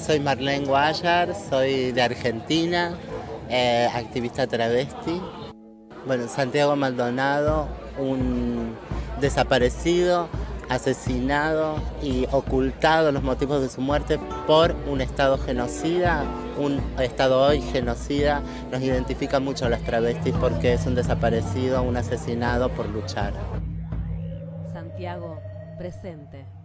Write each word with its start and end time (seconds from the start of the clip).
Soy 0.00 0.18
Marlene 0.18 0.66
Guayar, 0.66 1.34
soy 1.34 1.92
de 1.92 2.00
Argentina, 2.00 2.94
eh, 3.50 3.86
activista 3.94 4.46
travesti. 4.46 5.20
Bueno, 6.06 6.26
Santiago 6.26 6.74
Maldonado, 6.74 7.68
un 7.98 8.74
desaparecido, 9.20 10.28
asesinado 10.70 11.76
y 12.02 12.26
ocultado 12.32 13.12
los 13.12 13.22
motivos 13.22 13.60
de 13.60 13.68
su 13.68 13.82
muerte 13.82 14.18
por 14.46 14.74
un 14.90 15.02
Estado 15.02 15.36
genocida, 15.36 16.24
un 16.58 16.80
Estado 16.98 17.42
hoy 17.42 17.60
genocida, 17.60 18.42
nos 18.72 18.80
identifica 18.80 19.38
mucho 19.38 19.66
a 19.66 19.68
los 19.68 19.82
travestis 19.82 20.34
porque 20.40 20.72
es 20.72 20.86
un 20.86 20.94
desaparecido, 20.94 21.82
un 21.82 21.98
asesinado 21.98 22.70
por 22.70 22.88
luchar. 22.88 23.34
Santiago, 24.72 25.38
presente. 25.76 26.59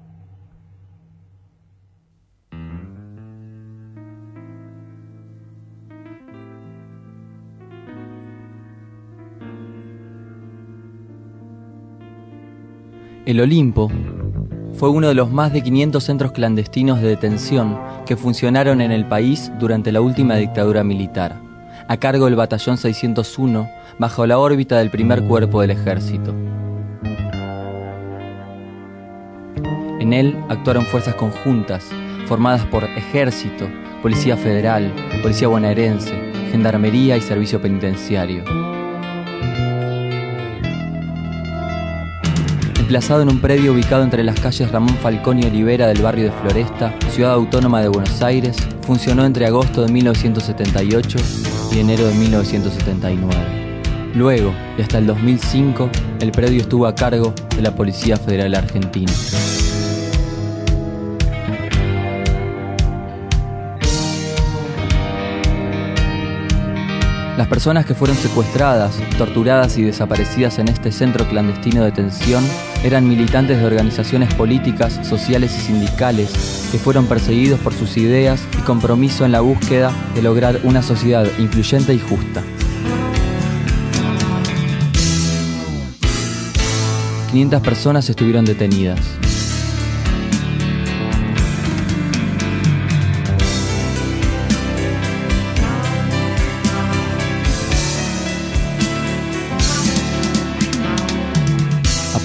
El 13.25 13.41
Olimpo 13.41 13.89
fue 14.73 14.89
uno 14.89 15.07
de 15.07 15.15
los 15.15 15.31
más 15.31 15.52
de 15.52 15.63
500 15.63 16.03
centros 16.03 16.31
clandestinos 16.31 17.02
de 17.02 17.07
detención 17.07 17.75
que 18.05 18.15
funcionaron 18.15 18.81
en 18.81 18.91
el 18.91 19.07
país 19.07 19.51
durante 19.59 19.91
la 19.91 19.99
última 19.99 20.35
dictadura 20.35 20.84
militar, 20.84 21.41
a 21.88 21.98
cargo 21.98 22.25
del 22.25 22.35
Batallón 22.35 22.77
601, 22.77 23.67
bajo 23.98 24.27
la 24.27 24.38
órbita 24.38 24.77
del 24.77 24.91
primer 24.91 25.23
cuerpo 25.23 25.61
del 25.61 25.71
ejército. 25.71 26.35
En 29.99 30.13
él 30.13 30.37
actuaron 30.48 30.85
fuerzas 30.85 31.15
conjuntas, 31.15 31.84
formadas 32.27 32.63
por 32.67 32.84
Ejército, 32.84 33.67
Policía 34.04 34.37
Federal, 34.37 34.93
Policía 35.23 35.48
Bonaerense, 35.48 36.13
Gendarmería 36.51 37.17
y 37.17 37.21
Servicio 37.21 37.60
Penitenciario. 37.60 38.43
Emplazado 42.86 43.24
en 43.24 43.30
un 43.30 43.41
predio 43.41 43.74
ubicado 43.74 44.04
entre 44.04 44.24
las 44.24 44.40
calles 44.40 44.72
Ramón 44.72 44.96
Falcón 44.98 45.41
y 45.41 45.48
Olivera 45.48 45.88
del 45.88 46.04
barrio 46.04 46.26
de 46.26 46.32
Floresta, 46.32 46.96
ciudad 47.10 47.34
autónoma 47.34 47.82
de 47.82 47.88
Buenos 47.88 48.22
Aires, 48.22 48.55
funcionó 48.84 49.26
entre 49.26 49.48
agosto 49.48 49.84
de 49.84 49.91
1978 49.91 51.18
y 51.74 51.80
enero 51.80 52.06
de 52.06 52.13
1979. 52.13 54.12
Luego, 54.13 54.54
y 54.78 54.84
hasta 54.84 55.00
el 55.00 55.08
2005, 55.08 55.90
el 56.20 56.32
predio 56.32 56.62
estuvo 56.62 56.86
a 56.86 56.94
cargo 56.94 57.34
de 57.56 57.63
la 57.63 57.74
Policía 57.74 58.18
Federal 58.18 58.54
Argentina. 58.54 59.12
Las 67.38 67.47
personas 67.50 67.86
que 67.86 67.94
fueron 67.94 68.16
secuestradas, 68.16 68.96
torturadas 69.18 69.78
y 69.78 69.84
desaparecidas 69.84 70.58
en 70.58 70.69
este 70.69 70.94
centro 70.94 71.28
clandestino 71.28 71.81
de 71.81 71.91
detención 71.91 72.46
eran 72.81 73.09
militantes 73.09 73.59
de 73.59 73.66
organizaciones 73.66 74.34
políticas, 74.36 75.06
sociales 75.06 75.53
y 75.58 75.59
sindicales 75.59 76.69
que 76.72 76.80
fueron 76.80 77.08
perseguidos 77.08 77.59
por 77.59 77.74
sus 77.74 77.97
ideas 77.97 78.41
y 78.58 78.62
compromiso 78.62 79.25
en 79.25 79.34
la 79.34 79.41
búsqueda 79.41 79.91
de 80.13 80.22
lograr 80.22 80.62
una 80.63 80.81
sociedad 80.81 81.28
incluyente 81.38 81.94
y 81.94 82.00
justa. 82.00 82.41
500 87.31 87.62
personas 87.62 88.09
estuvieron 88.09 88.46
detenidas. 88.46 89.02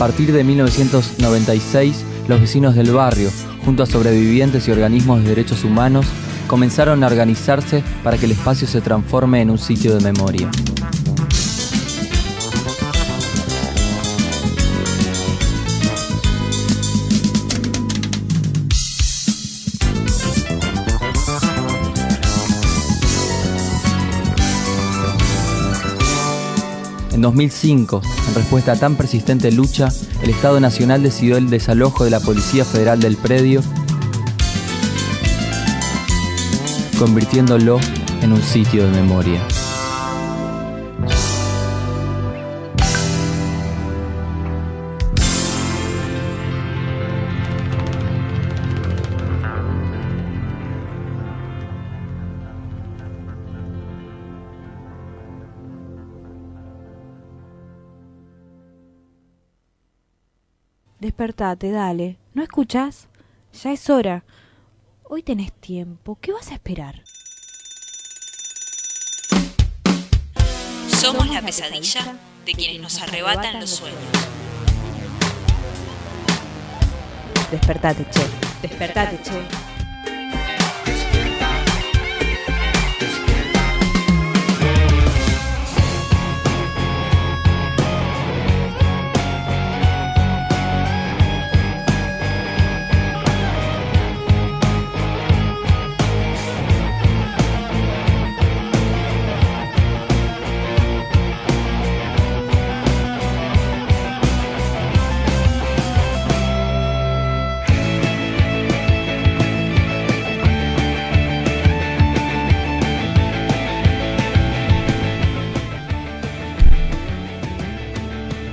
Partir 0.00 0.32
de 0.32 0.44
1996, 0.44 2.06
los 2.26 2.40
vecinos 2.40 2.74
del 2.74 2.90
barrio, 2.90 3.28
junto 3.66 3.82
a 3.82 3.86
sobrevivientes 3.86 4.66
y 4.66 4.70
organismos 4.70 5.22
de 5.22 5.28
derechos 5.28 5.62
humanos, 5.62 6.06
comenzaron 6.46 7.04
a 7.04 7.06
organizarse 7.06 7.84
para 8.02 8.16
que 8.16 8.24
el 8.24 8.32
espacio 8.32 8.66
se 8.66 8.80
transforme 8.80 9.42
en 9.42 9.50
un 9.50 9.58
sitio 9.58 9.94
de 9.94 10.02
memoria. 10.02 10.50
En 27.20 27.24
2005, 27.24 28.00
en 28.28 28.34
respuesta 28.34 28.72
a 28.72 28.76
tan 28.76 28.96
persistente 28.96 29.52
lucha, 29.52 29.90
el 30.22 30.30
Estado 30.30 30.58
Nacional 30.58 31.02
decidió 31.02 31.36
el 31.36 31.50
desalojo 31.50 32.04
de 32.04 32.10
la 32.10 32.18
Policía 32.18 32.64
Federal 32.64 32.98
del 32.98 33.18
predio, 33.18 33.60
convirtiéndolo 36.98 37.78
en 38.22 38.32
un 38.32 38.42
sitio 38.42 38.86
de 38.86 38.92
memoria. 38.92 39.46
Despertate, 61.20 61.70
dale. 61.70 62.16
¿No 62.32 62.42
escuchas? 62.42 63.08
Ya 63.62 63.72
es 63.72 63.90
hora. 63.90 64.24
Hoy 65.04 65.22
tenés 65.22 65.52
tiempo. 65.52 66.16
¿Qué 66.18 66.32
vas 66.32 66.50
a 66.50 66.54
esperar? 66.54 67.04
Somos 70.88 71.28
la 71.28 71.42
pesadilla 71.42 72.16
de 72.46 72.52
quienes 72.54 72.80
nos 72.80 73.02
arrebatan 73.02 73.60
los 73.60 73.68
sueños. 73.68 74.00
Despertate, 77.50 78.06
che. 78.10 78.26
Despertate, 78.62 79.22
che. 79.22 79.69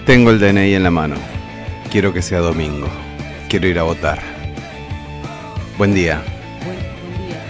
Tengo 0.07 0.31
el 0.31 0.40
DNI 0.40 0.73
en 0.73 0.84
la 0.84 0.90
mano. 0.90 1.16
Quiero 1.91 2.14
que 2.14 2.22
sea 2.22 2.40
domingo. 2.40 2.87
Quiero 3.49 3.67
ir 3.67 3.78
a 3.78 3.84
votar. 3.84 4.22
Buen 5.78 5.93
día. 5.93 6.23
Buen, 6.64 6.78
buen 6.78 7.28
día. 7.28 7.43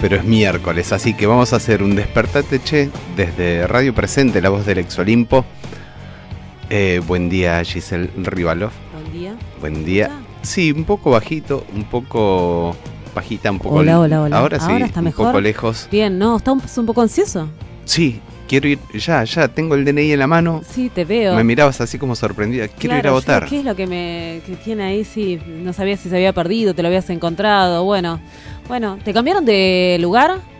Pero 0.00 0.16
es 0.16 0.24
miércoles, 0.24 0.92
así 0.92 1.14
que 1.14 1.28
vamos 1.28 1.52
a 1.52 1.56
hacer 1.56 1.80
un 1.80 1.94
despertate 1.94 2.58
che 2.58 2.90
desde 3.14 3.68
Radio 3.68 3.94
Presente, 3.94 4.42
la 4.42 4.48
voz 4.48 4.66
del 4.66 4.78
ex 4.78 4.98
Olimpo. 4.98 5.44
Eh, 6.68 7.00
buen 7.06 7.28
día, 7.28 7.62
Giselle 7.62 8.10
Rivalov. 8.16 8.72
Buen 8.92 9.12
día. 9.12 9.34
Buen 9.60 9.84
día. 9.84 10.10
Sí, 10.42 10.72
un 10.72 10.82
poco 10.82 11.12
bajito, 11.12 11.64
un 11.72 11.84
poco 11.84 12.74
bajita, 13.14 13.52
un 13.52 13.60
poco. 13.60 13.76
Hola, 13.76 14.00
hola, 14.00 14.22
hola. 14.22 14.38
Ahora 14.38 14.58
sí, 14.58 14.72
está 14.72 14.98
un 14.98 15.04
mejor. 15.04 15.26
poco 15.26 15.40
lejos. 15.40 15.86
Bien, 15.88 16.18
¿no? 16.18 16.38
¿Está 16.38 16.50
un, 16.50 16.60
un 16.76 16.86
poco 16.86 17.00
ansioso? 17.00 17.48
Sí, 17.84 18.20
quiero 18.48 18.68
ir. 18.68 18.78
Ya, 18.94 19.24
ya, 19.24 19.48
tengo 19.48 19.74
el 19.74 19.84
DNI 19.84 20.12
en 20.12 20.18
la 20.18 20.26
mano. 20.26 20.62
Sí, 20.68 20.90
te 20.92 21.04
veo. 21.04 21.34
Me 21.34 21.44
mirabas 21.44 21.80
así 21.80 21.98
como 21.98 22.14
sorprendida. 22.14 22.68
Quiero 22.68 22.96
ir 22.96 23.06
a 23.06 23.12
votar. 23.12 23.44
yo, 23.44 23.50
¿Qué 23.50 23.58
es 23.58 23.64
lo 23.64 23.74
que 23.74 23.86
me 23.86 24.40
que 24.46 24.56
tiene 24.56 24.84
ahí? 24.84 25.04
Sí, 25.04 25.38
no 25.46 25.72
sabía 25.72 25.96
si 25.96 26.08
se 26.08 26.16
había 26.16 26.32
perdido, 26.32 26.74
te 26.74 26.82
lo 26.82 26.88
habías 26.88 27.08
encontrado. 27.10 27.84
Bueno, 27.84 28.20
bueno, 28.68 28.98
¿te 29.04 29.12
cambiaron 29.12 29.44
de 29.44 29.98
lugar? 30.00 30.51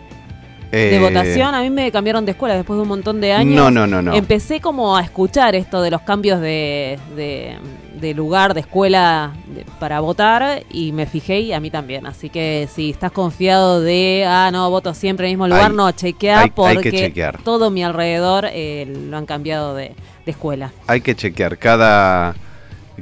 De 0.77 0.95
Eh, 0.95 0.99
votación. 0.99 1.53
A 1.53 1.61
mí 1.61 1.69
me 1.69 1.91
cambiaron 1.91 2.25
de 2.25 2.31
escuela 2.31 2.55
después 2.55 2.77
de 2.77 2.81
un 2.81 2.87
montón 2.87 3.21
de 3.21 3.31
años. 3.31 3.55
No, 3.55 3.69
no, 3.69 3.85
no, 3.85 4.01
no. 4.01 4.13
Empecé 4.13 4.59
como 4.59 4.97
a 4.97 5.01
escuchar 5.03 5.53
esto 5.55 5.81
de 5.81 5.91
los 5.91 6.01
cambios 6.01 6.41
de, 6.41 6.97
de- 7.15 7.57
de 7.99 8.13
lugar, 8.15 8.53
de 8.53 8.61
escuela 8.61 9.33
de- 9.55 9.65
para 9.79 9.99
votar 10.01 10.63
y 10.71 10.91
me 10.91 11.05
fijé 11.05 11.39
y 11.41 11.53
a 11.53 11.59
mí 11.59 11.69
también. 11.69 12.05
Así 12.07 12.29
que 12.29 12.67
si 12.73 12.89
estás 12.89 13.11
confiado 13.11 13.81
de, 13.81 14.25
ah, 14.27 14.49
no, 14.51 14.69
voto 14.71 14.93
siempre 14.95 15.27
en 15.27 15.31
el 15.31 15.37
mismo 15.37 15.47
lugar, 15.47 15.69
Hay- 15.71 15.77
no, 15.77 15.91
chequea 15.91 16.37
hay- 16.39 16.43
hay 16.43 16.49
que 16.49 16.53
porque 16.55 16.91
chequear. 16.91 17.41
todo 17.43 17.69
mi 17.69 17.83
alrededor 17.83 18.45
eh, 18.51 18.91
lo 19.09 19.15
han 19.15 19.25
cambiado 19.27 19.75
de, 19.75 19.93
de 20.25 20.31
escuela. 20.31 20.71
Hay 20.87 21.01
que 21.01 21.15
chequear 21.15 21.57
cada, 21.59 22.33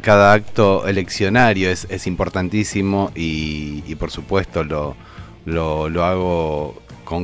cada 0.02 0.34
acto 0.34 0.86
eleccionario 0.88 1.70
es, 1.72 1.88
es 1.90 2.06
importantísimo 2.06 3.12
y, 3.16 3.84
y 3.88 3.96
por 3.96 4.12
supuesto 4.12 4.64
lo, 4.66 4.96
lo, 5.46 5.90
lo 5.90 6.04
hago 6.04 6.76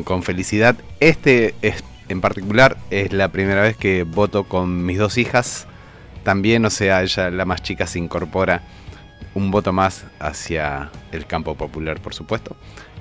con, 0.04 0.24
felicidad. 0.24 0.76
Este 1.00 1.56
es, 1.62 1.84
en 2.10 2.20
particular 2.22 2.78
es 2.92 3.14
la 3.14 3.30
primera 3.30 3.62
vez 3.62 3.78
que 3.78 4.04
voto 4.04 4.44
con 4.44 4.86
mis 4.86 4.98
dos 4.98 5.18
hijas. 5.18 5.66
También, 6.24 6.66
o 6.66 6.70
sea, 6.70 7.02
ella, 7.04 7.32
la 7.32 7.46
más 7.46 7.64
chica, 7.64 7.88
se 7.88 8.00
incorpora 8.00 8.64
un 9.34 9.50
voto 9.50 9.72
más 9.72 10.06
hacia 10.20 10.92
el 11.12 11.26
campo 11.26 11.56
popular, 11.56 12.02
por 12.02 12.14
supuesto. 12.14 12.58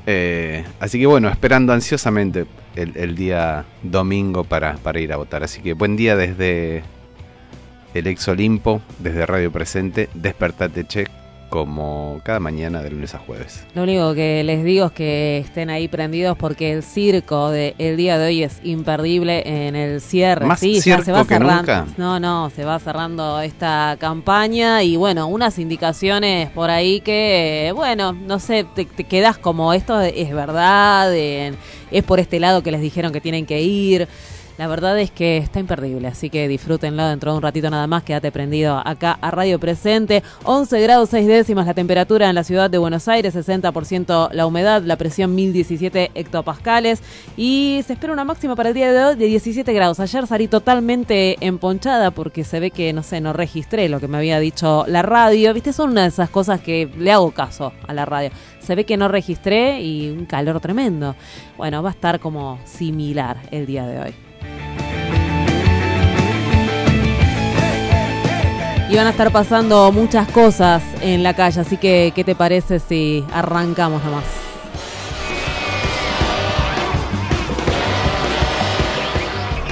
Eh, 0.06 0.64
así 0.78 1.00
que 1.00 1.06
bueno, 1.06 1.28
esperando 1.28 1.72
ansiosamente 1.72 2.46
el, 2.76 2.96
el 2.96 3.16
día 3.16 3.64
domingo 3.82 4.44
para, 4.44 4.76
para 4.76 5.00
ir 5.00 5.12
a 5.12 5.16
votar. 5.16 5.42
Así 5.42 5.60
que 5.62 5.72
buen 5.72 5.96
día 5.96 6.14
desde 6.14 6.84
el 7.94 8.06
ex 8.06 8.28
Olimpo, 8.28 8.80
desde 9.00 9.26
Radio 9.26 9.50
Presente, 9.50 10.08
despertate 10.14 10.86
che, 10.86 11.08
como 11.56 12.20
cada 12.22 12.38
mañana 12.38 12.82
de 12.82 12.90
lunes 12.90 13.14
a 13.14 13.18
jueves. 13.18 13.64
Lo 13.74 13.84
único 13.84 14.12
que 14.14 14.44
les 14.44 14.62
digo 14.62 14.86
es 14.86 14.92
que 14.92 15.38
estén 15.38 15.70
ahí 15.70 15.88
prendidos 15.88 16.36
porque 16.36 16.72
el 16.72 16.82
circo 16.82 17.48
del 17.50 17.96
día 17.96 18.18
de 18.18 18.26
hoy 18.26 18.42
es 18.42 18.60
imperdible 18.62 19.42
en 19.66 19.74
el 19.74 20.02
cierre. 20.02 20.44
Más 20.44 20.60
sí, 20.60 20.74
ya 20.74 20.82
circo 20.82 21.04
se 21.04 21.12
va 21.12 21.22
que 21.22 21.28
cerrando. 21.28 21.56
nunca. 21.56 21.86
No, 21.96 22.20
no, 22.20 22.50
se 22.50 22.64
va 22.66 22.78
cerrando 22.78 23.40
esta 23.40 23.96
campaña 23.98 24.82
y 24.82 24.96
bueno, 24.96 25.28
unas 25.28 25.58
indicaciones 25.58 26.50
por 26.50 26.68
ahí 26.68 27.00
que, 27.00 27.72
bueno, 27.74 28.12
no 28.12 28.38
sé, 28.38 28.64
te, 28.74 28.84
te 28.84 29.04
quedas 29.04 29.38
como 29.38 29.72
esto 29.72 29.98
es 30.02 30.32
verdad, 30.34 31.14
en- 31.16 31.56
es 31.90 32.04
por 32.04 32.20
este 32.20 32.38
lado 32.38 32.62
que 32.62 32.70
les 32.70 32.80
dijeron 32.82 33.12
que 33.12 33.20
tienen 33.20 33.46
que 33.46 33.62
ir. 33.62 34.08
La 34.58 34.68
verdad 34.68 34.98
es 34.98 35.10
que 35.10 35.36
está 35.36 35.60
imperdible, 35.60 36.08
así 36.08 36.30
que 36.30 36.48
disfrútenlo 36.48 37.06
dentro 37.06 37.30
de 37.30 37.36
un 37.36 37.42
ratito 37.42 37.68
nada 37.68 37.86
más. 37.86 38.04
Quédate 38.04 38.32
prendido 38.32 38.80
acá 38.82 39.18
a 39.20 39.30
Radio 39.30 39.58
Presente. 39.58 40.22
11 40.44 40.80
grados 40.80 41.10
6 41.10 41.26
décimas 41.26 41.66
la 41.66 41.74
temperatura 41.74 42.30
en 42.30 42.34
la 42.34 42.42
ciudad 42.42 42.70
de 42.70 42.78
Buenos 42.78 43.06
Aires, 43.06 43.36
60% 43.36 44.30
la 44.32 44.46
humedad, 44.46 44.82
la 44.82 44.96
presión 44.96 45.34
1017 45.34 46.12
hectopascales 46.14 47.02
y 47.36 47.82
se 47.86 47.92
espera 47.92 48.14
una 48.14 48.24
máxima 48.24 48.56
para 48.56 48.70
el 48.70 48.74
día 48.74 48.92
de 48.92 49.04
hoy 49.04 49.16
de 49.16 49.26
17 49.26 49.70
grados. 49.74 50.00
Ayer 50.00 50.26
salí 50.26 50.48
totalmente 50.48 51.36
emponchada 51.40 52.10
porque 52.10 52.42
se 52.42 52.58
ve 52.58 52.70
que, 52.70 52.94
no 52.94 53.02
sé, 53.02 53.20
no 53.20 53.34
registré 53.34 53.90
lo 53.90 54.00
que 54.00 54.08
me 54.08 54.16
había 54.16 54.40
dicho 54.40 54.86
la 54.88 55.02
radio. 55.02 55.52
Viste, 55.52 55.74
son 55.74 55.90
una 55.90 56.02
de 56.02 56.08
esas 56.08 56.30
cosas 56.30 56.62
que 56.62 56.90
le 56.96 57.12
hago 57.12 57.30
caso 57.32 57.74
a 57.86 57.92
la 57.92 58.06
radio. 58.06 58.30
Se 58.60 58.74
ve 58.74 58.84
que 58.84 58.96
no 58.96 59.08
registré 59.08 59.82
y 59.82 60.08
un 60.08 60.24
calor 60.24 60.60
tremendo. 60.60 61.14
Bueno, 61.58 61.82
va 61.82 61.90
a 61.90 61.92
estar 61.92 62.20
como 62.20 62.58
similar 62.64 63.36
el 63.50 63.66
día 63.66 63.86
de 63.86 64.00
hoy. 64.00 64.25
Y 68.88 68.94
van 68.94 69.08
a 69.08 69.10
estar 69.10 69.32
pasando 69.32 69.90
muchas 69.90 70.28
cosas 70.28 70.82
en 71.00 71.24
la 71.24 71.34
calle, 71.34 71.60
así 71.60 71.76
que 71.76 72.12
¿qué 72.14 72.22
te 72.22 72.36
parece 72.36 72.78
si 72.78 73.24
arrancamos 73.32 74.04
nomás? 74.04 74.45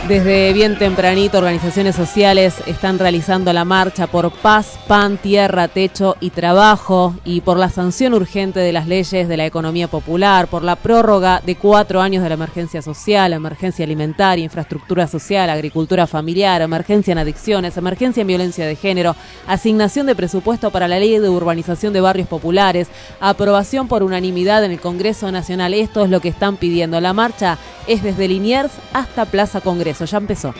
Desde 0.08 0.52
bien 0.52 0.78
tempranito, 0.78 1.38
organizaciones 1.38 1.96
sociales 1.96 2.56
están 2.66 2.98
realizando 2.98 3.50
la 3.54 3.64
marcha 3.64 4.06
por 4.06 4.30
paz, 4.30 4.78
pan, 4.86 5.16
tierra, 5.16 5.66
techo 5.68 6.16
y 6.20 6.28
trabajo 6.28 7.14
y 7.24 7.40
por 7.40 7.56
la 7.56 7.70
sanción 7.70 8.12
urgente 8.12 8.60
de 8.60 8.74
las 8.74 8.86
leyes 8.86 9.28
de 9.28 9.36
la 9.38 9.46
economía 9.46 9.88
popular, 9.88 10.48
por 10.48 10.62
la 10.62 10.76
prórroga 10.76 11.40
de 11.46 11.56
cuatro 11.56 12.02
años 12.02 12.22
de 12.22 12.28
la 12.28 12.34
emergencia 12.34 12.82
social, 12.82 13.32
emergencia 13.32 13.86
alimentaria, 13.86 14.44
infraestructura 14.44 15.06
social, 15.06 15.48
agricultura 15.48 16.06
familiar, 16.06 16.60
emergencia 16.60 17.12
en 17.12 17.18
adicciones, 17.18 17.78
emergencia 17.78 18.20
en 18.20 18.26
violencia 18.26 18.66
de 18.66 18.76
género, 18.76 19.16
asignación 19.46 20.04
de 20.04 20.14
presupuesto 20.14 20.70
para 20.70 20.86
la 20.86 20.98
ley 20.98 21.18
de 21.18 21.30
urbanización 21.30 21.94
de 21.94 22.02
barrios 22.02 22.28
populares, 22.28 22.88
aprobación 23.20 23.88
por 23.88 24.02
unanimidad 24.02 24.64
en 24.64 24.72
el 24.72 24.80
Congreso 24.80 25.32
Nacional. 25.32 25.72
Esto 25.72 26.04
es 26.04 26.10
lo 26.10 26.20
que 26.20 26.28
están 26.28 26.58
pidiendo. 26.58 27.00
La 27.00 27.14
marcha 27.14 27.56
es 27.86 28.02
desde 28.02 28.28
Liniers 28.28 28.72
hasta 28.92 29.24
Plaza 29.24 29.62
Congreso. 29.62 29.93
Ya 30.00 30.18
empezó. 30.18 30.52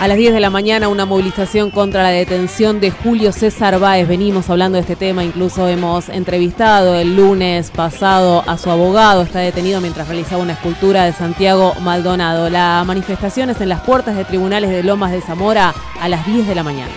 A 0.00 0.08
las 0.08 0.16
10 0.16 0.34
de 0.34 0.40
la 0.40 0.50
mañana 0.50 0.88
una 0.88 1.06
movilización 1.06 1.70
contra 1.70 2.02
la 2.02 2.08
detención 2.08 2.80
de 2.80 2.90
Julio 2.90 3.30
César 3.30 3.78
Báez. 3.78 4.08
Venimos 4.08 4.50
hablando 4.50 4.74
de 4.74 4.80
este 4.80 4.96
tema, 4.96 5.22
incluso 5.22 5.68
hemos 5.68 6.08
entrevistado 6.08 6.96
el 6.96 7.14
lunes 7.14 7.70
pasado 7.70 8.42
a 8.48 8.58
su 8.58 8.68
abogado. 8.70 9.22
Está 9.22 9.38
detenido 9.38 9.80
mientras 9.80 10.08
realizaba 10.08 10.42
una 10.42 10.54
escultura 10.54 11.04
de 11.04 11.12
Santiago 11.12 11.74
Maldonado. 11.80 12.50
La 12.50 12.82
manifestación 12.84 13.50
es 13.50 13.60
en 13.60 13.68
las 13.68 13.82
puertas 13.82 14.16
de 14.16 14.24
tribunales 14.24 14.70
de 14.70 14.82
Lomas 14.82 15.12
de 15.12 15.20
Zamora 15.20 15.72
a 16.00 16.08
las 16.08 16.26
10 16.26 16.48
de 16.48 16.54
la 16.56 16.64
mañana. 16.64 16.92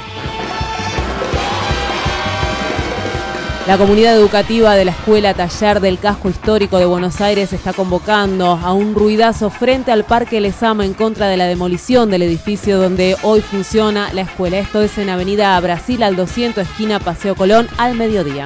La 3.67 3.79
comunidad 3.79 4.15
educativa 4.15 4.75
de 4.75 4.85
la 4.85 4.91
Escuela 4.91 5.33
Taller 5.33 5.79
del 5.79 5.97
Casco 5.97 6.29
Histórico 6.29 6.77
de 6.77 6.85
Buenos 6.85 7.19
Aires 7.19 7.51
está 7.51 7.73
convocando 7.73 8.51
a 8.51 8.73
un 8.73 8.93
ruidazo 8.93 9.49
frente 9.49 9.91
al 9.91 10.03
Parque 10.03 10.39
Lesama 10.39 10.85
en 10.85 10.93
contra 10.93 11.27
de 11.29 11.35
la 11.35 11.47
demolición 11.47 12.11
del 12.11 12.21
edificio 12.21 12.77
donde 12.77 13.17
hoy 13.23 13.41
funciona 13.41 14.13
la 14.13 14.21
escuela. 14.21 14.59
Esto 14.59 14.83
es 14.83 14.99
en 14.99 15.09
Avenida 15.09 15.59
Brasil 15.61 16.03
al 16.03 16.15
200, 16.15 16.63
esquina 16.63 16.99
Paseo 16.99 17.33
Colón, 17.33 17.67
al 17.79 17.95
mediodía. 17.95 18.45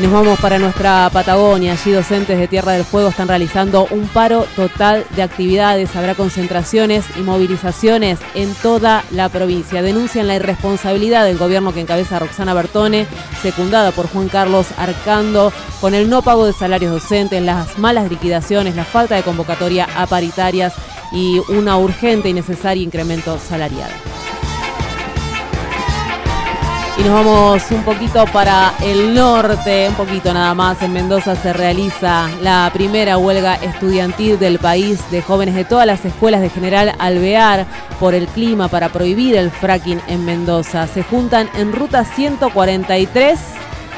Nos 0.00 0.12
vamos 0.12 0.38
para 0.38 0.60
nuestra 0.60 1.10
Patagonia. 1.12 1.72
Allí 1.72 1.90
docentes 1.90 2.38
de 2.38 2.46
Tierra 2.46 2.72
del 2.72 2.84
Fuego 2.84 3.08
están 3.08 3.26
realizando 3.26 3.88
un 3.90 4.06
paro 4.06 4.46
total 4.54 5.04
de 5.16 5.22
actividades. 5.22 5.96
Habrá 5.96 6.14
concentraciones 6.14 7.04
y 7.16 7.22
movilizaciones 7.22 8.20
en 8.34 8.54
toda 8.54 9.02
la 9.10 9.28
provincia. 9.28 9.82
Denuncian 9.82 10.28
la 10.28 10.36
irresponsabilidad 10.36 11.24
del 11.24 11.36
gobierno 11.36 11.74
que 11.74 11.80
encabeza 11.80 12.20
Roxana 12.20 12.54
Bertone, 12.54 13.08
secundada 13.42 13.90
por 13.90 14.08
Juan 14.08 14.28
Carlos 14.28 14.68
Arcando, 14.78 15.52
con 15.80 15.94
el 15.94 16.08
no 16.08 16.22
pago 16.22 16.46
de 16.46 16.52
salarios 16.52 16.92
docentes, 16.92 17.42
las 17.42 17.76
malas 17.76 18.08
liquidaciones, 18.08 18.76
la 18.76 18.84
falta 18.84 19.16
de 19.16 19.24
convocatoria 19.24 19.88
a 19.96 20.06
paritarias 20.06 20.74
y 21.10 21.40
una 21.48 21.76
urgente 21.76 22.28
y 22.28 22.34
necesario 22.34 22.84
incremento 22.84 23.36
salarial. 23.40 23.90
Y 26.98 27.02
nos 27.02 27.12
vamos 27.12 27.62
un 27.70 27.84
poquito 27.84 28.24
para 28.32 28.74
el 28.82 29.14
norte, 29.14 29.88
un 29.88 29.94
poquito 29.94 30.34
nada 30.34 30.52
más. 30.54 30.82
En 30.82 30.92
Mendoza 30.92 31.36
se 31.36 31.52
realiza 31.52 32.28
la 32.42 32.68
primera 32.72 33.18
huelga 33.18 33.54
estudiantil 33.54 34.36
del 34.36 34.58
país 34.58 34.98
de 35.12 35.22
jóvenes 35.22 35.54
de 35.54 35.64
todas 35.64 35.86
las 35.86 36.04
escuelas 36.04 36.40
de 36.40 36.50
General 36.50 36.92
Alvear 36.98 37.66
por 38.00 38.14
el 38.14 38.26
clima 38.26 38.66
para 38.66 38.88
prohibir 38.88 39.36
el 39.36 39.52
fracking 39.52 40.00
en 40.08 40.24
Mendoza. 40.24 40.88
Se 40.88 41.04
juntan 41.04 41.48
en 41.54 41.72
ruta 41.72 42.04
143 42.04 43.38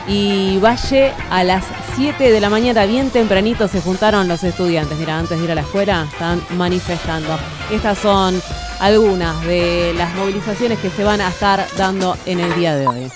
y 0.07 0.59
Valle 0.59 1.13
a 1.31 1.43
las 1.43 1.65
7 1.97 2.31
de 2.31 2.41
la 2.41 2.51
mañana, 2.51 2.85
bien 2.85 3.11
tempranito, 3.11 3.67
se 3.69 3.81
juntaron 3.81 4.29
los 4.29 4.45
estudiantes. 4.45 4.99
Mira, 4.99 5.19
antes 5.19 5.39
de 5.39 5.45
ir 5.45 5.51
a 5.51 5.55
la 5.55 5.63
escuela, 5.63 6.07
están 6.13 6.43
manifestando. 6.57 7.39
Estas 7.71 7.97
son 7.99 8.43
algunas 8.81 9.45
de 9.45 9.95
las 9.97 10.15
movilizaciones 10.17 10.79
que 10.79 10.91
se 10.91 11.05
van 11.05 11.21
a 11.21 11.29
estar 11.29 11.67
dando 11.77 12.17
en 12.27 12.41
el 12.41 12.55
día 12.57 12.75
de 12.75 12.87
hoy. 12.87 13.13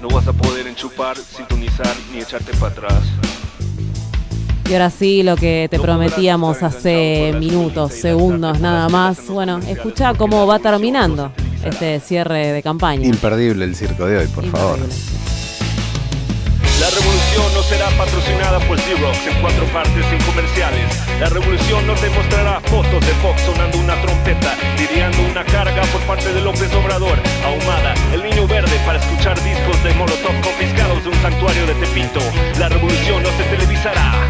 No 0.00 0.08
vas 0.08 0.26
a 0.28 0.32
poder 0.32 0.66
enchupar, 0.66 1.16
sintonizar 1.16 1.94
ni 2.12 2.20
echarte 2.20 2.52
para 2.54 2.72
atrás. 2.72 3.02
Y 4.68 4.72
ahora 4.72 4.88
sí, 4.88 5.22
lo 5.22 5.36
que 5.36 5.68
te 5.70 5.78
prometíamos 5.78 6.62
hace 6.62 7.34
minutos, 7.38 7.92
segundos 7.92 8.60
nada 8.60 8.88
más. 8.88 9.26
Bueno, 9.26 9.58
escucha 9.58 10.14
cómo 10.14 10.46
va 10.46 10.58
terminando 10.58 11.32
este 11.64 12.00
cierre 12.00 12.52
de 12.52 12.62
campaña. 12.62 13.06
Imperdible 13.06 13.64
el 13.64 13.74
circo 13.74 14.06
de 14.06 14.18
hoy, 14.18 14.26
por 14.28 14.46
favor. 14.46 14.78
La 16.80 16.90
revolución 16.90 17.23
patrocinada 17.90 18.58
por 18.60 18.78
Xerox 18.80 19.26
en 19.26 19.40
cuatro 19.40 19.66
partes 19.66 20.06
sin 20.06 20.18
comerciales. 20.22 20.86
La 21.20 21.28
revolución 21.28 21.86
no 21.86 21.94
te 21.94 22.08
mostrará 22.10 22.60
fotos 22.60 23.00
de 23.04 23.12
Fox 23.22 23.42
sonando 23.42 23.78
una 23.78 23.94
trompeta, 24.00 24.54
lidiando 24.78 25.22
una 25.22 25.44
carga 25.44 25.82
por 25.92 26.00
parte 26.02 26.32
de 26.32 26.40
López 26.40 26.72
Obrador. 26.74 27.18
Ahumada, 27.44 27.94
el 28.12 28.22
niño 28.22 28.46
verde 28.46 28.80
para 28.86 28.98
escuchar 28.98 29.40
discos 29.42 29.82
de 29.84 29.92
Molotov 29.94 30.40
confiscados 30.42 31.04
de 31.04 31.10
un 31.10 31.22
santuario 31.22 31.66
de 31.66 31.74
Tepito. 31.74 32.20
La 32.58 32.68
revolución 32.68 33.22
no 33.22 33.28
se 33.30 33.44
televisará. 33.44 34.28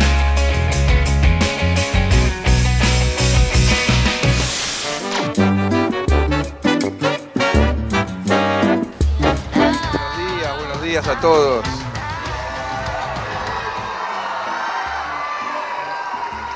Buenos 9.47 10.19
días, 10.19 10.59
buenos 10.59 10.83
días 10.83 11.09
a 11.09 11.21
todos. 11.21 11.84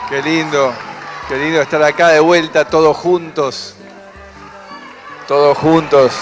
Qué 0.08 0.22
lindo, 0.22 0.72
qué 1.28 1.36
lindo 1.36 1.60
estar 1.60 1.82
acá 1.82 2.08
de 2.08 2.20
vuelta 2.20 2.64
todos 2.64 2.96
juntos. 2.96 3.74
Todos 5.26 5.58
juntos. 5.58 6.12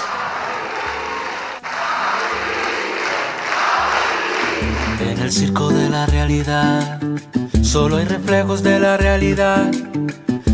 En 5.00 5.18
el 5.20 5.30
circo 5.30 5.68
de 5.68 5.88
la 5.88 6.04
realidad, 6.06 7.00
solo 7.62 7.98
hay 7.98 8.06
reflejos 8.06 8.64
de 8.64 8.80
la 8.80 8.96
realidad. 8.96 9.70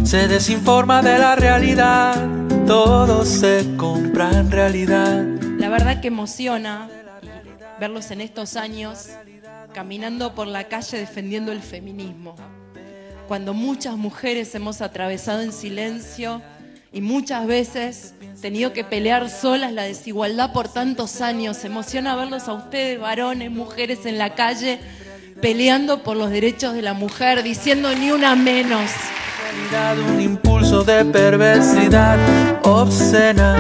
Se 0.05 0.29
desinforma 0.29 1.01
de 1.01 1.19
la 1.19 1.35
realidad, 1.35 2.15
todo 2.67 3.25
se 3.25 3.67
compra 3.79 4.29
en 4.33 4.51
realidad. 4.51 5.25
La 5.57 5.71
verdad 5.71 6.03
que 6.03 6.09
emociona 6.09 6.91
verlos 7.81 8.11
en 8.11 8.21
estos 8.21 8.57
años 8.57 9.09
caminando 9.73 10.35
por 10.35 10.49
la 10.49 10.65
calle 10.69 10.99
defendiendo 10.99 11.51
el 11.51 11.62
feminismo. 11.62 12.37
Cuando 13.29 13.55
muchas 13.55 13.97
mujeres 13.97 14.55
hemos 14.55 14.81
atravesado 14.83 15.43
en 15.43 15.52
silencio 15.52 16.43
y 16.93 17.00
muchas 17.00 17.47
veces 17.47 18.14
tenido 18.41 18.73
que 18.73 18.85
pelear 18.85 19.31
solas 19.31 19.73
la 19.73 19.85
desigualdad 19.85 20.52
por 20.52 20.69
tantos 20.69 21.21
años. 21.21 21.64
Emociona 21.64 22.17
verlos 22.17 22.49
a 22.49 22.52
ustedes, 22.52 23.00
varones, 23.00 23.50
mujeres 23.50 24.05
en 24.05 24.19
la 24.19 24.35
calle, 24.35 24.81
peleando 25.41 26.02
por 26.02 26.17
los 26.17 26.31
derechos 26.31 26.75
de 26.75 26.83
la 26.83 26.93
mujer, 26.93 27.43
diciendo 27.43 27.88
ni 27.95 28.11
una 28.11 28.35
menos. 28.35 28.91
Un 30.09 30.21
impulso 30.21 30.83
de 30.83 31.05
perversidad 31.05 32.19
obscena. 32.64 33.57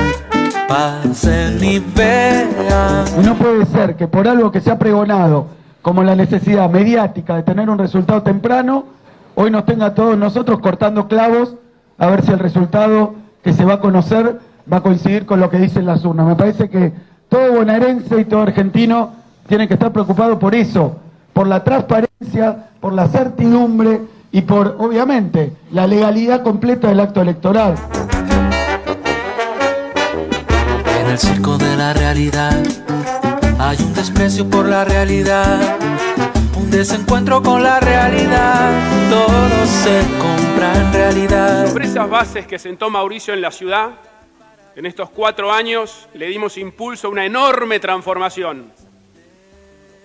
Pasen 0.68 1.62
y 1.62 1.78
vean. 1.78 3.06
Y 3.18 3.24
no 3.24 3.36
puede 3.36 3.66
ser 3.66 3.96
que 3.96 4.08
por 4.08 4.26
algo 4.26 4.50
que 4.50 4.60
se 4.60 4.70
ha 4.70 4.78
pregonado 4.78 5.46
como 5.80 6.02
la 6.02 6.14
necesidad 6.14 6.70
mediática 6.70 7.36
de 7.36 7.42
tener 7.42 7.68
un 7.68 7.78
resultado 7.78 8.22
temprano, 8.22 8.86
hoy 9.34 9.50
nos 9.50 9.64
tenga 9.64 9.86
a 9.86 9.94
todos 9.94 10.16
nosotros 10.16 10.60
cortando 10.60 11.08
clavos 11.08 11.54
a 11.98 12.06
ver 12.06 12.24
si 12.24 12.32
el 12.32 12.38
resultado 12.38 13.14
que 13.42 13.52
se 13.52 13.64
va 13.64 13.74
a 13.74 13.80
conocer 13.80 14.40
va 14.70 14.78
a 14.78 14.80
coincidir 14.80 15.26
con 15.26 15.40
lo 15.40 15.50
que 15.50 15.58
dicen 15.58 15.86
las 15.86 16.04
urnas. 16.04 16.26
Me 16.26 16.36
parece 16.36 16.68
que 16.68 16.92
todo 17.28 17.52
bonaerense 17.52 18.20
y 18.20 18.24
todo 18.24 18.42
argentino 18.42 19.10
tiene 19.48 19.68
que 19.68 19.74
estar 19.74 19.92
preocupado 19.92 20.38
por 20.38 20.54
eso, 20.54 20.96
por 21.32 21.46
la 21.46 21.64
transparencia, 21.64 22.68
por 22.80 22.92
la 22.92 23.08
certidumbre 23.08 24.02
y 24.30 24.42
por, 24.42 24.76
obviamente, 24.78 25.52
la 25.72 25.86
legalidad 25.86 26.42
completa 26.42 26.88
del 26.88 27.00
acto 27.00 27.20
electoral. 27.20 27.74
En 31.00 31.10
el 31.10 31.18
circo 31.18 31.58
de 31.58 31.76
la 31.76 31.92
realidad 31.92 32.56
hay 33.58 33.76
un 33.82 33.94
desprecio 33.94 34.48
por 34.48 34.66
la 34.66 34.84
realidad, 34.84 35.58
un 36.62 36.70
desencuentro 36.70 37.42
con 37.42 37.62
la 37.62 37.80
realidad, 37.80 39.10
todo 39.10 39.66
se 39.66 40.00
compra 40.18 40.72
en 40.74 40.92
realidad. 40.92 41.66
Sobre 41.68 41.86
esas 41.86 42.08
bases 42.08 42.46
que 42.46 42.58
sentó 42.58 42.88
Mauricio 42.88 43.34
en 43.34 43.40
la 43.40 43.50
ciudad, 43.50 43.90
en 44.76 44.86
estos 44.86 45.10
cuatro 45.10 45.52
años 45.52 46.08
le 46.14 46.26
dimos 46.26 46.56
impulso 46.56 47.08
a 47.08 47.10
una 47.10 47.26
enorme 47.26 47.80
transformación. 47.80 48.72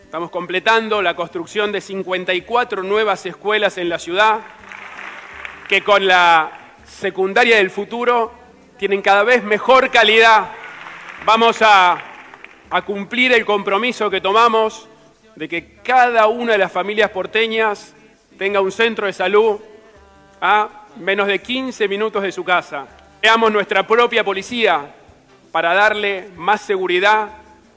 Estamos 0.03 0.31
completando 0.31 1.01
la 1.01 1.15
construcción 1.15 1.71
de 1.71 1.81
54 1.81 2.81
nuevas 2.83 3.25
escuelas 3.25 3.77
en 3.77 3.89
la 3.89 3.99
ciudad, 3.99 4.39
que 5.67 5.83
con 5.83 6.07
la 6.07 6.51
secundaria 6.85 7.57
del 7.57 7.69
futuro 7.69 8.31
tienen 8.77 9.01
cada 9.01 9.23
vez 9.23 9.43
mejor 9.43 9.91
calidad. 9.91 10.49
Vamos 11.25 11.61
a, 11.61 11.97
a 12.69 12.81
cumplir 12.83 13.33
el 13.33 13.45
compromiso 13.45 14.09
que 14.09 14.21
tomamos 14.21 14.87
de 15.37 15.47
que 15.47 15.75
cada 15.83 16.25
una 16.25 16.53
de 16.53 16.57
las 16.57 16.71
familias 16.71 17.11
porteñas 17.11 17.93
tenga 18.39 18.59
un 18.59 18.71
centro 18.71 19.05
de 19.05 19.13
salud 19.13 19.59
a 20.41 20.67
menos 20.99 21.27
de 21.27 21.37
15 21.37 21.87
minutos 21.87 22.23
de 22.23 22.31
su 22.31 22.43
casa. 22.43 22.87
Creamos 23.21 23.51
nuestra 23.51 23.85
propia 23.85 24.23
policía 24.23 24.95
para 25.51 25.75
darle 25.75 26.29
más 26.37 26.61
seguridad 26.61 27.29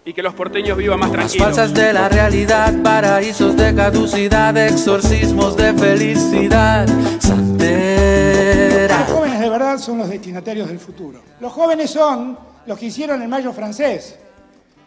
y 0.07 0.15
que 0.15 0.23
los 0.23 0.33
porteños 0.33 0.79
vivan 0.79 1.01
más 1.01 1.13
tranquilos. 1.13 1.49
Falsas 1.49 1.75
de 1.75 1.93
la 1.93 2.09
realidad, 2.09 2.73
paraísos 2.83 3.55
de 3.55 3.75
caducidad, 3.75 4.57
exorcismos 4.57 5.55
de 5.55 5.75
felicidad, 5.75 6.89
santera. 7.19 9.01
Los 9.01 9.11
jóvenes 9.11 9.39
de 9.39 9.51
verdad 9.51 9.79
son 9.79 9.99
los 9.99 10.09
destinatarios 10.09 10.67
del 10.67 10.79
futuro. 10.79 11.21
Los 11.39 11.53
jóvenes 11.53 11.91
son 11.91 12.39
los 12.65 12.79
que 12.79 12.87
hicieron 12.87 13.21
el 13.21 13.29
Mayo 13.29 13.53
francés 13.53 14.19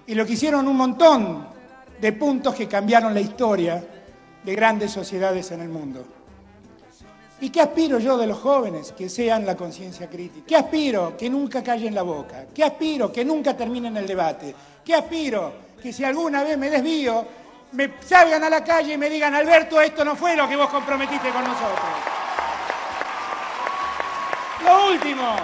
y 0.08 0.16
lo 0.16 0.26
que 0.26 0.34
hicieron 0.34 0.68
un 0.68 0.76
montón 0.76 1.53
de 2.04 2.12
puntos 2.12 2.54
que 2.54 2.68
cambiaron 2.68 3.14
la 3.14 3.22
historia 3.22 3.82
de 4.44 4.56
grandes 4.56 4.92
sociedades 4.92 5.50
en 5.52 5.62
el 5.62 5.70
mundo. 5.70 6.06
¿Y 7.40 7.50
qué 7.50 7.62
aspiro 7.62 7.98
yo 7.98 8.18
de 8.18 8.28
los 8.28 8.40
jóvenes? 8.40 8.92
Que 8.92 9.08
sean 9.08 9.46
la 9.46 9.56
conciencia 9.56 10.10
crítica. 10.10 10.46
¿Qué 10.46 10.58
aspiro? 10.58 11.16
Que 11.16 11.30
nunca 11.30 11.64
callen 11.64 11.96
la 11.96 12.02
boca. 12.02 12.48
¿Qué 12.54 12.62
aspiro? 12.62 13.10
Que 13.10 13.24
nunca 13.24 13.56
terminen 13.56 13.96
el 13.96 14.06
debate. 14.06 14.54
¿Qué 14.84 14.94
aspiro? 14.94 15.54
Que 15.82 15.94
si 15.94 16.04
alguna 16.04 16.44
vez 16.44 16.58
me 16.58 16.70
desvío, 16.70 17.26
me 17.72 17.94
salgan 18.06 18.44
a 18.44 18.50
la 18.50 18.62
calle 18.66 18.96
y 18.96 18.98
me 18.98 19.10
digan, 19.10 19.34
Alberto, 19.34 19.80
esto 19.80 20.04
no 20.04 20.18
fue 20.18 20.36
lo 20.36 20.46
que 20.50 20.58
vos 20.58 20.68
comprometiste 20.68 21.30
con 21.30 21.46
nosotros. 21.46 21.90
Lo 24.66 24.88
último, 24.92 25.36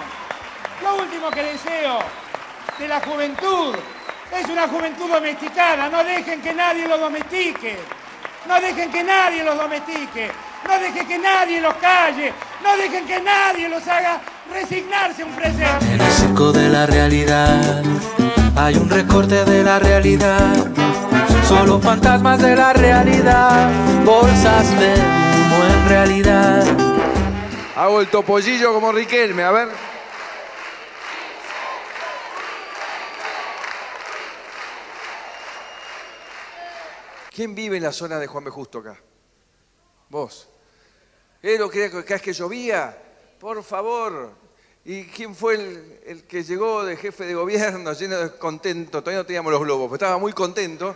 lo 0.82 1.02
último 1.02 1.30
que 1.30 1.42
deseo 1.42 2.00
de 2.78 2.86
la 2.86 3.00
juventud 3.00 3.76
es 4.38 4.48
una 4.48 4.68
juventud 4.68 5.08
domesticada. 5.08 5.88
No 5.88 6.04
dejen 6.04 6.40
que 6.40 6.52
nadie 6.52 6.86
los 6.86 7.00
domestique. 7.00 7.76
No 8.46 8.60
dejen 8.60 8.90
que 8.90 9.02
nadie 9.02 9.44
los 9.44 9.56
domestique. 9.56 10.30
No 10.66 10.78
dejen 10.78 11.06
que 11.06 11.18
nadie 11.18 11.60
los 11.60 11.74
calle. 11.74 12.32
No 12.62 12.76
dejen 12.76 13.06
que 13.06 13.20
nadie 13.20 13.68
los 13.68 13.86
haga 13.88 14.20
resignarse 14.52 15.22
a 15.22 15.26
un 15.26 15.32
presente. 15.32 15.94
En 15.94 16.00
el 16.00 16.12
circo 16.12 16.52
de 16.52 16.68
la 16.68 16.86
realidad 16.86 17.82
hay 18.56 18.76
un 18.76 18.88
recorte 18.88 19.44
de 19.44 19.64
la 19.64 19.78
realidad. 19.78 20.66
Solo 21.48 21.80
fantasmas 21.80 22.40
de 22.40 22.54
la 22.54 22.72
realidad. 22.72 23.70
Bolsas 24.04 24.70
de 24.78 24.94
humo 24.94 25.64
en 25.64 25.88
realidad. 25.88 26.64
Hago 27.76 28.00
el 28.00 28.08
topollillo 28.08 28.72
como 28.72 28.92
Riquelme, 28.92 29.42
a 29.42 29.50
ver. 29.50 29.89
¿Quién 37.40 37.54
vive 37.54 37.78
en 37.78 37.84
la 37.84 37.92
zona 37.92 38.18
de 38.18 38.26
Juan 38.26 38.44
B. 38.44 38.50
Justo 38.50 38.80
acá? 38.80 39.00
Vos. 40.10 40.46
¿Eh, 41.42 41.56
lo 41.56 41.70
que 41.70 41.88
cada 41.88 42.02
vez 42.02 42.20
que 42.20 42.34
llovía? 42.34 42.94
Por 43.38 43.62
favor. 43.62 44.32
¿Y 44.84 45.06
quién 45.06 45.34
fue 45.34 45.54
el, 46.04 46.24
que 46.24 46.44
llegó 46.44 46.84
de 46.84 46.98
jefe 46.98 47.24
de 47.24 47.32
gobierno 47.32 47.94
lleno 47.94 48.18
de 48.18 48.36
contento? 48.36 49.00
Todavía 49.00 49.20
no 49.20 49.24
teníamos 49.24 49.52
los 49.52 49.62
globos, 49.62 49.86
pero 49.86 49.94
estaba 49.94 50.18
muy 50.18 50.34
contento. 50.34 50.94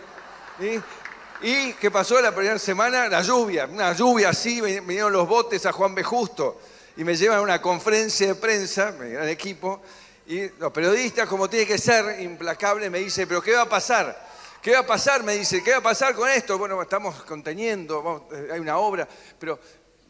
¿Y, 0.59 1.47
¿Y 1.47 1.73
qué 1.73 1.89
pasó 1.89 2.21
la 2.21 2.31
primera 2.31 2.59
semana? 2.59 3.07
La 3.07 3.23
lluvia. 3.23 3.65
Una 3.65 3.93
lluvia 3.93 4.29
así, 4.29 4.61
vinieron 4.61 5.11
los 5.11 5.27
botes 5.27 5.65
a 5.65 5.71
Juan 5.71 5.95
B. 5.95 6.03
Justo. 6.03 6.61
Y 6.95 7.03
me 7.03 7.15
llevan 7.15 7.39
a 7.39 7.41
una 7.41 7.59
conferencia 7.59 8.27
de 8.27 8.35
prensa, 8.35 8.91
mi 8.91 9.09
gran 9.09 9.27
equipo, 9.29 9.81
y 10.27 10.47
los 10.59 10.71
periodistas, 10.71 11.27
como 11.27 11.49
tiene 11.49 11.65
que 11.65 11.79
ser, 11.79 12.21
implacable, 12.21 12.91
me 12.91 12.99
dice, 12.99 13.25
¿pero 13.25 13.41
qué 13.41 13.53
va 13.53 13.63
a 13.63 13.69
pasar? 13.69 14.34
¿Qué 14.65 14.71
va 14.71 14.79
a 14.79 14.87
pasar? 14.87 15.21
Me 15.21 15.35
dice, 15.35 15.61
¿qué 15.61 15.73
va 15.73 15.77
a 15.77 15.83
pasar 15.83 16.15
con 16.15 16.27
esto? 16.27 16.57
Bueno, 16.57 16.81
estamos 16.81 17.21
conteniendo, 17.25 18.27
eh, 18.31 18.49
hay 18.51 18.59
una 18.59 18.79
obra, 18.79 19.07
pero 19.37 19.59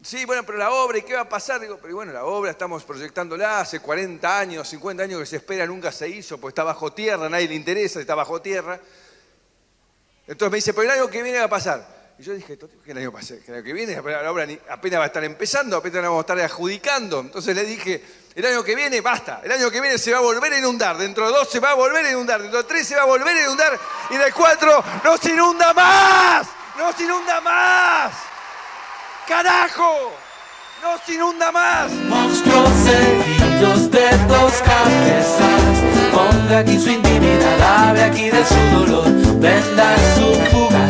sí, 0.00 0.24
bueno, 0.24 0.44
pero 0.46 0.56
la 0.56 0.70
obra, 0.70 0.96
¿y 0.96 1.02
qué 1.02 1.12
va 1.12 1.20
a 1.20 1.28
pasar? 1.28 1.60
Digo, 1.60 1.78
pero 1.78 1.94
bueno, 1.94 2.10
la 2.10 2.24
obra 2.24 2.52
estamos 2.52 2.82
proyectándola 2.82 3.60
hace 3.60 3.80
40 3.80 4.38
años, 4.38 4.66
50 4.66 5.02
años 5.02 5.20
que 5.20 5.26
se 5.26 5.36
espera, 5.36 5.66
nunca 5.66 5.92
se 5.92 6.08
hizo, 6.08 6.38
pues 6.38 6.52
está 6.52 6.64
bajo 6.64 6.90
tierra, 6.90 7.28
nadie 7.28 7.48
le 7.48 7.54
interesa, 7.54 8.00
está 8.00 8.14
bajo 8.14 8.40
tierra. 8.40 8.80
Entonces 10.26 10.50
me 10.50 10.56
dice, 10.56 10.72
pero 10.72 10.90
el 10.90 11.00
año 11.00 11.10
que 11.10 11.22
viene 11.22 11.38
va 11.38 11.44
a 11.44 11.50
pasar. 11.50 12.14
Y 12.18 12.22
yo 12.22 12.32
dije, 12.32 12.58
¿qué 12.82 12.92
año, 12.92 13.12
pase? 13.12 13.42
el 13.46 13.54
año 13.56 13.62
que 13.62 13.74
viene? 13.74 14.00
La 14.00 14.32
obra 14.32 14.48
apenas 14.70 15.00
va 15.00 15.04
a 15.04 15.08
estar 15.08 15.22
empezando, 15.22 15.76
apenas 15.76 15.96
la 15.96 16.08
vamos 16.08 16.20
a 16.20 16.32
estar 16.32 16.40
adjudicando. 16.40 17.20
Entonces 17.20 17.54
le 17.54 17.66
dije, 17.66 18.02
el 18.36 18.44
año 18.44 18.62
que 18.62 18.74
viene, 18.74 19.00
basta. 19.00 19.40
El 19.42 19.50
año 19.50 19.70
que 19.70 19.80
viene 19.80 19.96
se 19.96 20.12
va 20.12 20.18
a 20.18 20.20
volver 20.20 20.52
a 20.52 20.58
inundar. 20.58 20.98
Dentro 20.98 21.26
de 21.26 21.32
dos 21.32 21.48
se 21.48 21.58
va 21.58 21.70
a 21.70 21.74
volver 21.74 22.04
a 22.04 22.10
inundar. 22.10 22.42
Dentro 22.42 22.58
de 22.58 22.68
tres 22.68 22.86
se 22.86 22.94
va 22.94 23.02
a 23.02 23.06
volver 23.06 23.34
a 23.34 23.42
inundar. 23.42 23.78
Y 24.10 24.16
de 24.16 24.30
cuatro 24.32 24.84
no 25.02 25.16
se 25.16 25.30
inunda 25.30 25.72
más. 25.72 26.46
No 26.76 26.92
se 26.92 27.04
inunda 27.04 27.40
más. 27.40 28.12
¡Carajo! 29.26 30.12
¡No 30.82 30.98
se 31.04 31.14
inunda 31.14 31.50
más! 31.50 31.90
Monstruos 31.90 32.70
seguidos 32.84 33.90
de 33.90 34.10
dos 34.28 34.52
cabezas. 34.62 35.62
Ponga 36.12 36.58
aquí 36.58 36.78
su 36.78 36.90
intimidad, 36.90 37.88
hable 37.88 38.04
aquí 38.04 38.30
de 38.30 38.44
su 38.44 38.54
dolor, 38.76 39.06
venda 39.40 39.96
su 40.14 40.34
fugacidad. 40.50 40.85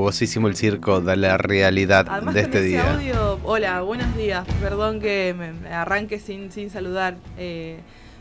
Jugosísimo 0.00 0.46
el 0.48 0.56
circo 0.56 1.00
de 1.00 1.16
la 1.16 1.38
realidad 1.38 2.06
Además, 2.08 2.34
de 2.34 2.42
con 2.42 2.50
este 2.52 2.58
ese 2.58 2.66
día. 2.68 2.94
audio, 2.94 3.40
hola, 3.44 3.80
buenos 3.82 4.14
días. 4.16 4.46
Perdón 4.60 5.00
que 5.00 5.34
me, 5.36 5.68
arranque 5.72 6.18
sin, 6.18 6.52
sin 6.52 6.70
saludar. 6.70 7.16
eh, 7.38 7.78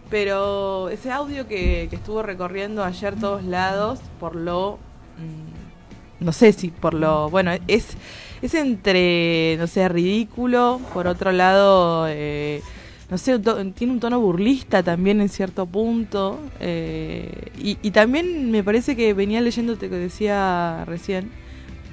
pero 0.10 0.90
ese 0.90 1.12
audio 1.12 1.48
que, 1.48 1.88
que 1.90 1.96
estuvo 1.96 2.22
recorriendo 2.22 2.84
ayer 2.84 3.16
todos 3.16 3.44
lados, 3.44 4.00
por 4.20 4.36
lo. 4.36 4.80
mm, 5.18 6.24
no 6.24 6.32
sé 6.32 6.54
si 6.54 6.70
por 6.70 6.94
lo. 6.94 7.30
Bueno, 7.30 7.52
es, 7.68 7.98
es 8.42 8.54
entre, 8.54 9.56
no 9.58 9.68
sé, 9.68 9.90
ridículo. 9.90 10.80
Por 10.94 11.08
otro 11.08 11.32
lado. 11.32 12.06
eh, 12.08 12.62
no 13.10 13.18
sé, 13.20 13.38
tiene 13.76 13.94
un 13.94 14.00
tono 14.00 14.20
burlista 14.20 14.82
también 14.82 15.22
en 15.22 15.30
cierto 15.30 15.66
punto. 15.66 16.40
eh, 16.60 17.52
y, 17.58 17.78
y 17.82 17.92
también 17.92 18.52
me 18.52 18.64
parece 18.64 18.96
que 18.96 19.14
venía 19.14 19.42
leyéndote 19.42 19.90
que 19.90 19.96
decía 19.96 20.84
recién, 20.86 21.32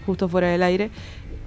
justo 0.04 0.28
fuera 0.28 0.48
del 0.48 0.62
aire, 0.62 0.90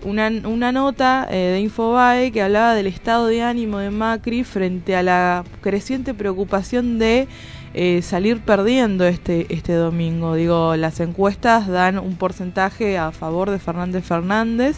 una, 0.04 0.28
una 0.28 0.72
nota 0.72 1.28
eh, 1.30 1.36
de 1.54 1.60
Infobae 1.62 2.32
que 2.32 2.42
hablaba 2.42 2.76
del 2.76 2.88
estado 2.88 3.28
de 3.28 3.42
ánimo 3.42 3.80
de 3.80 3.90
Macri 3.90 4.44
frente 4.44 4.96
a 4.96 5.04
la 5.04 5.44
creciente 5.62 6.14
preocupación 6.14 7.00
de 7.00 7.28
eh, 7.74 8.02
salir 8.02 8.40
perdiendo 8.40 9.06
este, 9.06 9.54
este 9.54 9.74
domingo. 9.74 10.36
Digo, 10.36 10.76
las 10.76 11.00
encuestas 11.00 11.68
dan 11.68 12.00
un 12.00 12.16
porcentaje 12.16 12.98
a 12.98 13.12
favor 13.12 13.50
de 13.50 13.60
Fernández 13.60 14.06
Fernández. 14.06 14.78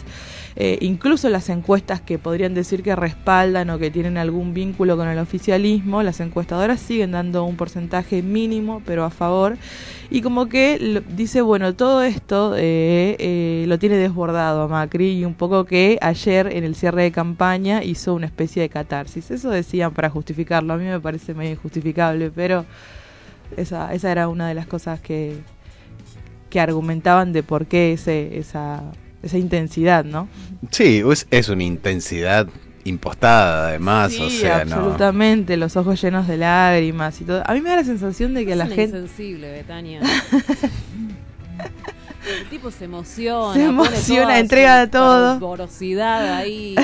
Eh, 0.60 0.76
incluso 0.80 1.28
las 1.28 1.50
encuestas 1.50 2.00
que 2.00 2.18
podrían 2.18 2.52
decir 2.52 2.82
que 2.82 2.96
respaldan 2.96 3.70
o 3.70 3.78
que 3.78 3.92
tienen 3.92 4.18
algún 4.18 4.54
vínculo 4.54 4.96
con 4.96 5.06
el 5.06 5.16
oficialismo, 5.20 6.02
las 6.02 6.18
encuestadoras 6.18 6.80
siguen 6.80 7.12
dando 7.12 7.44
un 7.44 7.54
porcentaje 7.54 8.22
mínimo, 8.22 8.82
pero 8.84 9.04
a 9.04 9.10
favor. 9.10 9.56
Y 10.10 10.20
como 10.20 10.48
que 10.48 11.00
dice, 11.14 11.42
bueno, 11.42 11.76
todo 11.76 12.02
esto 12.02 12.56
eh, 12.56 13.14
eh, 13.20 13.66
lo 13.68 13.78
tiene 13.78 13.98
desbordado 13.98 14.62
a 14.62 14.66
Macri 14.66 15.20
y 15.20 15.24
un 15.24 15.34
poco 15.34 15.64
que 15.64 15.96
ayer 16.00 16.48
en 16.48 16.64
el 16.64 16.74
cierre 16.74 17.04
de 17.04 17.12
campaña 17.12 17.84
hizo 17.84 18.12
una 18.14 18.26
especie 18.26 18.60
de 18.60 18.68
catarsis. 18.68 19.30
Eso 19.30 19.50
decían 19.50 19.94
para 19.94 20.10
justificarlo, 20.10 20.74
a 20.74 20.76
mí 20.76 20.86
me 20.86 20.98
parece 20.98 21.34
medio 21.34 21.52
injustificable, 21.52 22.32
pero 22.32 22.64
esa, 23.56 23.94
esa 23.94 24.10
era 24.10 24.26
una 24.26 24.48
de 24.48 24.54
las 24.54 24.66
cosas 24.66 25.00
que, 25.00 25.36
que 26.50 26.58
argumentaban 26.58 27.32
de 27.32 27.44
por 27.44 27.66
qué 27.66 27.92
ese, 27.92 28.38
esa, 28.38 28.82
esa 29.22 29.38
intensidad, 29.38 30.04
¿no? 30.04 30.28
Sí, 30.70 31.02
es, 31.10 31.26
es 31.30 31.48
una 31.48 31.64
intensidad 31.64 32.46
impostada 32.84 33.68
además, 33.68 34.12
Sí, 34.12 34.22
o 34.22 34.30
sea, 34.30 34.64
no. 34.64 34.76
absolutamente, 34.76 35.56
los 35.56 35.76
ojos 35.76 36.00
llenos 36.00 36.26
de 36.26 36.38
lágrimas 36.38 37.20
y 37.20 37.24
todo. 37.24 37.42
A 37.46 37.52
mí 37.54 37.60
me 37.60 37.70
da 37.70 37.76
la 37.76 37.84
sensación 37.84 38.32
de 38.34 38.46
que 38.46 38.52
Es 38.52 38.58
la 38.58 38.64
una 38.64 38.74
gente... 38.74 38.96
insensible, 38.98 39.50
Betania. 39.52 40.00
El 42.28 42.48
tipo 42.50 42.70
se 42.70 42.84
emociona, 42.84 43.54
Se 43.54 43.60
pone 43.60 43.68
emociona, 43.70 44.22
toda 44.24 44.38
entrega 44.38 44.84
su 44.84 44.90
todo. 44.90 45.32
fervorosidad 45.34 46.34
ahí. 46.36 46.74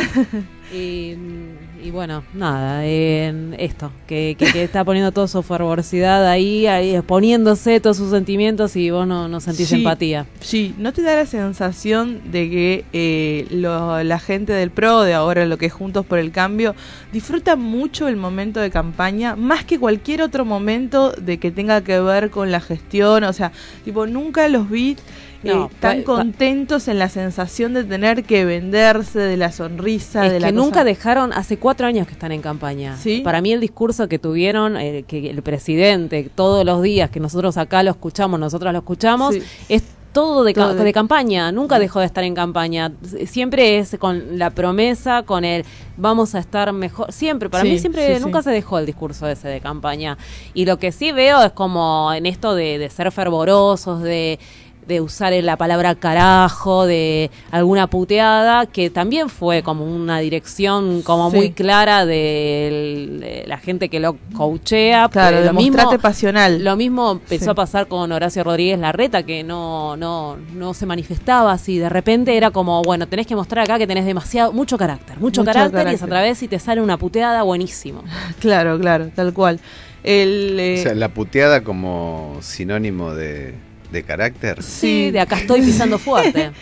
y, 0.72 1.14
y 1.84 1.90
bueno, 1.90 2.24
nada, 2.32 2.86
en 2.86 3.54
esto, 3.58 3.92
que, 4.06 4.36
que- 4.38 4.46
que 4.50 4.64
está 4.64 4.82
poniendo 4.86 5.12
toda 5.12 5.28
su 5.28 5.42
fervorosidad 5.42 6.26
ahí, 6.26 6.66
ahí, 6.66 6.94
exponiéndose 6.96 7.78
todos 7.78 7.98
sus 7.98 8.10
sentimientos 8.10 8.74
y 8.76 8.88
vos 8.90 9.06
no, 9.06 9.28
no 9.28 9.38
sentís 9.38 9.68
Sí, 9.68 9.74
empatía. 9.74 10.24
Sí, 10.40 10.74
¿no 10.78 10.94
te 10.94 11.02
da 11.02 11.14
la 11.14 11.26
sensación 11.26 12.22
de 12.32 12.48
que 12.48 12.84
eh, 12.94 13.46
lo- 13.50 14.02
la 14.02 14.18
gente 14.18 14.54
del 14.54 14.70
PRO, 14.70 15.02
de 15.02 15.12
ahora 15.12 15.44
lo 15.44 15.58
que 15.58 15.66
es 15.66 15.74
Juntos 15.74 16.06
por 16.06 16.18
el 16.18 16.32
Cambio, 16.32 16.74
disfruta 17.12 17.54
mucho 17.54 18.08
el 18.08 18.16
momento 18.16 18.60
de 18.60 18.70
campaña, 18.70 19.36
más 19.36 19.66
que 19.66 19.78
cualquier 19.78 20.22
otro 20.22 20.46
momento 20.46 21.12
de 21.12 21.36
que 21.38 21.50
tenga 21.50 21.82
que 21.82 22.00
ver 22.00 22.30
con 22.30 22.50
la 22.50 22.60
gestión? 22.60 23.24
O 23.24 23.32
sea, 23.34 23.52
tipo, 23.84 24.06
nunca 24.06 24.48
los 24.48 24.70
vi 24.70 24.96
eh, 25.44 25.54
No, 25.54 25.70
tan 25.80 26.02
pa- 26.02 26.06
pa- 26.06 26.16
contentos 26.16 26.88
en 26.88 26.98
la 26.98 27.08
sensación 27.08 27.74
de 27.74 27.84
tener 27.84 28.24
que 28.24 28.44
venderse, 28.44 29.18
de 29.18 29.36
la 29.36 29.52
sonrisa, 29.52 30.26
Es 30.26 30.32
de 30.32 30.40
la 30.40 30.48
que 30.48 30.54
cosa- 30.54 30.64
nunca 30.64 30.84
dejaron, 30.84 31.32
hace 31.32 31.58
cuatro 31.58 31.86
años 31.86 32.06
que 32.06 32.12
están 32.14 32.32
en 32.32 32.40
campaña. 32.42 32.96
Para 33.22 33.40
mí 33.40 33.52
el 33.52 33.60
discurso 33.60 34.08
que 34.08 34.18
tuvieron, 34.18 34.76
eh, 34.76 35.04
que 35.06 35.30
el 35.30 35.42
presidente 35.42 36.30
todos 36.34 36.64
los 36.64 36.82
días, 36.82 37.10
que 37.10 37.20
nosotros 37.20 37.56
acá 37.56 37.82
lo 37.82 37.90
escuchamos, 37.90 38.38
nosotros 38.40 38.72
lo 38.72 38.78
escuchamos, 38.78 39.34
Sí. 39.34 39.42
es 39.68 39.82
todo 40.12 40.44
de, 40.44 40.54
Todo 40.54 40.74
de- 40.74 40.84
de 40.84 40.92
campaña, 40.92 41.50
nunca 41.50 41.80
dejó 41.80 41.98
de 41.98 42.06
estar 42.06 42.22
en 42.22 42.36
campaña. 42.36 42.92
Siempre 43.26 43.78
es 43.78 43.96
con 43.98 44.38
la 44.38 44.50
promesa, 44.50 45.24
con 45.24 45.44
el 45.44 45.64
vamos 45.96 46.36
a 46.36 46.38
estar 46.38 46.72
mejor. 46.72 47.10
Siempre, 47.10 47.50
para 47.50 47.64
Sí, 47.64 47.70
mí 47.70 47.78
siempre, 47.80 48.16
sí, 48.18 48.22
nunca 48.22 48.38
sí. 48.38 48.44
se 48.44 48.50
dejó 48.52 48.78
el 48.78 48.86
discurso 48.86 49.26
ese 49.26 49.48
de 49.48 49.60
campaña. 49.60 50.16
Y 50.54 50.66
lo 50.66 50.78
que 50.78 50.92
sí 50.92 51.10
veo 51.10 51.42
es 51.42 51.50
como 51.50 52.12
en 52.14 52.26
esto 52.26 52.54
de, 52.54 52.78
de 52.78 52.90
ser 52.90 53.10
fervorosos, 53.10 54.02
de 54.02 54.38
de 54.86 55.00
usar 55.00 55.32
la 55.32 55.56
palabra 55.56 55.94
carajo, 55.94 56.86
de 56.86 57.30
alguna 57.50 57.86
puteada, 57.88 58.66
que 58.66 58.90
también 58.90 59.28
fue 59.28 59.62
como 59.62 59.84
una 59.84 60.18
dirección 60.18 61.02
como 61.02 61.30
Sí. 61.30 61.36
muy 61.36 61.50
clara 61.52 62.04
de, 62.06 63.18
de 63.20 63.44
la 63.46 63.58
gente 63.58 63.88
que 63.88 64.00
lo 64.00 64.16
coachea. 64.36 65.08
Claro, 65.08 65.40
lo 65.42 65.52
mismo, 65.52 65.98
pasional. 66.00 66.62
Lo 66.62 66.76
mismo 66.76 67.12
empezó 67.12 67.44
Sí. 67.44 67.50
a 67.50 67.54
pasar 67.54 67.86
con 67.88 68.10
Horacio 68.12 68.44
Rodríguez 68.44 68.78
Larreta, 68.78 69.22
que 69.22 69.42
no, 69.42 69.96
no, 69.96 70.36
no 70.54 70.74
se 70.74 70.86
manifestaba 70.86 71.52
así. 71.52 71.78
De 71.78 71.88
repente 71.88 72.36
era 72.36 72.50
como, 72.50 72.82
bueno, 72.82 73.06
tenés 73.08 73.26
que 73.26 73.36
mostrar 73.36 73.64
acá 73.64 73.78
que 73.78 73.86
tenés 73.86 74.04
demasiado, 74.06 74.52
mucho 74.52 74.76
carácter, 74.78 75.16
mucho, 75.18 75.42
Mucho 75.42 75.44
carácter, 75.52 75.88
y 75.90 75.94
es 75.94 76.02
otra 76.02 76.20
vez 76.22 76.42
y 76.42 76.48
te 76.48 76.58
sale 76.58 76.80
una 76.80 76.96
puteada 76.98 77.42
buenísimo. 77.42 78.02
Claro, 78.40 78.78
claro, 78.78 79.08
tal 79.14 79.32
cual. 79.32 79.58
El, 80.02 80.58
eh, 80.60 80.76
O 80.80 80.82
sea, 80.82 80.94
la 80.94 81.08
puteada 81.08 81.62
como 81.64 82.36
sinónimo 82.42 83.14
de, 83.14 83.54
de 83.94 84.02
carácter. 84.02 84.62
Sí, 84.62 85.10
de 85.10 85.20
acá 85.20 85.36
estoy 85.36 85.62
pisando 85.62 85.98
fuerte. 85.98 86.50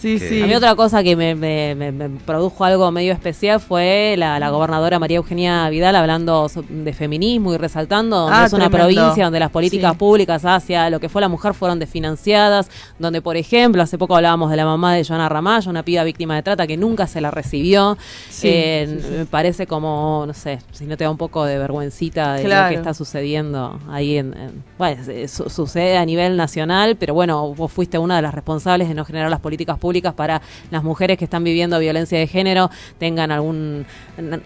Sí, 0.00 0.18
sí. 0.20 0.40
A 0.42 0.46
mí 0.46 0.54
otra 0.54 0.76
cosa 0.76 1.02
que 1.02 1.16
me, 1.16 1.34
me- 1.34 1.74
me- 1.74 1.90
me 1.90 2.08
produjo 2.20 2.64
algo 2.64 2.88
medio 2.92 3.12
especial 3.12 3.58
fue 3.58 4.14
la, 4.16 4.38
la 4.38 4.50
gobernadora 4.50 5.00
María 5.00 5.16
Eugenia 5.16 5.68
Vidal 5.70 5.96
hablando 5.96 6.48
de 6.68 6.92
feminismo 6.92 7.52
y 7.52 7.56
resaltando 7.56 8.16
donde 8.16 8.36
Ah, 8.36 8.46
es 8.46 8.52
una 8.52 8.68
tremendo. 8.70 8.94
provincia 8.94 9.24
donde 9.24 9.40
las 9.40 9.50
políticas 9.50 9.92
Sí. 9.92 9.98
públicas 9.98 10.44
hacia 10.44 10.88
lo 10.88 11.00
que 11.00 11.08
fue 11.08 11.20
la 11.20 11.28
mujer 11.28 11.52
fueron 11.52 11.80
desfinanciadas, 11.80 12.70
donde 13.00 13.20
por 13.22 13.36
ejemplo 13.36 13.82
hace 13.82 13.98
poco 13.98 14.14
hablábamos 14.14 14.50
de 14.50 14.56
la 14.56 14.64
mamá 14.64 14.94
de 14.94 15.04
Joana 15.04 15.28
Ramallo, 15.28 15.68
una 15.68 15.82
piba 15.82 16.04
víctima 16.04 16.36
de 16.36 16.42
trata 16.44 16.68
que 16.68 16.76
nunca 16.76 17.08
se 17.08 17.20
la 17.20 17.32
recibió. 17.32 17.98
Sí, 18.30 18.48
Eh, 18.52 18.86
sí, 18.88 19.02
sí. 19.02 19.14
Me 19.18 19.26
parece 19.26 19.66
como, 19.66 20.22
no 20.28 20.32
sé, 20.32 20.60
si 20.70 20.84
no 20.86 20.96
te 20.96 21.02
da 21.02 21.10
un 21.10 21.16
poco 21.18 21.44
de 21.44 21.58
vergüencita 21.58 22.34
de 22.34 22.44
lo 22.44 22.68
que 22.68 22.74
está 22.76 22.94
sucediendo 22.94 23.80
ahí 23.90 24.16
en, 24.18 24.32
en- 24.36 24.62
bueno, 24.78 25.02
su- 25.26 25.50
sucede 25.50 25.96
a 25.98 26.04
nivel 26.04 26.36
nacional, 26.36 26.94
pero 26.96 27.14
bueno, 27.14 27.52
vos 27.54 27.72
fuiste 27.72 27.98
una 27.98 28.14
de 28.14 28.22
las 28.22 28.32
responsables 28.32 28.86
de 28.88 28.94
no 28.94 29.04
generar 29.04 29.28
las 29.28 29.40
políticas 29.40 29.76
públicas 29.76 29.87
para 30.14 30.42
las 30.70 30.82
mujeres 30.84 31.16
que 31.18 31.24
están 31.24 31.42
viviendo 31.44 31.78
violencia 31.78 32.18
de 32.18 32.26
género 32.26 32.70
tengan 32.98 33.30
algún 33.30 33.86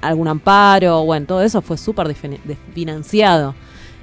algún 0.01 0.29
amparo, 0.29 1.05
bueno, 1.05 1.27
todo 1.27 1.43
eso 1.43 1.61
fue 1.63 1.77
súper 1.77 2.07
desfinanciado. 2.09 3.55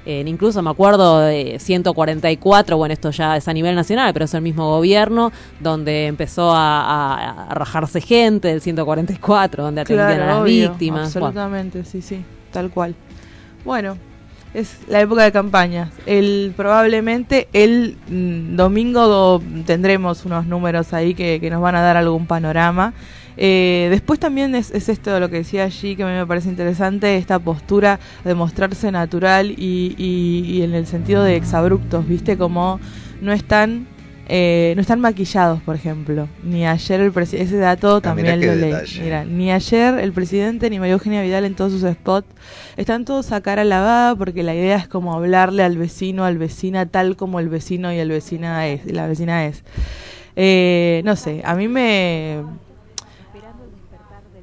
Eh, 0.06 0.24
incluso 0.26 0.62
me 0.62 0.70
acuerdo 0.70 1.20
de 1.20 1.58
144, 1.60 2.76
bueno, 2.78 2.92
esto 2.94 3.10
ya 3.10 3.36
es 3.36 3.46
a 3.48 3.52
nivel 3.52 3.74
nacional, 3.74 4.12
pero 4.14 4.24
es 4.24 4.32
el 4.32 4.40
mismo 4.40 4.66
gobierno, 4.70 5.30
donde 5.60 6.06
empezó 6.06 6.52
a, 6.52 6.80
a- 6.80 7.46
a 7.50 7.54
rajarse 7.54 8.00
gente 8.00 8.48
del 8.48 8.62
144, 8.62 9.62
donde 9.62 9.82
atendían 9.82 10.08
Claro, 10.08 10.22
a 10.22 10.26
las 10.26 10.42
obvio, 10.42 10.70
víctimas. 10.70 11.12
Bueno, 11.12 11.26
Absolutamente, 11.28 11.84
sí, 11.84 12.00
sí, 12.00 12.24
tal 12.50 12.70
cual. 12.70 12.94
Bueno, 13.62 13.98
es 14.54 14.78
la 14.88 15.00
época 15.00 15.22
de 15.22 15.32
campañas. 15.32 15.90
El, 16.06 16.52
probablemente 16.56 17.48
el 17.52 17.96
mm, 18.08 18.56
domingo 18.56 19.42
tendremos 19.66 20.24
unos 20.24 20.46
números 20.46 20.92
ahí 20.92 21.14
que, 21.14 21.38
que 21.40 21.50
nos 21.50 21.60
van 21.62 21.76
a 21.76 21.80
dar 21.82 21.96
algún 21.96 22.26
panorama. 22.26 22.92
Eh, 23.36 23.86
después 23.90 24.18
también 24.20 24.54
es, 24.54 24.70
es 24.72 24.88
esto 24.88 25.18
lo 25.20 25.30
que 25.30 25.36
decía 25.36 25.64
allí, 25.64 25.96
que 25.96 26.04
me 26.04 26.26
parece 26.26 26.48
interesante, 26.48 27.16
esta 27.16 27.38
postura 27.38 27.98
de 28.24 28.34
mostrarse 28.34 28.90
natural 28.92 29.50
y, 29.52 29.94
y- 29.96 30.44
y 30.58 30.62
en 30.62 30.74
el 30.74 30.86
sentido 30.86 31.22
de 31.24 31.36
exabruptos, 31.36 32.06
¿viste? 32.06 32.36
Como 32.36 32.80
no 33.22 33.32
están... 33.32 33.86
eh, 34.32 34.74
no 34.76 34.80
están 34.80 35.00
maquillados, 35.00 35.60
por 35.62 35.74
ejemplo. 35.74 36.28
Ni 36.44 36.64
ayer 36.64 37.00
el 37.00 37.10
presidente, 37.10 37.48
ese 37.48 37.56
dato 37.58 37.96
Ah, 37.96 38.00
también 38.00 38.40
lo 38.40 38.54
leí. 38.54 38.72
Mira, 39.02 39.24
ni 39.24 39.50
ayer 39.50 39.98
el 39.98 40.12
presidente 40.12 40.70
ni 40.70 40.78
María 40.78 40.92
Eugenia 40.92 41.20
Vidal 41.20 41.44
en 41.44 41.56
todos 41.56 41.72
sus 41.72 41.82
spots 41.82 42.28
están 42.76 43.04
todos 43.04 43.32
a 43.32 43.40
cara 43.40 43.64
lavada 43.64 44.14
porque 44.14 44.44
la 44.44 44.54
idea 44.54 44.76
es 44.76 44.86
como 44.86 45.14
hablarle 45.14 45.64
al 45.64 45.76
vecino, 45.76 46.24
al 46.24 46.38
vecina 46.38 46.86
tal 46.86 47.16
como 47.16 47.40
el 47.40 47.48
vecino 47.48 47.92
y 47.92 47.98
el 47.98 48.08
vecina 48.08 48.68
es, 48.68 48.86
la 48.86 49.08
vecina 49.08 49.46
es. 49.46 49.64
Eh, 50.36 51.02
no 51.04 51.16
sé, 51.16 51.42
a 51.44 51.56
mí 51.56 51.66
me 51.66 52.38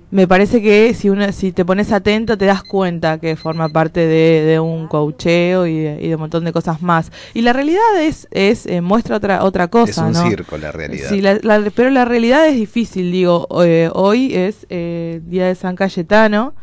me 0.09 0.25
parece 0.27 0.61
que 0.61 0.93
si 0.93 1.09
uno 1.09 1.31
si 1.33 1.51
te 1.51 1.65
pones 1.65 1.91
atento 1.91 2.37
te 2.37 2.45
das 2.45 2.63
cuenta 2.63 3.17
que 3.19 3.35
forma 3.35 3.67
parte 3.69 3.99
de, 3.99 4.41
de 4.43 4.59
un 4.59 4.87
coacheo 4.87 5.67
y 5.67 5.79
de, 5.79 5.99
y 6.01 6.07
de 6.07 6.15
un 6.15 6.21
montón 6.21 6.45
de 6.45 6.53
cosas 6.53 6.81
más. 6.81 7.11
Y 7.33 7.41
la 7.41 7.51
realidad 7.53 7.81
es 8.01 8.27
es 8.31 8.65
eh, 8.67 8.79
muestra 8.81 9.17
otra 9.17 9.43
otra 9.43 9.67
cosa, 9.67 9.91
Es 9.91 9.97
un 9.97 10.13
¿no? 10.13 10.29
circo 10.29 10.57
la 10.57 10.71
realidad. 10.71 11.09
Sí, 11.09 11.19
la- 11.21 11.39
la- 11.41 11.69
pero 11.75 11.89
la 11.89 12.05
realidad 12.05 12.47
es 12.47 12.55
difícil, 12.55 13.11
digo, 13.11 13.47
eh, 13.63 13.89
hoy 13.93 14.33
es 14.33 14.65
eh, 14.69 15.19
día 15.25 15.47
de 15.47 15.55
San 15.55 15.75
Cayetano. 15.75 16.53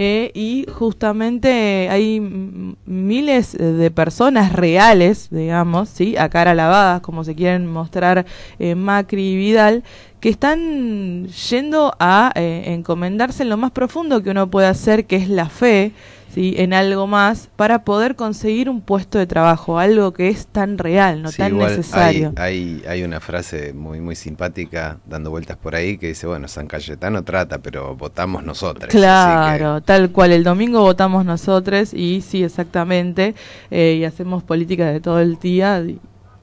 Eh, 0.00 0.30
y 0.32 0.64
justamente 0.72 1.88
hay 1.90 2.20
miles 2.20 3.58
de 3.58 3.90
personas 3.90 4.52
reales, 4.52 5.26
digamos, 5.28 5.88
¿sí? 5.88 6.16
a 6.16 6.28
cara 6.28 6.54
lavada, 6.54 7.02
como 7.02 7.24
se 7.24 7.34
quieren 7.34 7.66
mostrar 7.66 8.24
eh, 8.60 8.76
Macri 8.76 9.30
y 9.32 9.36
Vidal, 9.36 9.82
que 10.20 10.28
están 10.28 11.26
yendo 11.26 11.96
a 11.98 12.30
eh, 12.36 12.62
encomendarse 12.66 13.42
en 13.42 13.48
lo 13.48 13.56
más 13.56 13.72
profundo 13.72 14.22
que 14.22 14.30
uno 14.30 14.48
puede 14.48 14.68
hacer, 14.68 15.04
que 15.04 15.16
es 15.16 15.28
la 15.28 15.48
fe, 15.48 15.90
¿sí? 16.32 16.54
en 16.58 16.72
algo 16.72 17.06
más, 17.06 17.48
para 17.56 17.84
poder 17.84 18.16
conseguir 18.16 18.68
un 18.68 18.80
puesto 18.80 19.18
de 19.18 19.26
trabajo, 19.26 19.78
algo 19.78 20.12
que 20.12 20.28
es 20.28 20.46
tan 20.46 20.78
real, 20.78 21.22
no 21.22 21.32
tan 21.32 21.56
necesario. 21.56 22.32
Hay, 22.36 22.82
hay, 22.88 23.02
una 23.02 23.20
frase 23.20 23.72
muy, 23.72 24.00
muy 24.00 24.14
simpática 24.14 24.98
dando 25.06 25.30
vueltas 25.30 25.56
por 25.56 25.74
ahí 25.74 25.98
que 25.98 26.08
dice, 26.08 26.26
bueno, 26.26 26.48
San 26.48 26.66
Cayetano 26.66 27.24
trata, 27.24 27.58
pero 27.58 27.96
votamos 27.96 28.44
nosotros. 28.44 28.90
Claro, 28.90 29.80
tal 29.80 30.10
cual, 30.10 30.32
el 30.32 30.44
domingo 30.44 30.80
votamos 30.82 31.24
nosotros 31.24 31.94
y 31.94 32.20
sí, 32.20 32.42
exactamente, 32.44 33.34
eh, 33.70 33.96
y 34.00 34.04
hacemos 34.04 34.42
política 34.42 34.86
de 34.86 35.00
todo 35.00 35.20
el 35.20 35.38
día. 35.38 35.82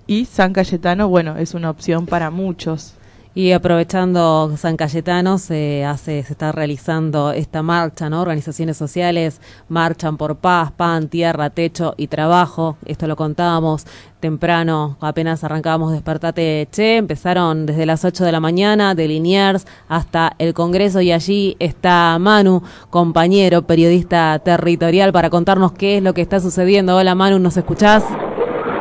Y 0.08 0.26
San 0.26 0.54
Cayetano, 0.54 1.08
bueno, 1.08 1.38
es 1.38 1.54
una 1.54 1.69
opción 1.69 2.06
para 2.06 2.30
muchos. 2.30 2.95
Y 3.38 3.52
aprovechando 3.52 4.56
San 4.56 4.78
Cayetano 4.78 5.38
se 5.39 5.84
hace, 5.84 6.24
se 6.24 6.32
está 6.32 6.54
realizando 6.54 7.34
esta 7.34 7.62
marcha, 7.62 8.10
¿no? 8.10 8.21
Organizaciones 8.21 8.78
sociales 8.78 9.41
marchan 9.67 10.15
por 10.15 10.38
paz, 10.38 10.71
pan, 10.71 11.10
tierra, 11.10 11.50
techo 11.50 11.95
y 11.98 12.08
trabajo. 12.08 12.78
Esto 12.86 13.08
lo 13.08 13.17
contábamos 13.17 13.86
temprano, 14.21 14.95
apenas 15.02 15.43
arrancábamos 15.43 15.91
Despertate 15.91 16.69
Che, 16.71 16.95
empezaron 16.95 17.65
desde 17.65 17.86
las 17.86 18.06
8 18.06 18.24
de 18.24 18.32
la 18.32 18.39
mañana, 18.39 18.95
de 18.95 19.10
Liniers 19.10 19.67
hasta 19.89 20.34
el 20.39 20.54
Congreso 20.54 21.02
y 21.02 21.12
allí 21.12 21.58
está 21.60 22.17
Manu, 22.17 22.63
compañero, 22.89 23.63
periodista 23.63 24.39
territorial, 24.39 25.12
para 25.12 25.30
contarnos 25.30 25.74
qué 25.74 25.98
es 25.98 26.04
lo 26.04 26.13
que 26.13 26.21
está 26.21 26.39
sucediendo. 26.39 26.95
Hola 26.95 27.15
Manu, 27.15 27.38
¿nos 27.39 27.58
escuchás? 27.58 28.06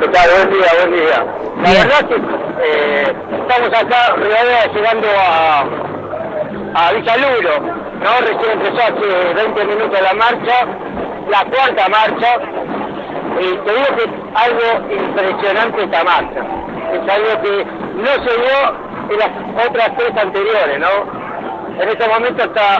¿Qué 0.00 0.08
tal? 0.08 0.28
Buen 0.30 0.50
día, 0.50 0.66
buen 0.78 0.92
día. 0.92 1.24
La 1.62 1.70
verdad 1.70 2.08
que 2.08 2.14
eh, 2.14 3.14
estamos 3.40 3.68
acá 3.68 4.16
llegando 4.74 5.08
a, 5.18 5.64
a 6.74 6.92
Villaluro, 6.92 7.60
¿no? 7.60 8.10
Recién 8.20 8.60
empezó 8.60 8.82
hace 8.82 9.34
20 9.34 9.64
minutos 9.64 10.00
la 10.00 10.14
marcha, 10.14 10.66
la 11.28 11.44
cuarta 11.44 11.88
marcha, 11.88 12.38
y 13.40 13.56
te 13.56 13.72
digo 13.72 13.96
que 13.96 14.04
es 14.04 14.10
algo 14.34 14.92
impresionante 14.92 15.84
esta 15.84 16.04
marcha. 16.04 16.40
Es 16.92 17.12
algo 17.12 17.42
que 17.42 17.64
no 17.96 18.12
se 18.24 18.36
vio 18.40 18.58
en 19.10 19.18
las 19.18 19.66
otras 19.66 19.96
tres 19.96 20.16
anteriores, 20.16 20.78
¿no? 20.80 21.82
En 21.82 21.88
este 21.88 22.08
momento 22.08 22.44
está 22.44 22.78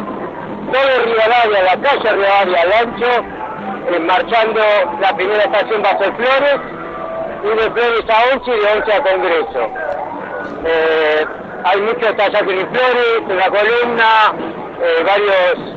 todo 0.72 1.05
Rivadavia, 1.05 1.62
la 1.62 1.77
calle 1.81 2.12
Rivadavia 2.12 2.62
al 2.62 2.72
ancho, 2.72 3.11
eh, 3.90 4.00
marchando 4.00 4.61
la 5.00 5.14
primera 5.14 5.44
estación 5.44 5.83
Vaso 5.83 6.12
Flores, 6.16 6.61
y 7.44 7.48
de 7.48 7.70
Flores 7.70 8.04
a 8.09 8.35
11 8.37 8.50
y 8.50 8.61
de 8.61 8.72
11 8.72 8.92
a 8.92 9.02
Congreso. 9.02 9.70
Eh, 10.64 11.26
hay 11.64 11.80
muchos 11.83 12.16
talleres 12.16 12.46
de 12.46 12.66
Flores, 12.66 13.20
una 13.28 13.46
columna, 13.50 14.35
eh, 14.83 15.02
varios 15.04 15.76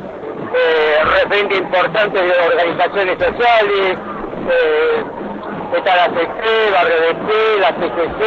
eh, 0.56 0.99
referentes 1.03 1.58
importantes 1.60 2.21
de 2.21 2.32
organizaciones 2.47 3.17
sociales, 3.19 3.97
está 5.75 5.95
la 5.95 6.06
CC, 6.06 6.71
Barrio 6.71 6.95
de 6.95 7.60
la 7.60 7.71
CCC, 7.73 8.21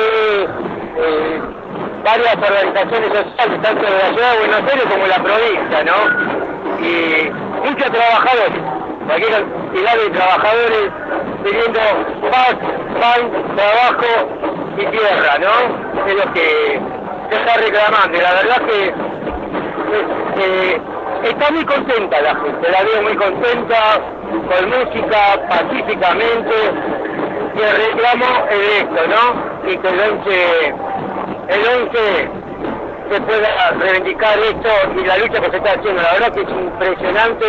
varias 2.04 2.36
organizaciones 2.36 3.08
sociales, 3.08 3.62
tanto 3.62 3.82
de 3.82 3.90
la 3.90 4.08
ciudad 4.12 4.32
de 4.32 4.38
Buenos 4.38 4.70
Aires 4.70 4.84
como 4.84 5.02
de 5.02 5.08
la 5.08 5.22
provincia, 5.22 5.84
¿no? 5.84 6.84
Y 6.84 7.30
muchos 7.68 7.90
trabajadores, 7.90 8.62
cualquier 9.06 9.30
cantidad 9.32 9.96
de 9.96 10.10
trabajadores 10.10 10.90
pidiendo 11.44 11.80
paz, 12.30 12.56
pan, 13.00 13.56
trabajo 13.56 14.28
y 14.76 14.86
tierra, 14.86 15.38
¿no? 15.38 16.06
Es 16.06 16.14
lo 16.14 16.32
que 16.32 16.80
se 17.30 17.36
está 17.36 17.56
reclamando. 17.56 18.20
La 18.20 18.34
verdad 18.34 18.62
que 18.66 18.94
eh, 20.42 20.80
está 21.24 21.50
muy 21.50 21.64
contenta 21.64 22.20
la 22.20 22.34
gente, 22.36 22.70
la 22.70 22.82
veo 22.82 23.02
muy 23.02 23.16
contenta, 23.16 24.00
con 24.30 24.68
música, 24.68 25.48
pacíficamente, 25.48 26.54
y 27.56 27.60
el 27.60 27.76
reclamo 27.76 28.46
es 28.50 28.82
esto, 28.82 29.00
¿no? 29.08 29.70
Y 29.70 29.76
que 29.76 29.88
el 29.88 30.00
11, 30.00 30.74
el 31.48 31.66
11 31.82 32.30
se 33.10 33.20
pueda 33.22 33.70
reivindicar 33.80 34.38
esto 34.38 34.68
y 34.96 35.04
la 35.04 35.18
lucha 35.18 35.40
que 35.40 35.50
se 35.50 35.56
está 35.56 35.72
haciendo. 35.72 36.00
La 36.00 36.12
verdad 36.12 36.32
que 36.32 36.42
es 36.42 36.48
impresionante 36.48 37.46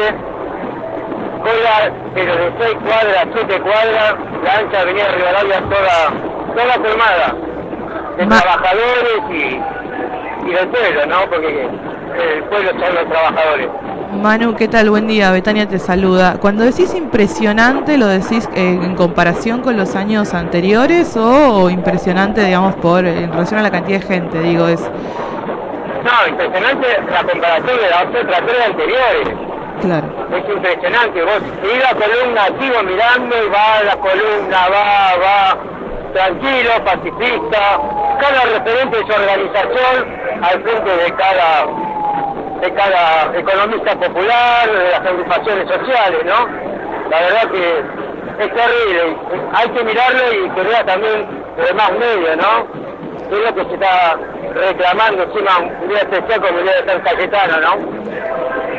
cola, 1.41 1.91
pero 2.13 2.35
de 2.35 2.51
6 2.59 2.77
cuadras, 2.83 3.27
7 3.33 3.61
cuadras, 3.61 4.15
la 4.43 4.57
ancha 4.57 4.81
Avenida 4.81 5.07
Rivadavia 5.15 5.61
toda, 5.61 6.11
toda 6.55 6.73
formada 6.73 7.35
de 8.17 8.25
trabajadores 8.25 9.21
y, 9.29 10.49
y 10.49 10.53
del 10.53 10.67
pueblo, 10.67 11.05
¿no? 11.07 11.29
Porque 11.29 11.67
el 12.19 12.43
pueblo 12.43 12.71
son 12.71 12.95
los 12.95 13.09
trabajadores. 13.09 13.69
Manu, 14.11 14.55
¿qué 14.55 14.67
tal? 14.67 14.89
Buen 14.89 15.07
día. 15.07 15.31
Betania 15.31 15.67
te 15.67 15.79
saluda. 15.79 16.35
Cuando 16.39 16.63
decís 16.63 16.93
impresionante, 16.93 17.97
¿lo 17.97 18.07
decís 18.07 18.47
eh, 18.55 18.79
en 18.81 18.95
comparación 18.95 19.61
con 19.61 19.77
los 19.77 19.95
años 19.95 20.33
anteriores 20.33 21.15
o, 21.15 21.69
impresionante, 21.69 22.43
digamos, 22.43 22.75
por 22.75 23.05
en 23.05 23.31
relación 23.31 23.59
a 23.61 23.63
la 23.63 23.71
cantidad 23.71 24.01
de 24.01 24.05
gente? 24.05 24.39
Digo, 24.41 24.67
es... 24.67 24.81
No, 24.81 26.27
impresionante 26.27 26.87
la 27.09 27.23
comparación 27.23 27.77
de 27.77 27.89
las 27.89 28.05
otras 28.07 28.41
tres 28.45 28.65
anteriores. 28.67 29.50
Es 30.31 30.49
impresionante. 30.49 31.23
Vos 31.23 31.41
y 31.63 31.79
la 31.79 31.89
columna 31.95 32.45
sigo 32.59 32.83
mirando 32.83 33.35
y 33.35 33.49
va 33.49 33.83
la 33.83 33.95
columna, 33.97 34.69
va, 34.69 35.17
va, 35.17 35.57
tranquilo, 36.13 36.71
pacifista. 36.85 37.79
Cada 38.19 38.41
referente 38.45 38.97
de 38.97 39.05
su 39.05 39.11
organización 39.11 40.21
al 40.43 40.61
frente 40.61 40.97
de 40.97 41.11
cada 41.13 41.65
de 42.61 42.73
cada 42.73 43.35
economista 43.35 43.95
popular, 43.95 44.71
de 44.71 44.91
las 44.91 44.99
agrupaciones 44.99 45.67
sociales, 45.67 46.19
¿no? 46.25 46.47
La 47.09 47.21
verdad 47.21 47.51
que 47.51 47.79
es 48.43 48.53
terrible. 48.53 49.17
Hay 49.53 49.69
que 49.69 49.83
mirarlo 49.83 50.33
y 50.33 50.49
que 50.51 50.61
vea 50.61 50.85
también 50.85 51.27
los 51.57 51.67
demás 51.67 51.91
medios, 51.93 52.37
¿no? 52.37 52.81
Es 53.31 53.39
lo 53.45 53.55
que 53.55 53.65
se 53.65 53.73
está 53.73 54.17
reclamando 54.53 55.23
encima 55.23 55.57
un 55.81 55.87
día 55.87 55.99
especial 55.99 56.41
como 56.41 56.59
el 56.59 56.63
día 56.65 56.81
de 56.81 56.91
San 56.91 57.01
Cayetano, 57.01 57.61
¿no? 57.61 58.01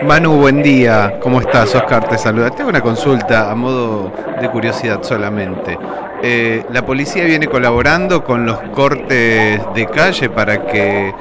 Manu, 0.05 0.33
buen 0.33 0.63
día. 0.63 1.21
¿Cómo 1.21 1.41
estás? 1.41 1.75
Oscar 1.77 2.09
te 2.09 2.19
saluda. 2.19 2.51
Tengo 2.51 2.71
una 2.71 2.81
consulta 2.81 3.51
a 3.51 3.55
modo 3.55 4.13
de 4.41 4.49
curiosidad 4.51 5.03
solamente. 5.03 5.79
Eh, 6.23 6.65
¿La 6.71 6.83
policía 6.83 7.25
viene 7.25 7.47
colaborando 7.47 8.25
con 8.25 8.45
los 8.45 8.59
cortes 8.75 9.61
de 9.75 9.87
calle 9.87 10.29
para 10.29 10.67
que 10.67 11.15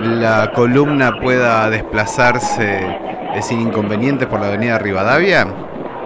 la 0.00 0.50
columna 0.52 1.20
pueda 1.20 1.70
desplazarse 1.70 2.98
eh, 3.34 3.42
sin 3.42 3.60
inconvenientes 3.60 4.26
por 4.26 4.40
la 4.40 4.48
avenida 4.48 4.78
Rivadavia? 4.78 5.44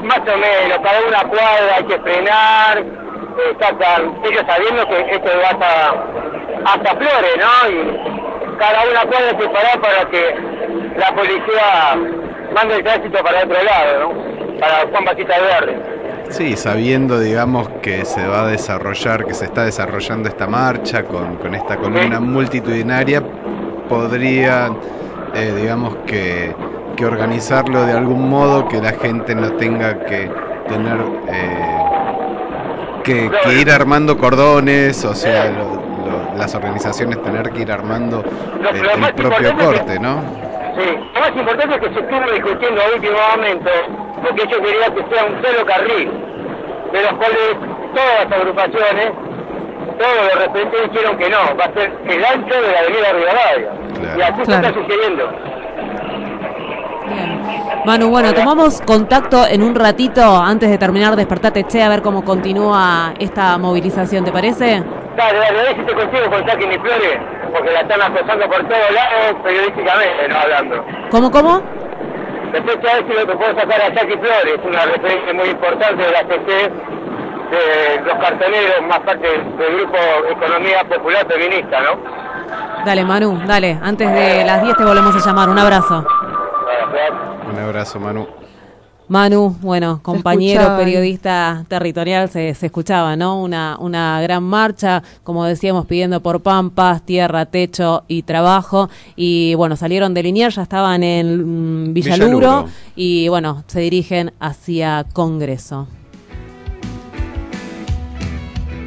Más 0.02 0.18
o 0.20 0.38
menos, 0.38 0.78
para 0.82 1.00
una 1.08 1.22
cuadra 1.24 1.76
hay 1.76 1.84
que 1.84 1.98
frenar, 1.98 2.78
eh, 2.78 3.56
ellos 4.30 4.44
sabiendo 4.46 4.86
que 4.86 5.00
esto 5.12 5.30
va 5.42 5.48
hasta, 5.50 6.74
hasta 6.74 6.90
Flores, 6.90 7.36
¿no? 7.38 7.70
Y 7.70 8.58
cada 8.58 8.82
una 8.90 9.00
cuadra 9.02 9.30
se 9.30 9.48
para 9.48 9.80
para 9.80 10.10
que 10.10 10.57
la 10.96 11.14
policía 11.14 11.96
mande 12.54 12.76
el 12.76 12.82
tránsito 12.82 13.22
para 13.22 13.44
otro 13.44 13.62
lado, 13.62 14.00
¿no? 14.00 14.58
Para 14.60 14.86
Juan 14.90 15.04
Batista 15.04 15.34
Verde. 15.38 15.76
Sí, 16.30 16.56
sabiendo, 16.56 17.18
digamos, 17.18 17.68
que 17.80 18.04
se 18.04 18.26
va 18.26 18.42
a 18.42 18.46
desarrollar, 18.48 19.24
que 19.24 19.32
se 19.32 19.46
está 19.46 19.64
desarrollando 19.64 20.28
esta 20.28 20.46
marcha 20.46 21.04
con, 21.04 21.36
con 21.36 21.54
esta 21.54 21.76
columna 21.76 22.20
multitudinaria, 22.20 23.22
podría, 23.88 24.70
eh, 25.34 25.54
digamos, 25.56 25.96
que, 26.06 26.54
que, 26.96 27.06
organizarlo 27.06 27.86
de 27.86 27.92
algún 27.92 28.28
modo 28.28 28.68
que 28.68 28.80
la 28.80 28.92
gente 28.92 29.34
no 29.34 29.52
tenga 29.52 30.04
que 30.04 30.30
tener 30.68 30.98
eh, 31.28 31.78
que, 33.04 33.30
que, 33.42 33.54
ir 33.54 33.70
armando 33.70 34.18
cordones, 34.18 35.02
o 35.06 35.14
sea, 35.14 35.50
lo, 35.50 35.76
lo, 35.76 36.36
las 36.36 36.54
organizaciones 36.54 37.22
tener 37.22 37.50
que 37.50 37.62
ir 37.62 37.72
armando 37.72 38.22
el 38.22 39.14
propio 39.14 39.56
corte, 39.56 39.98
¿no? 39.98 40.47
Sí, 40.78 40.96
lo 41.14 41.20
más 41.20 41.30
importante 41.30 41.74
es 41.74 41.80
que 41.80 41.94
se 41.94 42.00
estuvo 42.00 42.32
discutiendo 42.32 42.80
a 42.80 42.94
último 42.94 43.18
momento, 43.36 43.70
porque 44.22 44.42
yo 44.48 44.62
quería 44.62 44.94
que 44.94 45.14
sea 45.14 45.24
un 45.24 45.42
solo 45.42 45.66
carril, 45.66 46.10
de 46.92 47.02
los 47.02 47.12
cuales 47.14 47.56
todas 47.94 48.24
las 48.24 48.32
agrupaciones 48.32 49.12
todos 49.98 50.28
de 50.28 50.46
repente 50.46 50.76
dijeron 50.88 51.18
que 51.18 51.28
no, 51.28 51.38
va 51.58 51.64
a 51.64 51.72
ser 51.72 51.92
el 52.06 52.24
ancho 52.24 52.54
de 52.54 52.72
la 52.72 52.78
avenida 52.78 53.12
Rivadavia. 53.12 53.70
Claro. 53.98 54.18
Y 54.18 54.22
así 54.22 54.42
claro. 54.42 54.62
se 54.62 54.68
está 54.68 54.72
sucediendo. 54.72 55.32
Bien. 57.08 57.48
Manu, 57.84 58.10
bueno, 58.10 58.32
tomamos 58.32 58.80
contacto 58.82 59.46
en 59.46 59.62
un 59.62 59.74
ratito 59.74 60.22
antes 60.36 60.70
de 60.70 60.78
terminar 60.78 61.16
Despertate 61.16 61.64
Che 61.64 61.82
a 61.82 61.88
ver 61.88 62.02
cómo 62.02 62.24
continúa 62.24 63.14
esta 63.18 63.58
movilización, 63.58 64.24
¿te 64.24 64.32
parece? 64.32 64.82
Dale, 65.16 65.38
dale, 65.38 65.58
a 65.58 65.62
ver 65.62 65.76
si 65.76 65.82
te 65.82 65.94
consigo 65.94 66.30
con 66.30 66.68
ni 66.68 66.78
Flores, 66.78 67.18
porque 67.58 67.72
la 67.72 67.80
están 67.80 68.02
acosando 68.02 68.46
por 68.46 68.68
todos 68.68 68.90
lados 68.92 69.42
periodísticamente, 69.42 70.28
no 70.28 70.38
hablando. 70.38 70.84
¿Cómo, 71.10 71.30
cómo? 71.30 71.62
Respecto 72.52 72.88
a 72.88 72.92
esto, 72.92 73.14
lo 73.14 73.26
que 73.26 73.36
puedo 73.36 73.54
sacar 73.58 73.82
a 73.82 73.88
Jackie 73.92 74.16
Flores, 74.18 74.58
una 74.64 74.84
referencia 74.86 75.34
muy 75.34 75.48
importante 75.48 76.02
de 76.02 76.10
la 76.10 76.20
CC, 76.20 76.70
de 77.50 78.00
los 78.04 78.14
cartoneros, 78.18 78.82
más 78.88 79.00
parte 79.00 79.28
del 79.28 79.76
grupo 79.76 79.98
Economía 80.30 80.84
Popular 80.84 81.26
Feminista, 81.26 81.80
¿no? 81.80 81.98
Dale, 82.84 83.04
Manu, 83.04 83.38
dale. 83.46 83.78
Antes 83.82 84.10
de 84.12 84.44
las 84.44 84.62
10 84.62 84.76
te 84.76 84.84
volvemos 84.84 85.14
a 85.14 85.26
llamar. 85.26 85.48
Un 85.48 85.58
abrazo. 85.58 86.04
Un 87.50 87.58
abrazo, 87.58 88.00
Manu. 88.00 88.37
Manu, 89.08 89.56
bueno, 89.62 90.00
compañero 90.02 90.76
periodista 90.76 91.64
territorial, 91.68 92.28
se, 92.28 92.54
se 92.54 92.66
escuchaba, 92.66 93.16
¿no? 93.16 93.40
Una, 93.40 93.76
una 93.80 94.20
gran 94.20 94.42
marcha, 94.42 95.02
como 95.24 95.44
decíamos, 95.44 95.86
pidiendo 95.86 96.20
por 96.20 96.42
pampas, 96.42 97.02
tierra, 97.02 97.46
techo 97.46 98.04
y 98.06 98.22
trabajo. 98.22 98.90
Y 99.16 99.54
bueno, 99.54 99.76
salieron 99.76 100.14
de 100.14 100.22
Liniers, 100.22 100.56
ya 100.56 100.62
estaban 100.62 101.02
en 101.02 101.88
mm, 101.88 101.94
Villaluro, 101.94 102.26
Villaluro. 102.26 102.68
y 102.96 103.28
bueno, 103.28 103.64
se 103.66 103.80
dirigen 103.80 104.32
hacia 104.40 105.04
Congreso. 105.12 105.88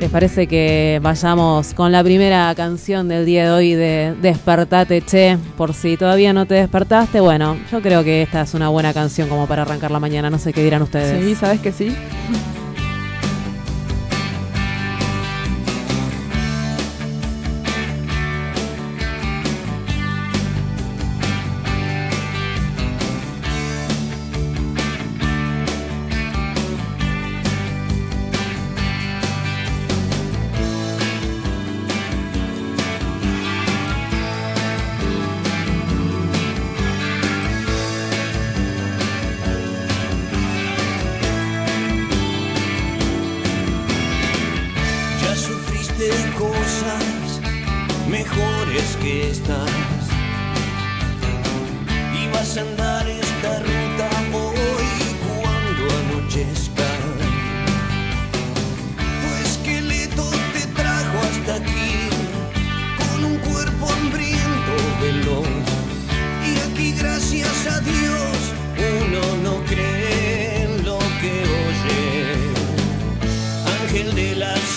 ¿Les 0.02 0.10
parece 0.10 0.48
que 0.48 1.00
vayamos 1.04 1.76
con 1.76 1.92
la 1.92 2.04
primera 2.04 2.52
canción 2.56 3.08
del 3.08 3.24
día 3.24 3.46
de 3.46 3.52
hoy 3.52 3.76
de 3.76 4.16
Despertate 4.20 5.00
Che? 5.04 5.38
Por 5.56 5.76
si 5.76 5.96
todavía 5.96 6.34
no 6.34 6.48
te 6.48 6.56
despertaste, 6.56 7.20
bueno, 7.20 7.56
yo 7.72 7.84
creo 7.84 8.04
que 8.04 8.24
esta 8.24 8.42
es 8.42 8.56
una 8.56 8.70
buena 8.70 8.96
canción 8.96 9.30
como 9.30 9.46
para 9.46 9.62
arrancar 9.62 9.92
la 9.92 10.00
mañana, 10.00 10.32
no 10.32 10.40
sé 10.40 10.54
qué 10.54 10.64
dirán 10.64 10.82
ustedes. 10.82 11.24
Sí, 11.24 11.36
¿sabes 11.36 11.60
que 11.60 11.72
sí? 11.72 11.96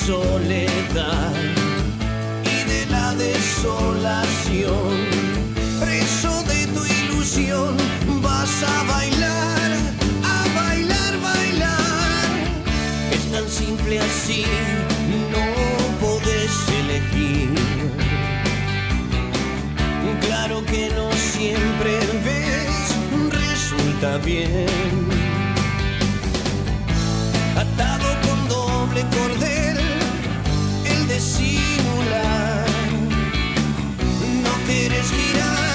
Soledad 0.07 1.33
y 2.45 2.69
de 2.69 2.87
la 2.91 3.15
desolación, 3.15 4.93
preso 5.81 6.43
de 6.43 6.67
tu 6.67 6.85
ilusión, 6.85 7.77
vas 8.21 8.63
a 8.63 8.83
bailar, 8.85 9.71
a 10.23 10.39
bailar, 10.61 11.13
bailar. 11.23 12.29
Es 13.13 13.33
tan 13.33 13.49
simple 13.49 13.99
así, 14.01 14.45
no 15.33 15.47
podés 16.07 16.53
elegir. 16.81 17.55
Claro 20.21 20.65
que 20.67 20.91
no 20.91 21.11
siempre 21.13 21.99
ves, 22.25 22.95
resulta 23.31 24.19
bien 24.19 25.15
atado 27.57 28.09
con 28.27 28.49
doble 28.49 29.03
cordel, 29.15 29.35
el 29.35 29.41
de 29.41 29.54
simular. 32.05 32.67
No 34.43 34.53
quieres 34.67 35.11
girar 35.11 35.74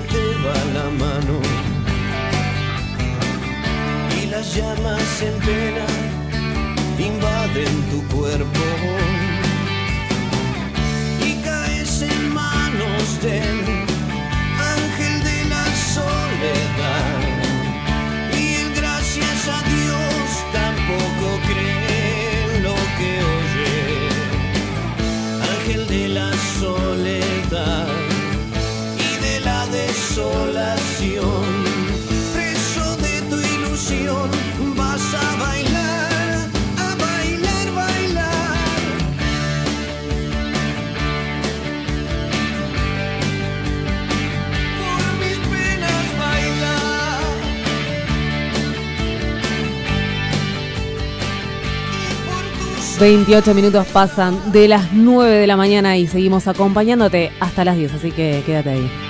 te 0.00 0.24
va 0.44 0.58
la 0.74 0.90
mano 0.90 1.40
y 4.20 4.26
las 4.26 4.54
llamas 4.54 5.22
en 5.22 5.34
pena 5.40 5.86
invaden 6.98 7.74
tu 7.90 8.02
cuerpo 8.14 8.66
y 11.24 11.34
caes 11.42 12.02
en 12.02 12.34
manos 12.34 13.22
del 13.22 13.85
28 52.98 53.54
minutos 53.54 53.86
pasan 53.88 54.52
de 54.52 54.68
las 54.68 54.92
9 54.92 55.34
de 55.34 55.46
la 55.46 55.56
mañana 55.56 55.96
y 55.98 56.06
seguimos 56.06 56.48
acompañándote 56.48 57.30
hasta 57.40 57.64
las 57.64 57.76
10, 57.76 57.94
así 57.94 58.10
que 58.10 58.42
quédate 58.46 58.70
ahí. 58.70 59.05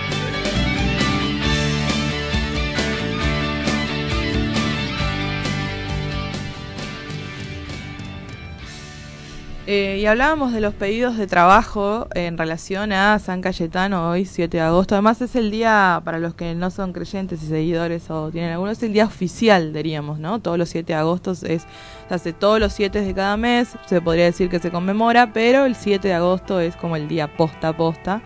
Y 9.97 10.05
hablábamos 10.05 10.53
de 10.53 10.61
los 10.61 10.75
pedidos 10.75 11.17
de 11.17 11.27
trabajo 11.27 12.07
en 12.15 12.37
relación 12.37 12.93
a 12.93 13.19
San 13.19 13.41
Cayetano 13.41 14.11
hoy, 14.11 14.27
7 14.27 14.59
de 14.59 14.63
agosto. 14.63 14.95
Además 14.95 15.23
es 15.23 15.35
el 15.37 15.51
día, 15.51 16.03
para 16.05 16.19
los 16.19 16.35
que 16.35 16.55
no 16.55 16.71
son 16.71 16.93
creyentes 16.93 17.43
y 17.43 17.47
seguidores 17.47 18.11
o 18.11 18.31
tienen 18.31 18.53
alguno, 18.53 18.73
es 18.73 18.83
el 18.83 18.93
día 18.93 19.07
oficial, 19.07 19.73
diríamos, 19.73 20.19
¿no? 20.19 20.39
Todos 20.39 20.59
los 20.59 20.69
7 20.69 20.93
de 20.93 20.99
agosto 20.99 21.33
es, 21.33 21.41
se 21.41 21.67
hace 22.11 22.35
todos 22.35 22.61
los 22.61 22.75
7 22.75 23.01
de 23.01 23.15
cada 23.15 23.39
mes, 23.39 23.71
se 23.87 24.03
podría 24.03 24.27
decir 24.27 24.51
que 24.51 24.59
se 24.59 24.71
conmemora, 24.71 25.33
pero 25.33 25.65
el 25.65 25.75
7 25.75 26.09
de 26.09 26.13
agosto 26.15 26.61
es 26.61 26.77
como 26.77 26.97
el 26.97 27.09
día 27.09 27.35
posta 27.35 27.75
posta. 27.75 28.21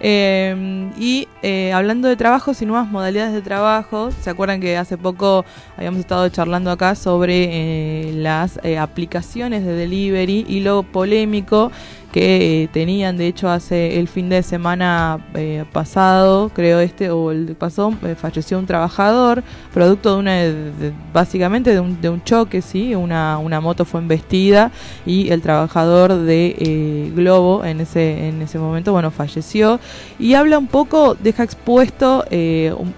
Eh, 0.00 0.90
y 0.98 1.28
eh, 1.42 1.72
hablando 1.72 2.08
de 2.08 2.16
trabajos 2.16 2.60
y 2.60 2.66
nuevas 2.66 2.88
modalidades 2.88 3.32
de 3.32 3.42
trabajo, 3.42 4.10
¿se 4.10 4.30
acuerdan 4.30 4.60
que 4.60 4.76
hace 4.76 4.98
poco 4.98 5.44
habíamos 5.76 6.00
estado 6.00 6.28
charlando 6.28 6.70
acá 6.70 6.94
sobre 6.94 8.08
eh, 8.08 8.12
las 8.14 8.58
eh, 8.62 8.78
aplicaciones 8.78 9.64
de 9.64 9.72
delivery 9.74 10.44
y 10.48 10.60
lo 10.60 10.82
polémico 10.82 11.70
que 12.16 12.62
eh, 12.62 12.68
tenían, 12.68 13.18
de 13.18 13.26
hecho, 13.26 13.50
hace 13.50 13.98
el 14.00 14.08
fin 14.08 14.30
de 14.30 14.42
semana 14.42 15.18
eh, 15.34 15.66
pasado, 15.70 16.48
creo 16.48 16.80
este, 16.80 17.10
o 17.10 17.30
el 17.30 17.54
pasado, 17.56 17.92
eh, 18.04 18.14
falleció 18.14 18.58
un 18.58 18.64
trabajador, 18.64 19.44
producto 19.74 20.14
de 20.14 20.20
una, 20.20 20.32
de- 20.36 20.94
básicamente 21.12 21.74
de 21.74 21.80
un, 21.80 22.00
de 22.00 22.08
un 22.08 22.24
choque, 22.24 22.62
sí, 22.62 22.94
una, 22.94 23.36
una 23.36 23.60
moto 23.60 23.84
fue 23.84 24.00
embestida 24.00 24.70
y 25.04 25.28
el 25.28 25.42
trabajador 25.42 26.14
de 26.14 27.12
Globo 27.14 27.62
en 27.66 27.82
ese, 27.82 28.28
en 28.28 28.40
ese 28.40 28.58
momento, 28.58 28.92
bueno, 28.92 29.10
falleció. 29.10 29.78
Y 30.18 30.32
habla 30.32 30.56
un 30.56 30.68
poco, 30.68 31.16
deja 31.16 31.42
expuesto 31.42 32.24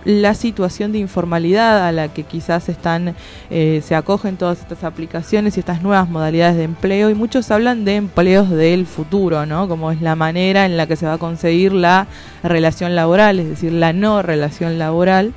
la 0.04 0.35
situación 0.35 0.92
de 0.92 0.98
informalidad 1.00 1.88
a 1.88 1.90
la 1.90 2.07
que 2.07 2.22
quizás 2.22 2.68
están, 2.68 3.16
se 3.50 3.94
acogen 3.96 4.37
todas 4.37 4.61
estas 4.61 4.85
aplicaciones 4.85 5.57
y 5.57 5.61
estas 5.61 5.83
nuevas 5.83 6.09
modalidades 6.09 6.57
de 6.57 6.62
empleo 6.62 7.11
y 7.11 7.14
muchos 7.14 7.50
hablan 7.50 7.85
de 7.85 7.96
empleos 7.96 8.48
del 8.50 8.87
futuro, 8.87 9.08
¿no? 9.11 9.68
Como 9.68 9.90
es 9.90 10.01
la 10.01 10.14
manera 10.16 10.66
en 10.66 10.77
la 10.77 10.87
que 10.87 10.97
se 10.97 11.07
va 11.07 11.14
a 11.14 11.18
conseguir 11.18 11.73
la 11.73 12.07
relación 12.42 12.94
laboral, 12.94 13.38
es 13.40 13.49
decir, 13.49 13.73
la 13.73 13.92
no 13.92 14.23
relación 14.23 14.79
laboral. 14.79 15.33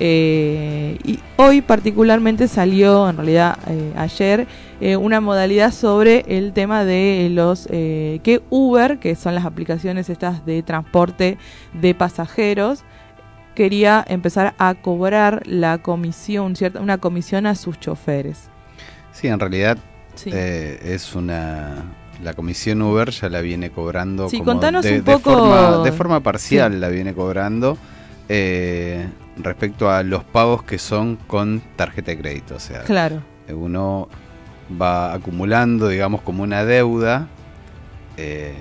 Eh, 0.00 0.96
y 1.04 1.18
hoy 1.36 1.60
particularmente 1.60 2.46
salió, 2.46 3.10
en 3.10 3.16
realidad 3.16 3.58
eh, 3.66 3.92
ayer, 3.96 4.46
eh, 4.80 4.96
una 4.96 5.20
modalidad 5.20 5.72
sobre 5.72 6.24
el 6.28 6.52
tema 6.52 6.84
de 6.84 7.28
los 7.32 7.66
que 7.66 8.40
Uber, 8.50 8.98
que 8.98 9.16
son 9.16 9.34
las 9.34 9.44
aplicaciones 9.44 10.08
estas 10.08 10.46
de 10.46 10.62
transporte 10.62 11.36
de 11.72 11.94
pasajeros, 11.94 12.84
quería 13.56 14.04
empezar 14.08 14.54
a 14.58 14.74
cobrar 14.74 15.42
la 15.46 15.78
comisión, 15.78 16.54
cierta, 16.54 16.80
una 16.80 16.98
comisión 16.98 17.46
a 17.46 17.56
sus 17.56 17.80
choferes. 17.80 18.48
Sí, 19.10 19.26
en 19.26 19.40
realidad 19.40 19.78
Sí. 20.14 20.30
es 20.32 21.14
una... 21.14 21.84
La 22.22 22.34
comisión 22.34 22.82
Uber 22.82 23.10
ya 23.10 23.28
la 23.28 23.40
viene 23.40 23.70
cobrando 23.70 24.28
Sí, 24.28 24.38
como 24.38 24.52
contanos 24.52 24.84
de, 24.84 24.98
un 24.98 25.04
de 25.04 25.12
poco- 25.12 25.30
forma, 25.38 25.84
de 25.84 25.92
forma 25.92 26.20
parcial 26.20 26.72
Sí. 26.72 26.78
la 26.78 26.88
viene 26.88 27.14
cobrando 27.14 27.78
eh, 28.28 29.06
respecto 29.36 29.90
a 29.90 30.02
los 30.02 30.24
pagos 30.24 30.62
que 30.64 30.78
son 30.78 31.16
con 31.26 31.62
tarjeta 31.76 32.10
de 32.10 32.18
crédito. 32.18 32.56
O 32.56 32.60
sea, 32.60 32.82
Claro. 32.82 33.22
uno 33.54 34.08
va 34.80 35.14
acumulando, 35.14 35.88
digamos, 35.88 36.20
como 36.22 36.42
una 36.42 36.64
deuda 36.64 37.28
eh, 38.16 38.54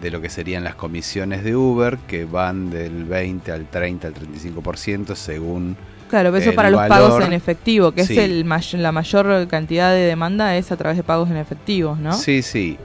de 0.00 0.10
lo 0.10 0.20
que 0.20 0.28
serían 0.30 0.62
las 0.64 0.76
comisiones 0.76 1.42
de 1.42 1.56
Uber, 1.56 1.98
que 2.06 2.24
van 2.24 2.70
del 2.70 3.04
20 3.04 3.50
al 3.52 3.66
30 3.66 4.06
al 4.08 4.14
35% 4.14 5.16
según... 5.16 5.76
Claro, 6.08 6.30
pero 6.32 6.42
eso 6.42 6.54
para 6.54 6.70
los 6.70 6.80
pagos 6.88 7.24
en 7.24 7.32
efectivo, 7.32 7.92
que 7.92 8.04
Sí. 8.04 8.16
es 8.16 8.24
el 8.24 8.44
may- 8.44 8.62
la 8.74 8.90
mayor 8.92 9.46
cantidad 9.48 9.90
de 9.90 9.98
demanda 10.00 10.56
es 10.56 10.72
a 10.72 10.76
través 10.76 10.96
de 10.96 11.02
pagos 11.02 11.28
en 11.30 11.36
efectivos, 11.36 11.98
¿no? 11.98 12.12
Sí, 12.14 12.42
sí. 12.42 12.78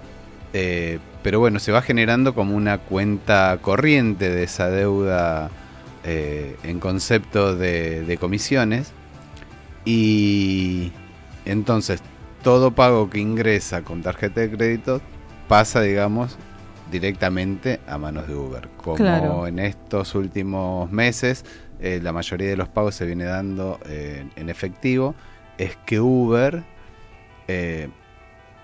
Eh, 0.57 0.99
pero 1.21 1.41
bueno, 1.41 1.59
se 1.59 1.73
va 1.73 1.81
generando 1.81 2.33
como 2.33 2.55
una 2.55 2.77
cuenta 2.77 3.57
corriente 3.61 4.29
de 4.29 4.43
esa 4.43 4.69
deuda 4.69 5.49
eh, 6.05 6.55
en 6.63 6.79
concepto 6.79 7.57
de, 7.57 8.05
de 8.05 8.17
comisiones. 8.17 8.93
Y 9.83 10.93
entonces 11.43 12.01
todo 12.41 12.71
pago 12.71 13.09
que 13.09 13.19
ingresa 13.19 13.81
con 13.81 14.01
tarjeta 14.01 14.39
de 14.39 14.51
crédito 14.51 15.01
pasa, 15.49 15.81
digamos, 15.81 16.37
directamente 16.89 17.81
a 17.85 17.97
manos 17.97 18.25
de 18.29 18.35
Uber. 18.35 18.69
Como 18.77 18.95
Claro. 18.95 19.47
en 19.47 19.59
estos 19.59 20.15
últimos 20.15 20.89
meses 20.89 21.43
eh, 21.81 21.99
la 22.01 22.13
mayoría 22.13 22.47
de 22.47 22.55
los 22.55 22.69
pagos 22.69 22.95
se 22.95 23.05
viene 23.05 23.25
dando 23.25 23.79
eh, 23.89 24.25
en 24.37 24.49
efectivo, 24.49 25.15
es 25.57 25.75
que 25.85 25.99
Uber 25.99 26.63
eh, 27.49 27.89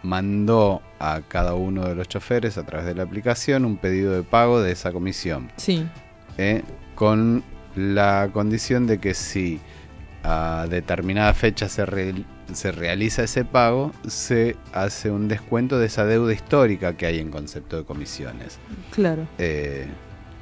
mandó 0.03 0.81
a 0.99 1.21
cada 1.27 1.53
uno 1.55 1.87
de 1.87 1.95
los 1.95 2.07
choferes 2.07 2.57
a 2.57 2.65
través 2.65 2.85
de 2.87 2.95
la 2.95 3.03
aplicación 3.03 3.65
un 3.65 3.77
pedido 3.77 4.13
de 4.13 4.23
pago 4.23 4.61
de 4.61 4.71
esa 4.71 4.91
comisión. 4.91 5.51
Sí. 5.57 5.87
Eh, 6.37 6.63
con 6.95 7.43
la 7.75 8.29
condición 8.33 8.87
de 8.87 8.99
que 8.99 9.13
si 9.13 9.59
a 10.23 10.67
determinada 10.69 11.33
fecha 11.33 11.67
se, 11.69 11.85
re- 11.85 12.23
se 12.53 12.71
realiza 12.71 13.23
ese 13.23 13.43
pago, 13.45 13.91
se 14.07 14.55
hace 14.73 15.09
un 15.09 15.27
descuento 15.27 15.79
de 15.79 15.87
esa 15.87 16.05
deuda 16.05 16.33
histórica 16.33 16.95
que 16.97 17.05
hay 17.05 17.19
en 17.19 17.31
concepto 17.31 17.77
de 17.77 17.83
comisiones. 17.85 18.59
Claro. 18.91 19.25
Eh, 19.37 19.87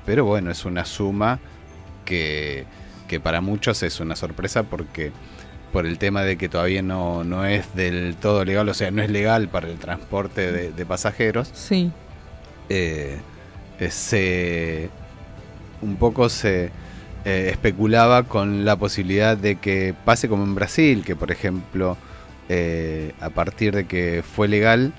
pero 0.06 0.26
bueno, 0.26 0.52
es 0.52 0.66
una 0.66 0.86
suma 0.86 1.40
que, 2.06 2.66
que 3.08 3.20
para 3.20 3.42
muchos 3.42 3.84
es 3.84 4.00
una 4.00 4.16
sorpresa 4.16 4.64
porque 4.64 5.12
por 5.72 5.86
el 5.86 5.98
tema 6.00 6.24
de 6.24 6.38
que 6.38 6.50
todavía 6.50 6.82
no, 6.82 7.24
no 7.24 7.46
es 7.46 7.76
del 7.76 8.16
todo 8.20 8.44
legal, 8.46 8.68
o 8.70 8.74
sea, 8.74 8.90
no 8.92 9.02
es 9.04 9.10
legal 9.12 9.48
para 9.50 9.68
el 9.68 9.78
transporte 9.78 10.52
de, 10.52 10.72
de 10.72 10.86
pasajeros. 10.86 11.50
Sí. 11.54 11.92
eh, 12.70 13.18
se 13.90 14.90
un 15.82 15.96
poco 15.96 16.28
se 16.30 16.72
eh, 17.26 17.50
especulaba 17.52 18.24
con 18.24 18.66
la 18.66 18.76
posibilidad 18.76 19.38
de 19.38 19.56
que 19.56 19.94
pase 20.06 20.28
como 20.28 20.44
en 20.44 20.56
Brasil, 20.56 21.04
que 21.06 21.16
por 21.16 21.32
ejemplo, 21.32 21.98
eh, 22.50 23.14
a 23.22 23.30
partir 23.30 23.74
de 23.76 23.86
que 23.86 24.24
fue 24.24 24.48
legal, 24.48 24.94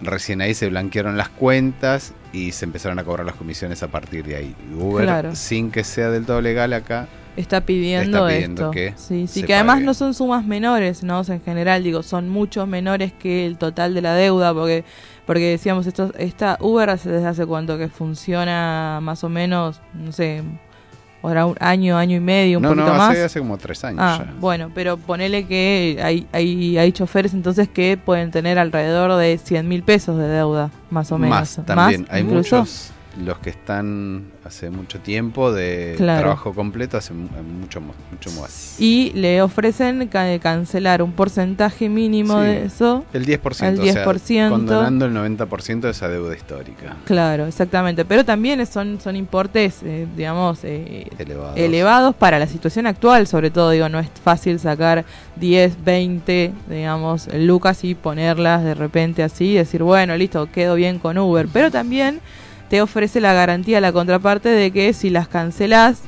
recién 0.00 0.40
ahí 0.40 0.54
se 0.54 0.68
blanquearon 0.68 1.16
las 1.16 1.28
cuentas 1.28 2.12
y 2.32 2.52
se 2.52 2.64
empezaron 2.64 2.98
a 2.98 3.04
cobrar 3.04 3.26
las 3.26 3.34
comisiones 3.34 3.82
a 3.82 3.88
partir 3.88 4.24
de 4.24 4.36
ahí. 4.36 4.54
Uber, 4.78 5.04
Claro. 5.04 5.34
sin 5.34 5.70
que 5.70 5.82
sea 5.82 6.10
del 6.10 6.26
todo 6.26 6.40
legal 6.40 6.72
acá, 6.72 7.08
Está 7.40 7.60
pidiendo, 7.62 8.18
Está 8.18 8.28
pidiendo 8.28 8.62
esto. 8.62 8.70
que 8.70 8.94
sí, 8.96 9.26
sí, 9.26 9.42
que 9.42 9.54
además 9.54 9.80
no 9.82 9.94
son 9.94 10.14
sumas 10.14 10.44
menores, 10.44 11.02
¿no? 11.02 11.20
O 11.20 11.24
sea, 11.24 11.34
en 11.36 11.42
general, 11.42 11.82
digo, 11.82 12.02
son 12.02 12.28
muchos 12.28 12.68
menores 12.68 13.12
que 13.12 13.46
el 13.46 13.56
total 13.58 13.94
de 13.94 14.02
la 14.02 14.14
deuda, 14.14 14.52
porque 14.54 14.84
porque 15.26 15.50
decíamos, 15.50 15.86
esto, 15.86 16.12
esta 16.18 16.58
Uber 16.60 16.90
hace, 16.90 17.08
desde 17.08 17.26
hace 17.28 17.46
cuánto 17.46 17.78
que 17.78 17.88
funciona 17.88 18.98
más 19.02 19.22
o 19.22 19.28
menos, 19.28 19.80
no 19.94 20.10
sé, 20.12 20.42
ahora 21.22 21.46
un 21.46 21.54
año, 21.60 21.96
año 21.96 22.16
y 22.16 22.20
medio, 22.20 22.58
un 22.58 22.62
no, 22.62 22.70
poquito 22.70 22.86
no, 22.92 22.94
más. 22.98 23.16
hace, 23.16 23.38
como 23.38 23.56
tres 23.58 23.84
años 23.84 24.00
Ah, 24.02 24.24
ya. 24.26 24.34
bueno, 24.40 24.70
pero 24.74 24.96
ponele 24.96 25.46
que 25.46 26.00
hay, 26.02 26.26
hay, 26.32 26.78
hay 26.78 26.92
choferes 26.92 27.32
entonces 27.34 27.68
que 27.68 27.96
pueden 28.02 28.30
tener 28.32 28.58
alrededor 28.58 29.14
de 29.18 29.38
100 29.38 29.68
mil 29.68 29.82
pesos 29.84 30.18
de 30.18 30.26
deuda, 30.26 30.70
más 30.90 31.12
o 31.12 31.18
menos. 31.18 31.58
Más 31.58 31.66
también. 31.66 32.06
Hay 32.10 32.22
incluso? 32.22 32.58
muchos, 32.60 32.90
los 33.18 33.38
que 33.38 33.50
están 33.50 34.24
hace 34.44 34.70
mucho 34.70 35.00
tiempo 35.00 35.52
de 35.52 35.94
Claro. 35.96 36.20
trabajo 36.20 36.54
completo, 36.54 36.96
hace 36.96 37.12
mu- 37.12 37.28
mucho, 37.60 37.80
mucho 37.80 38.30
más. 38.40 38.76
Y 38.78 39.12
le 39.14 39.42
ofrecen 39.42 40.06
ca- 40.08 40.38
cancelar 40.38 41.02
un 41.02 41.12
porcentaje 41.12 41.88
mínimo 41.88 42.34
Sí, 42.40 42.46
de 42.46 42.64
eso. 42.66 43.04
El 43.12 43.26
10%, 43.26 43.82
El 43.82 43.88
o 43.88 43.92
sea, 43.92 44.04
10%. 44.04 44.48
condonando 44.50 45.06
el 45.06 45.12
90% 45.12 45.88
de 45.88 45.90
esa 45.92 46.08
deuda 46.08 46.34
histórica. 46.36 46.96
Claro, 47.04 47.46
exactamente. 47.46 48.04
Pero 48.04 48.24
también 48.24 48.64
son, 48.66 49.00
son 49.00 49.16
importes, 49.16 49.80
eh, 49.84 50.06
digamos, 50.16 50.60
eh, 50.62 51.08
Elevados. 51.18 51.56
elevados 51.58 52.14
para 52.14 52.38
la 52.38 52.46
situación 52.46 52.86
actual, 52.86 53.26
sobre 53.26 53.50
todo, 53.50 53.70
digo, 53.70 53.88
no 53.88 53.98
es 53.98 54.08
fácil 54.22 54.58
sacar 54.60 55.04
10, 55.36 55.82
20, 55.84 56.52
digamos, 56.68 57.28
lucas 57.34 57.82
y 57.84 57.94
ponerlas 57.94 58.62
de 58.64 58.74
repente 58.74 59.22
así 59.22 59.46
y 59.46 59.54
decir, 59.54 59.82
bueno, 59.82 60.16
listo, 60.16 60.48
quedo 60.52 60.74
bien 60.76 60.98
con 60.98 61.18
Uber. 61.18 61.48
Pero 61.52 61.70
también 61.70 62.20
te 62.70 62.80
ofrece 62.82 63.20
la 63.20 63.34
garantía, 63.34 63.80
la 63.82 63.92
contraparte 63.92 64.48
de 64.48 64.70
que 64.72 64.94
si 64.94 65.10
las 65.10 65.28
cancelas 65.28 66.02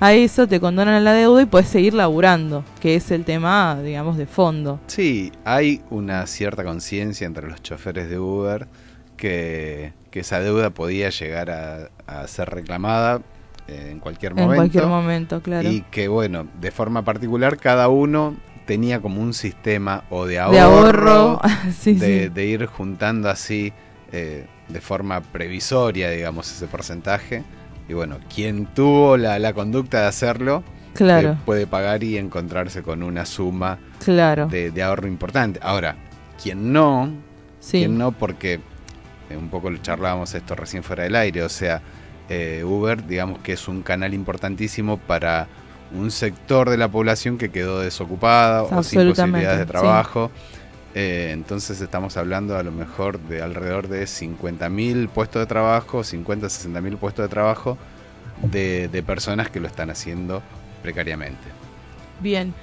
a 0.00 0.12
eso, 0.14 0.46
te 0.46 0.60
condonan 0.60 1.04
la 1.04 1.12
deuda 1.14 1.42
y 1.42 1.46
puedes 1.46 1.68
seguir 1.68 1.94
laburando, 1.94 2.64
que 2.80 2.96
es 2.96 3.10
el 3.10 3.24
tema, 3.24 3.80
digamos, 3.82 4.16
de 4.18 4.26
fondo. 4.26 4.80
Sí, 4.86 5.32
hay 5.44 5.82
una 5.90 6.26
cierta 6.26 6.64
conciencia 6.64 7.26
entre 7.26 7.48
los 7.48 7.62
choferes 7.62 8.08
de 8.10 8.18
Uber 8.18 8.68
que, 9.16 9.94
que 10.10 10.20
esa 10.20 10.40
deuda 10.40 10.70
podía 10.70 11.10
llegar 11.10 11.50
a, 11.50 11.90
a 12.06 12.26
ser 12.28 12.50
reclamada 12.50 13.22
eh, 13.68 13.88
en 13.92 14.00
cualquier 14.00 14.32
En 14.32 14.38
momento. 14.38 14.56
cualquier 14.56 14.86
momento, 14.86 15.40
claro. 15.42 15.68
Y 15.68 15.80
que, 15.90 16.08
bueno, 16.08 16.46
de 16.60 16.70
forma 16.70 17.02
particular, 17.04 17.56
cada 17.56 17.88
uno 17.88 18.36
tenía 18.66 19.00
como 19.00 19.22
un 19.22 19.32
sistema 19.32 20.04
o 20.10 20.26
de 20.26 20.38
ahorro, 20.40 20.54
De 20.54 20.60
ahorro, 20.60 21.40
sí, 21.80 21.94
de, 21.94 22.24
sí. 22.24 22.28
de 22.28 22.46
ir 22.46 22.66
juntando 22.66 23.30
así 23.30 23.72
eh, 24.12 24.46
de 24.68 24.80
forma 24.80 25.20
previsoria, 25.20 26.10
digamos, 26.10 26.50
ese 26.50 26.66
porcentaje. 26.66 27.42
Y 27.88 27.92
bueno, 27.94 28.18
quien 28.34 28.66
tuvo 28.66 29.16
la, 29.16 29.38
la 29.38 29.52
conducta 29.52 30.02
de 30.02 30.06
hacerlo, 30.08 30.62
Claro. 30.94 31.32
eh, 31.32 31.36
puede 31.44 31.66
pagar 31.66 32.02
y 32.02 32.16
encontrarse 32.18 32.82
con 32.82 33.02
una 33.02 33.26
suma 33.26 33.78
Claro. 34.04 34.46
de, 34.48 34.70
de 34.70 34.82
ahorro 34.82 35.06
importante. 35.06 35.60
Ahora, 35.62 35.96
quien 36.42 36.72
no, 36.72 37.12
Sí. 37.60 37.78
quien 37.78 37.98
no, 37.98 38.12
porque 38.12 38.60
eh, 39.30 39.36
un 39.36 39.48
poco 39.48 39.70
lo 39.70 39.78
charlábamos 39.78 40.34
esto 40.34 40.54
recién 40.54 40.82
fuera 40.82 41.02
del 41.04 41.16
aire, 41.16 41.42
o 41.42 41.48
sea, 41.48 41.82
eh, 42.28 42.62
Uber, 42.64 43.06
digamos 43.06 43.38
que 43.40 43.52
es 43.52 43.68
un 43.68 43.82
canal 43.82 44.14
importantísimo 44.14 44.98
para 44.98 45.46
un 45.92 46.10
sector 46.10 46.70
de 46.70 46.76
la 46.76 46.88
población 46.88 47.38
que 47.38 47.50
quedó 47.50 47.80
desocupada 47.80 48.64
o 48.64 48.82
sin 48.82 48.98
posibilidades 49.36 49.58
de 49.60 49.64
sí. 49.64 50.32
Eh, 50.98 51.32
entonces 51.32 51.82
estamos 51.82 52.16
hablando 52.16 52.56
a 52.56 52.62
lo 52.62 52.72
mejor 52.72 53.20
de 53.20 53.42
alrededor 53.42 53.88
de 53.88 54.04
50.000 54.04 55.10
puestos 55.10 55.40
de 55.40 55.46
trabajo, 55.46 56.02
50, 56.02 56.46
60.000 56.46 56.96
puestos 56.96 57.22
de 57.22 57.28
trabajo 57.28 57.76
de, 58.40 58.88
de 58.88 59.02
personas 59.02 59.50
que 59.50 59.60
lo 59.60 59.66
están 59.66 59.90
haciendo 59.90 60.42
precariamente. 60.82 61.48
Bien. 62.20 62.54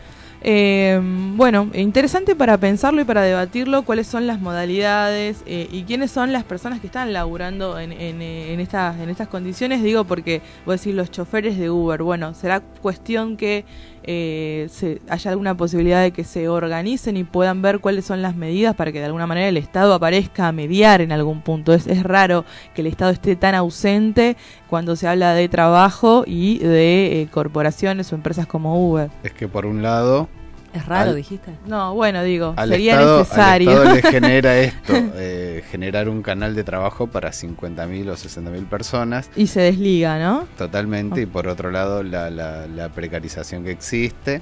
Eh, 0.46 1.00
bueno, 1.36 1.70
interesante 1.74 2.36
para 2.36 2.58
pensarlo 2.58 3.02
y 3.02 3.06
para 3.06 3.22
debatirlo 3.22 3.84
cuáles 3.84 4.08
son 4.08 4.28
las 4.28 4.42
modalidades 4.42 5.42
eh, 5.46 5.70
y 5.72 5.84
quiénes 5.84 6.12
son 6.12 6.34
las 6.34 6.44
personas 6.44 6.82
que 6.82 6.88
están 6.88 7.14
laburando 7.14 7.80
en, 7.80 7.94
eh, 7.94 8.62
estas, 8.62 9.00
en 9.00 9.10
estas 9.10 9.30
condiciones. 9.30 9.82
Digo 9.82 10.04
porque, 10.04 10.42
voy 10.66 10.74
a 10.74 10.76
decir, 10.76 10.96
los 10.96 11.10
choferes 11.12 11.58
de 11.58 11.70
Uber, 11.70 12.04
bueno, 12.04 12.34
será 12.34 12.60
cuestión 12.60 13.38
que 13.38 13.64
eh, 14.06 14.68
se, 14.70 15.02
haya 15.08 15.32
alguna 15.32 15.56
posibilidad 15.56 16.02
de 16.02 16.12
que 16.12 16.26
se 16.26 16.50
organicen 16.50 17.16
y 17.16 17.24
puedan 17.24 17.62
ver 17.62 17.80
cuáles 17.80 18.04
son 18.04 18.22
las 18.22 18.36
medidas 18.36 18.76
para 18.76 18.92
que 18.92 19.00
de 19.00 19.06
alguna 19.06 19.28
manera 19.28 19.48
el 19.48 19.56
Estado 19.56 19.94
aparezca 19.94 20.50
a 20.50 20.52
mediar 20.52 21.00
en 21.00 21.14
algún 21.14 21.42
punto. 21.42 21.74
Es, 21.74 21.88
es 21.88 22.04
raro 22.04 22.44
que 22.76 22.82
el 22.82 22.88
Estado 22.88 23.12
esté 23.12 23.38
tan 23.38 23.56
ausente 23.56 24.36
cuando 24.74 24.96
se 24.96 25.08
habla 25.08 25.36
de 25.36 25.48
trabajo 25.50 26.24
y 26.26 26.58
de 26.58 27.22
eh, 27.22 27.28
corporaciones 27.30 28.12
o 28.12 28.16
empresas 28.16 28.48
como 28.48 28.90
Uber. 28.90 29.12
Es 29.22 29.32
que 29.32 29.48
por 29.48 29.68
un 29.68 29.84
lado... 29.84 30.28
Es 30.74 30.84
raro, 30.88 31.12
Al- 31.12 31.16
dijiste. 31.16 31.52
No, 31.68 31.94
bueno, 31.94 32.24
digo, 32.24 32.56
Al 32.58 32.70
sería 32.70 32.94
Estado, 32.94 33.20
necesario. 33.20 33.70
Al 33.70 33.78
Estado 33.78 33.96
le 33.98 34.02
genera 34.12 34.58
esto, 34.58 34.94
eh, 35.14 35.64
generar 35.70 36.10
un 36.10 36.24
canal 36.24 36.56
de 36.56 36.64
trabajo 36.64 37.06
para 37.06 37.30
50.000 37.30 38.10
o 38.10 38.14
60.000 38.16 38.66
personas. 38.68 39.30
y 39.36 39.46
se 39.46 39.62
desliga, 39.62 40.18
¿no? 40.18 40.48
Totalmente, 40.58 41.22
y 41.22 41.26
por 41.28 41.48
otro 41.48 41.70
lado 41.70 42.02
la, 42.02 42.32
la- 42.32 42.66
la 42.66 42.90
precarización 42.90 43.64
que 43.64 43.70
existe. 43.70 44.42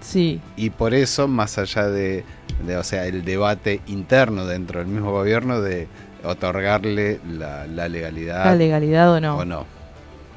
Sí. 0.00 0.40
Y 0.56 0.70
por 0.70 0.94
eso, 0.94 1.26
más 1.26 1.58
allá 1.58 1.88
de, 1.88 2.24
de, 2.64 2.76
o 2.76 2.84
sea, 2.84 3.04
el 3.06 3.24
debate 3.24 3.80
interno 3.88 4.46
dentro 4.46 4.78
del 4.78 4.86
mismo 4.86 5.10
gobierno 5.10 5.60
de 5.60 5.88
otorgarle 6.24 7.20
la, 7.28 7.66
la 7.66 7.88
legalidad. 7.88 8.44
La 8.44 8.54
legalidad 8.54 9.12
o 9.12 9.20
no. 9.20 9.36
O 9.38 9.44
no. 9.44 9.74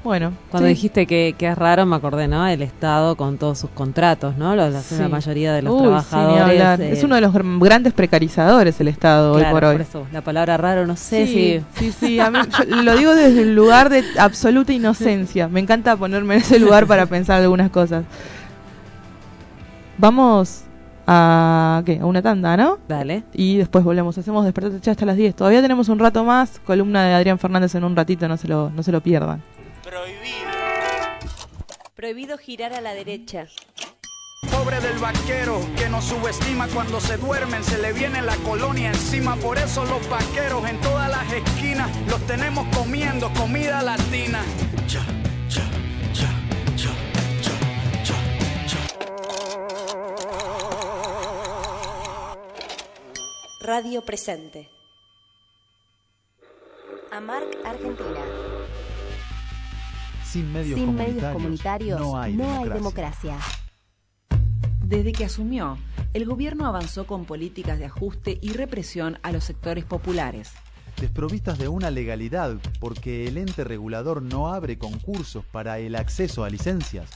Bueno. 0.03 0.31
Cuando 0.51 0.67
sí. 0.67 0.75
dijiste 0.75 1.05
que, 1.05 1.35
que 1.38 1.47
es 1.47 1.57
raro, 1.57 1.85
me 1.85 1.95
acordé, 1.97 2.29
¿no? 2.29 2.47
El 2.47 2.61
Estado 2.61 3.17
con 3.17 3.38
todos 3.38 3.57
sus 3.59 3.69
contratos, 3.71 4.38
¿no? 4.38 4.55
Los, 4.55 4.71
la 4.71 4.81
Sí. 4.81 4.95
mayoría 5.09 5.51
de 5.51 5.63
los 5.63 5.73
Uy, 5.73 5.79
sí, 5.79 5.83
ni 5.83 5.89
trabajadores. 5.89 6.41
hablar. 6.43 6.81
eh, 6.81 6.91
Es 6.93 7.03
uno 7.03 7.15
de 7.15 7.21
los 7.21 7.33
gr- 7.33 7.59
grandes 7.59 7.91
precarizadores 7.91 8.79
el 8.79 8.88
Estado 8.88 9.33
claro, 9.33 9.47
hoy 9.47 9.53
por 9.53 9.65
hoy. 9.65 9.81
eso, 9.81 10.07
la 10.13 10.21
palabra 10.21 10.55
raro, 10.55 10.88
no 10.88 10.95
sé 10.95 11.25
Sí, 11.27 11.61
si... 11.75 11.91
sí, 11.91 11.91
sí, 11.99 12.19
a 12.21 12.31
mí- 12.31 12.39
yo 12.69 12.83
lo 12.83 12.95
digo 12.95 13.15
desde 13.15 13.41
el 13.41 13.53
lugar 13.53 13.89
de 13.89 14.01
absoluta 14.17 14.71
inocencia. 14.71 15.49
Me 15.49 15.59
encanta 15.59 15.97
ponerme 15.97 16.35
en 16.35 16.41
ese 16.41 16.57
lugar 16.59 16.88
para 16.88 17.05
pensar 17.07 17.41
algunas 17.41 17.69
cosas. 17.69 18.05
Vamos 19.97 20.61
a, 21.08 21.82
¿qué? 21.86 21.99
a 22.01 22.05
una 22.05 22.22
tanda, 22.22 22.58
¿no? 22.58 22.80
Dale. 22.88 23.24
Y 23.34 23.58
después 23.58 23.84
volvemos. 23.84 24.18
Hacemos 24.18 24.43
Despertate 24.43 24.80
Ya 24.82 24.91
hasta 24.91 25.05
las 25.05 25.16
10. 25.16 25.36
Todavía 25.36 25.62
tenemos 25.62 25.89
un 25.89 25.99
rato 25.99 26.24
más. 26.24 26.60
Columna 26.66 27.05
de 27.05 27.14
Adrián 27.16 27.39
Fernández 27.39 27.74
en 27.76 27.86
un 27.86 27.95
ratito, 27.95 28.28
no 28.28 28.38
se 28.38 28.47
lo, 28.47 28.70
no 28.70 28.84
se 28.84 28.91
lo 28.91 29.01
pierdan. 29.01 29.41
Prohibido 31.95 32.38
girar 32.38 32.74
a 32.74 32.82
la 32.82 32.93
derecha. 32.93 33.47
Pobre 34.51 34.80
del 34.82 34.99
vaquero 34.99 35.60
que 35.76 35.89
nos 35.89 36.05
subestima 36.05 36.68
cuando 36.68 36.99
se 36.99 37.18
duermen, 37.18 37.64
se 37.64 37.82
le 37.82 37.91
viene 37.93 38.22
la 38.22 38.36
colonia 38.38 38.89
encima. 38.89 39.36
Por 39.38 39.58
eso 39.58 39.84
los 39.86 40.08
vaqueros 40.10 40.70
en 40.70 40.80
todas 40.82 41.10
las 41.10 41.32
esquinas 41.34 41.89
los 42.08 42.22
tenemos 42.28 42.68
comiendo 42.76 43.32
comida 43.34 43.82
latina. 43.82 44.41
Cha, 44.86 45.01
cha, 45.47 45.64
Radio 53.68 54.01
Presente. 54.01 54.70
Amarc 57.11 57.53
Argentina. 57.65 58.22
Sin 60.24 60.53
medios, 60.53 60.80
Sin 60.80 60.86
comunitarios, 60.86 61.15
medios 61.18 61.34
comunitarios 61.34 61.99
no 61.99 62.18
hay 62.18 62.32
democracia. 62.38 62.74
democracia. 62.74 63.38
Desde 64.86 65.11
que 65.11 65.26
asumió, 65.26 65.78
el 66.13 66.24
gobierno 66.24 66.65
avanzó 66.65 67.05
con 67.05 67.26
políticas 67.26 67.78
de 67.78 67.84
ajuste 67.84 68.38
y 68.41 68.53
represión 68.53 69.20
a 69.22 69.34
los 69.34 69.43
sectores 69.43 69.84
populares. 69.84 70.53
Desprovistas 71.01 71.57
de 71.57 71.68
una 71.68 71.91
legalidad 71.91 72.55
porque 72.80 73.28
el 73.28 73.38
ente 73.38 73.65
regulador 73.65 74.22
no 74.22 74.47
abre 74.47 74.78
concursos 74.78 75.43
para 75.43 75.80
el 75.80 75.97
acceso 75.97 76.45
a 76.45 76.49
licencias, 76.49 77.09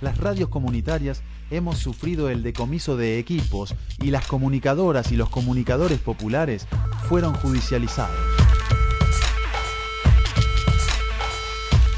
las 0.00 0.18
radios 0.18 0.48
comunitarias 0.48 1.22
hemos 1.50 1.78
sufrido 1.78 2.28
el 2.28 2.42
decomiso 2.42 2.96
de 2.96 3.18
equipos 3.18 3.74
y 4.00 4.10
las 4.10 4.26
comunicadoras 4.26 5.12
y 5.12 5.16
los 5.16 5.30
comunicadores 5.30 5.98
populares 5.98 6.66
fueron 7.08 7.34
judicializados. 7.34 8.16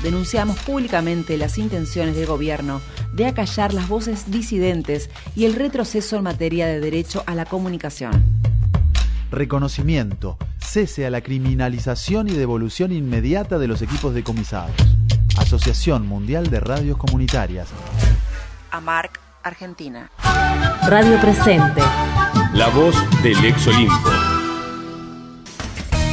Denunciamos 0.03 0.59
públicamente 0.61 1.37
las 1.37 1.59
intenciones 1.59 2.17
del 2.17 2.27
gobierno 2.27 2.81
de 3.13 3.27
acallar 3.27 3.75
las 3.75 3.89
voces 3.89 4.31
disidentes 4.31 5.11
y 5.37 5.45
el 5.45 5.55
retroceso 5.55 6.17
en 6.17 6.23
materia 6.23 6.67
de 6.67 6.81
derecho 6.81 7.23
a 7.27 7.35
la 7.35 7.45
comunicación. 7.45 8.25
Reconocimiento, 9.31 10.39
cese 10.59 11.07
a 11.07 11.11
la 11.11 11.21
criminalización 11.21 12.29
y 12.29 12.33
devolución 12.33 12.93
inmediata 12.93 13.59
de 13.59 13.69
los 13.69 13.83
equipos 13.83 14.15
decomisados. 14.15 14.75
Asociación 15.37 16.07
Mundial 16.07 16.51
de 16.51 16.61
Radios 16.61 16.97
Comunitarias. 16.99 17.69
Amarc 18.71 19.21
Argentina. 19.43 20.11
Radio 20.87 21.21
Presente. 21.21 21.81
La 22.53 22.69
voz 22.69 22.95
del 23.23 23.45
ex 23.45 23.67
Olimpo. 23.67 24.30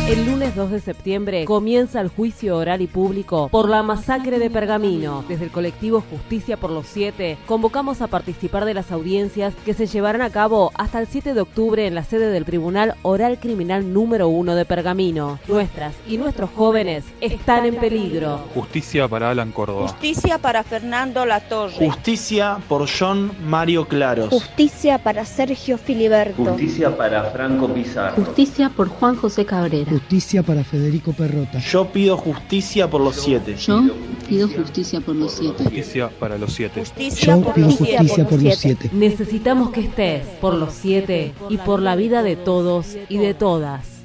El 0.08 0.26
lunes 0.26 0.55
2 0.55 0.72
de 0.72 0.80
septiembre 0.80 1.43
comienza 1.43 1.99
el 1.99 2.08
juicio 2.08 2.55
oral 2.55 2.82
y 2.82 2.88
público 2.88 3.49
por 3.49 3.68
la 3.68 3.84
masacre 3.84 4.39
de 4.39 4.49
Pergamino. 4.49 5.26
Desde 5.28 5.43
el 5.43 5.51
colectivo 5.51 6.01
Justicia 6.10 6.55
por 6.55 6.72
los 6.72 6.88
Siete 6.88 7.38
convocamos 7.45 8.01
a 8.01 8.08
participar 8.08 8.64
de 8.64 8.74
las 8.74 8.93
audiencias 8.93 9.53
que 9.66 9.74
se 9.74 9.86
llevarán 9.86 10.22
a 10.22 10.30
cabo 10.30 10.72
hasta 10.76 11.01
el 11.01 11.08
7 11.08 11.34
de 11.34 11.41
octubre 11.41 11.86
en 11.86 11.93
la 11.93 12.05
sede 12.05 12.32
del 12.32 12.45
Tribunal 12.45 12.95
Oral 13.01 13.38
Criminal 13.38 13.91
número 13.91 14.30
1 14.30 14.55
de 14.55 14.64
Pergamino. 14.64 15.39
Nuestras 15.45 15.93
y 16.08 16.18
nuestros 16.18 16.51
jóvenes 16.51 17.03
están 17.20 17.66
en 17.66 17.76
peligro. 17.76 18.39
Justicia 18.53 19.10
para 19.10 19.32
Alan 19.32 19.51
Córdoba. 19.51 19.89
Justicia 19.89 20.38
para 20.38 20.64
Fernando 20.64 21.26
Latorre. 21.26 21.86
Justicia 21.86 22.60
por 22.70 22.88
John 22.88 23.34
Mario 23.45 23.86
Claros. 23.89 24.30
Justicia 24.30 24.99
para 24.99 25.26
Sergio 25.26 25.78
Filiberto. 25.78 26.45
Justicia 26.45 26.95
para 26.95 27.26
Franco 27.26 27.68
Pizarro. 27.68 28.24
Justicia 28.24 28.72
por 28.74 28.88
Juan 28.88 29.18
José 29.18 29.45
Cabrera. 29.45 29.97
Justicia 29.98 30.43
para 30.43 30.64
Federico 30.64 31.12
Perrota. 31.12 31.58
Yo 31.58 31.91
pido 31.91 32.18
justicia 32.18 32.88
por 32.88 33.02
los 33.02 33.16
siete. 33.16 33.56
Yo 33.56 33.82
pido 34.30 34.48
justicia 34.48 35.02
por 35.02 35.16
los 35.16 35.32
siete. 35.32 35.64
Justicia 35.64 36.10
para 36.20 36.38
los 36.38 36.54
siete. 36.54 36.84
Yo 37.20 37.41
pido 37.54 37.72
justicia 37.72 38.28
por 38.28 38.43
los 38.43 38.56
siete. 38.58 38.91
Necesitamos 38.93 39.72
que 39.72 39.82
estés 39.82 40.24
por 40.39 40.54
los 40.54 40.72
siete 40.74 41.34
y 41.50 41.58
por 41.58 41.82
la 41.82 41.95
vida 41.95 42.22
de 42.22 42.36
todos 42.36 42.95
y 43.10 43.18
de 43.18 43.34
todas. 43.34 44.04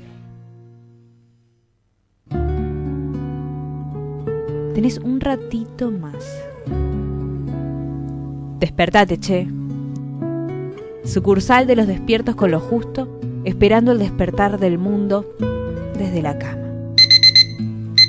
Tenés 4.75 4.97
un 4.99 5.21
ratito 5.21 5.91
más. 5.91 6.25
Despertate, 8.61 9.19
che. 9.19 9.47
Sucursal 11.05 11.67
de 11.67 11.77
los 11.77 11.87
despiertos 11.87 12.35
con 12.35 12.51
lo 12.51 12.61
justo, 12.61 13.21
esperando 13.45 13.93
el 13.93 13.99
despertar 13.99 14.59
del 14.59 14.79
mundo 14.79 15.27
desde 16.03 16.21
la 16.21 16.37
cama. 16.37 16.69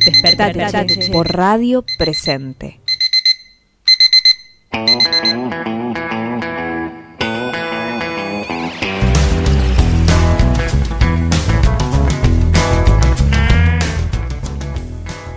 Despertate, 0.06 0.58
Despertate, 0.58 1.00
che, 1.00 1.12
por 1.12 1.32
Radio 1.32 1.86
Presente. 1.98 2.80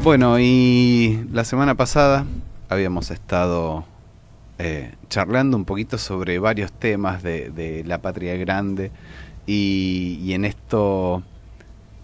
Bueno, 0.02 0.38
y 0.38 1.26
la 1.32 1.44
semana 1.44 1.74
pasada 1.74 2.24
habíamos 2.70 3.10
estado 3.10 3.84
eh, 4.58 4.94
charlando 5.10 5.58
un 5.58 5.66
poquito 5.66 5.98
sobre 5.98 6.38
varios 6.38 6.72
temas 6.72 7.22
de, 7.22 7.50
de 7.50 7.84
la 7.84 8.00
patria 8.00 8.36
grande 8.36 8.92
y, 9.46 10.18
y 10.22 10.32
en 10.32 10.46
esto 10.46 11.22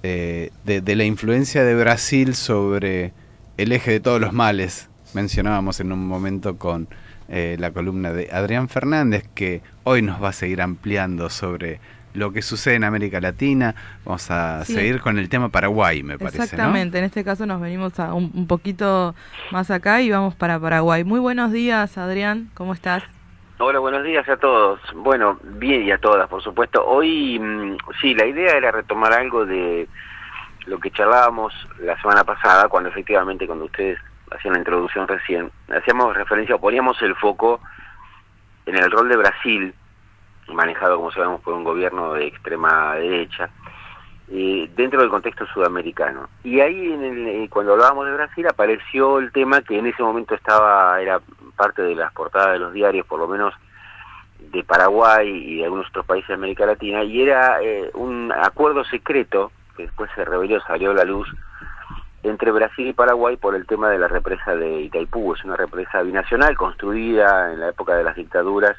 eh, 0.02 0.50
de, 0.64 0.80
de 0.80 0.96
la 0.96 1.04
influencia 1.04 1.64
de 1.64 1.74
Brasil 1.74 2.34
sobre 2.34 3.12
el 3.56 3.72
eje 3.72 3.92
de 3.92 4.00
todos 4.00 4.20
los 4.20 4.32
males. 4.32 4.88
Mencionábamos 5.14 5.78
en 5.80 5.92
un 5.92 6.06
momento 6.06 6.56
con 6.56 6.88
eh, 7.28 7.56
la 7.58 7.70
columna 7.70 8.12
de 8.12 8.28
Adrián 8.32 8.68
Fernández 8.68 9.24
que 9.34 9.62
hoy 9.84 10.02
nos 10.02 10.22
va 10.22 10.30
a 10.30 10.32
seguir 10.32 10.60
ampliando 10.62 11.30
sobre 11.30 11.80
lo 12.14 12.32
que 12.32 12.42
sucede 12.42 12.74
en 12.74 12.84
América 12.84 13.20
Latina. 13.20 13.74
Vamos 14.04 14.30
a 14.30 14.64
Sí. 14.66 14.74
seguir 14.74 15.00
con 15.00 15.18
el 15.18 15.28
tema 15.30 15.48
Paraguay, 15.50 16.02
me 16.02 16.18
parece. 16.18 16.38
¿no? 16.38 16.44
Exactamente, 16.44 16.98
en 16.98 17.04
este 17.04 17.24
caso 17.24 17.46
nos 17.46 17.60
venimos 17.60 17.98
a 18.00 18.12
un, 18.12 18.30
un 18.34 18.46
poquito 18.46 19.14
más 19.50 19.70
acá 19.70 20.02
y 20.02 20.10
vamos 20.10 20.34
para 20.34 20.58
Paraguay. 20.60 21.04
Muy 21.04 21.20
buenos 21.20 21.52
días, 21.52 21.96
Adrián, 21.96 22.50
¿cómo 22.54 22.74
estás? 22.74 23.02
Hola, 23.58 23.78
buenos 23.78 24.02
días 24.02 24.26
a 24.28 24.38
todos. 24.38 24.80
Bueno, 24.94 25.38
bien 25.42 25.82
y 25.82 25.92
a 25.92 25.98
todas, 25.98 26.28
por 26.28 26.42
supuesto. 26.42 26.84
Hoy, 26.84 27.38
mm, 27.38 27.76
sí, 28.00 28.14
la 28.14 28.26
idea 28.26 28.56
era 28.56 28.72
retomar 28.72 29.12
algo 29.12 29.44
de 29.44 29.88
lo 30.66 30.80
que 30.80 30.90
charlábamos 30.90 31.52
la 31.78 32.00
semana 32.00 32.24
pasada, 32.24 32.68
cuando 32.68 32.88
efectivamente, 32.88 33.46
cuando 33.46 33.66
ustedes 33.66 33.98
hacían 34.30 34.54
la 34.54 34.60
introducción 34.60 35.06
recién, 35.06 35.52
hacíamos 35.68 36.16
referencia 36.16 36.54
o 36.54 36.60
poníamos 36.60 37.00
el 37.02 37.14
foco 37.14 37.60
en 38.64 38.76
el 38.76 38.90
rol 38.90 39.08
de 39.08 39.16
Brasil, 39.16 39.74
manejado 40.48 40.96
como 40.96 41.12
sabemos 41.12 41.40
por 41.42 41.54
un 41.54 41.62
gobierno 41.62 42.14
de 42.14 42.28
extrema 42.28 42.94
derecha, 42.94 43.50
eh, 44.28 44.70
dentro 44.74 45.02
del 45.02 45.10
contexto 45.10 45.46
sudamericano. 45.46 46.30
Y 46.42 46.60
ahí, 46.60 46.90
en 46.92 47.04
el, 47.04 47.28
eh, 47.28 47.48
cuando 47.50 47.74
hablábamos 47.74 48.06
de 48.06 48.14
Brasil, 48.14 48.46
apareció 48.48 49.18
el 49.18 49.30
tema 49.30 49.60
que 49.60 49.78
en 49.78 49.86
ese 49.86 50.02
momento 50.02 50.34
estaba, 50.34 51.00
era 51.00 51.20
parte 51.52 51.82
de 51.82 51.94
las 51.94 52.12
portadas 52.12 52.52
de 52.52 52.58
los 52.58 52.72
diarios, 52.72 53.06
por 53.06 53.18
lo 53.18 53.28
menos 53.28 53.54
de 54.38 54.64
Paraguay 54.64 55.28
y 55.28 55.56
de 55.58 55.64
algunos 55.64 55.88
otros 55.88 56.06
países 56.06 56.28
de 56.28 56.34
América 56.34 56.66
Latina, 56.66 57.04
y 57.04 57.22
era 57.22 57.62
eh, 57.62 57.90
un 57.94 58.32
acuerdo 58.32 58.84
secreto, 58.84 59.52
que 59.76 59.84
después 59.84 60.10
se 60.14 60.24
reveló, 60.24 60.60
salió 60.62 60.90
a 60.90 60.94
la 60.94 61.04
luz, 61.04 61.28
entre 62.22 62.52
Brasil 62.52 62.86
y 62.86 62.92
Paraguay 62.92 63.36
por 63.36 63.54
el 63.54 63.66
tema 63.66 63.90
de 63.90 63.98
la 63.98 64.08
represa 64.08 64.54
de 64.54 64.82
Itaipú. 64.82 65.34
Es 65.34 65.44
una 65.44 65.56
represa 65.56 66.02
binacional 66.02 66.56
construida 66.56 67.52
en 67.52 67.60
la 67.60 67.70
época 67.70 67.94
de 67.96 68.04
las 68.04 68.14
dictaduras 68.14 68.76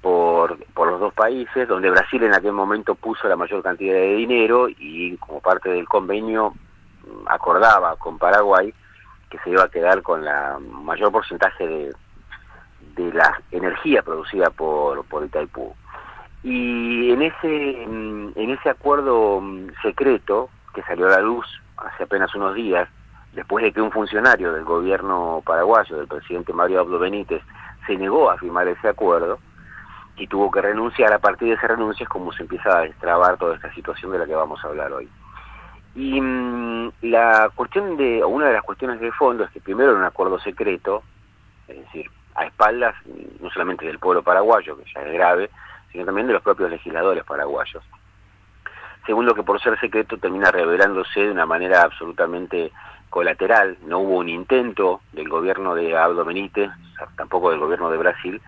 por, 0.00 0.56
por 0.72 0.90
los 0.90 1.00
dos 1.00 1.12
países, 1.12 1.68
donde 1.68 1.90
Brasil 1.90 2.22
en 2.22 2.34
aquel 2.34 2.52
momento 2.52 2.94
puso 2.94 3.28
la 3.28 3.36
mayor 3.36 3.62
cantidad 3.62 3.94
de 3.94 4.16
dinero 4.16 4.68
y 4.68 5.16
como 5.18 5.40
parte 5.40 5.68
del 5.68 5.86
convenio 5.86 6.54
acordaba 7.26 7.96
con 7.96 8.18
Paraguay 8.18 8.72
que 9.30 9.38
se 9.38 9.50
iba 9.50 9.64
a 9.64 9.68
quedar 9.68 10.02
con 10.02 10.24
la 10.24 10.58
mayor 10.60 11.12
porcentaje 11.12 11.66
de, 11.66 11.94
de 12.96 13.12
la 13.12 13.40
energía 13.50 14.02
producida 14.02 14.50
por, 14.50 15.04
por 15.04 15.24
Itaipú. 15.24 15.74
Y 16.42 17.10
en 17.10 17.22
ese, 17.22 17.86
mm, 17.86 18.32
en 18.36 18.50
ese 18.50 18.70
acuerdo 18.70 19.40
mm, 19.40 19.68
secreto 19.82 20.50
que 20.74 20.82
salió 20.82 21.06
a 21.06 21.10
la 21.10 21.20
luz 21.20 21.46
hace 21.76 22.04
apenas 22.04 22.34
unos 22.34 22.54
días, 22.54 22.88
después 23.32 23.64
de 23.64 23.72
que 23.72 23.80
un 23.80 23.90
funcionario 23.90 24.52
del 24.52 24.64
gobierno 24.64 25.42
paraguayo, 25.44 25.96
del 25.96 26.08
presidente 26.08 26.52
Mario 26.52 26.80
Abdo 26.80 26.98
Benítez, 26.98 27.42
se 27.86 27.96
negó 27.96 28.30
a 28.30 28.38
firmar 28.38 28.68
ese 28.68 28.88
acuerdo 28.88 29.38
y 30.16 30.26
tuvo 30.26 30.50
que 30.50 30.60
renunciar, 30.60 31.12
a 31.12 31.18
partir 31.18 31.48
de 31.48 31.54
esa 31.54 31.68
renuncia 31.68 32.04
es 32.04 32.08
como 32.08 32.32
se 32.32 32.42
empieza 32.42 32.78
a 32.78 32.82
destrabar 32.82 33.36
toda 33.38 33.54
esta 33.54 33.72
situación 33.72 34.12
de 34.12 34.18
la 34.18 34.26
que 34.26 34.34
vamos 34.34 34.62
a 34.64 34.68
hablar 34.68 34.92
hoy. 34.92 35.08
Y 35.98 36.20
mm, 36.20 36.92
la 37.02 37.50
cuestión 37.56 37.96
de, 37.96 38.24
una 38.24 38.46
de 38.46 38.52
las 38.52 38.62
cuestiones 38.62 39.00
de 39.00 39.10
fondo 39.10 39.42
es 39.42 39.50
que 39.50 39.60
primero 39.60 39.90
era 39.90 39.98
un 39.98 40.04
acuerdo 40.04 40.38
secreto, 40.38 41.02
es 41.66 41.76
decir, 41.76 42.08
a 42.36 42.44
espaldas 42.44 42.94
no 43.40 43.50
solamente 43.50 43.84
del 43.84 43.98
pueblo 43.98 44.22
paraguayo, 44.22 44.78
que 44.78 44.84
ya 44.94 45.00
es 45.00 45.12
grave, 45.12 45.50
sino 45.90 46.04
también 46.04 46.28
de 46.28 46.34
los 46.34 46.42
propios 46.42 46.70
legisladores 46.70 47.24
paraguayos. 47.24 47.82
Segundo, 49.06 49.34
que 49.34 49.42
por 49.42 49.60
ser 49.60 49.76
secreto 49.80 50.18
termina 50.18 50.52
revelándose 50.52 51.18
de 51.18 51.32
una 51.32 51.46
manera 51.46 51.82
absolutamente 51.82 52.70
colateral. 53.10 53.76
No 53.84 53.98
hubo 53.98 54.18
un 54.18 54.28
intento 54.28 55.00
del 55.12 55.28
gobierno 55.28 55.74
de 55.74 55.96
Abdo 55.96 56.24
Benítez, 56.24 56.70
tampoco 57.16 57.50
del 57.50 57.58
gobierno 57.58 57.90
de 57.90 57.98
Brasil, 57.98 58.40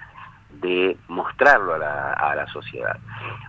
de 0.51 0.97
mostrarlo 1.09 1.75
a 1.75 1.79
la, 1.79 2.13
a 2.13 2.37
la 2.37 2.47
sociedad. 2.47 2.97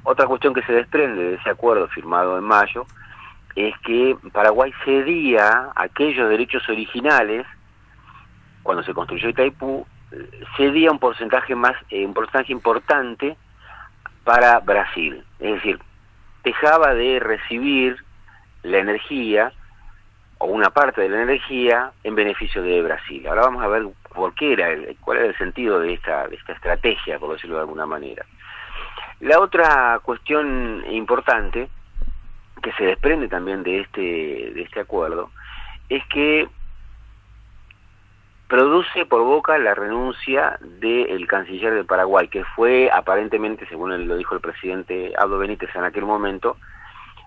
Otra 0.06 0.26
cuestión 0.26 0.56
que 0.56 0.64
se 0.64 0.74
desprende 0.74 1.22
de 1.22 1.36
ese 1.36 1.52
acuerdo 1.52 1.88
firmado 1.89 2.39
en 2.39 2.43
mayo 2.45 2.88
es 3.56 3.78
que 3.80 4.16
Paraguay 4.32 4.74
cedía 4.86 5.70
aquellos 5.76 6.30
derechos 6.30 6.68
originales, 6.70 7.45
cuando 8.64 8.84
se 8.84 8.93
construyó 8.93 9.30
Itaipú, 9.30 9.86
cedía 10.58 10.91
un 10.91 10.99
porcentaje 10.99 11.56
más, 11.56 11.76
eh, 11.89 12.06
un 12.06 12.14
porcentaje 12.14 12.52
importante 12.52 13.38
para 14.24 14.60
Brasil. 14.60 15.24
Es 15.39 15.56
decir, 15.56 15.80
dejaba 16.43 16.93
de 16.93 17.20
recibir 17.20 17.97
la 18.64 18.78
energía 18.78 19.52
o 20.38 20.45
una 20.47 20.70
parte 20.70 21.02
de 21.02 21.10
la 21.10 21.22
energía 21.22 21.91
en 22.04 22.16
beneficio 22.16 22.62
de 22.62 22.82
Brasil. 22.82 23.26
Ahora 23.28 23.41
vamos 23.41 23.64
a 23.64 23.68
ver 23.68 23.88
por 24.14 24.34
qué 24.34 24.54
era, 24.54 24.70
cuál 25.02 25.18
era 25.18 25.28
el 25.28 25.38
sentido 25.38 25.80
de 25.80 25.93
esta, 25.93 26.28
de 26.28 26.36
esta 26.36 26.54
estrategia, 26.54 27.20
por 27.20 27.34
decirlo 27.34 27.58
de 27.58 27.62
alguna 27.62 27.86
manera. 27.86 28.26
La 29.20 29.39
otra 29.39 29.99
cuestión 30.04 30.84
importante 30.89 31.70
que 32.62 32.72
se 32.74 32.86
desprende 32.86 33.28
también 33.28 33.64
de 33.64 33.82
este, 33.82 34.01
de 34.01 34.62
este 34.62 34.80
acuerdo 34.80 35.30
es 35.89 36.05
que 36.05 36.47
produce 38.47 39.05
por 39.05 39.24
boca 39.24 39.57
la 39.57 39.74
renuncia 39.74 40.57
del 40.62 41.26
canciller 41.28 41.74
de 41.74 41.84
Paraguay, 41.86 42.28
que 42.28 42.43
fue 42.43 42.89
aparentemente, 42.91 43.66
según 43.68 44.07
lo 44.07 44.18
dijo 44.18 44.36
el 44.36 44.41
presidente 44.41 45.14
Abdo 45.18 45.38
Benítez 45.38 45.74
en 45.76 45.86
aquel 45.86 46.03
momento, 46.03 46.57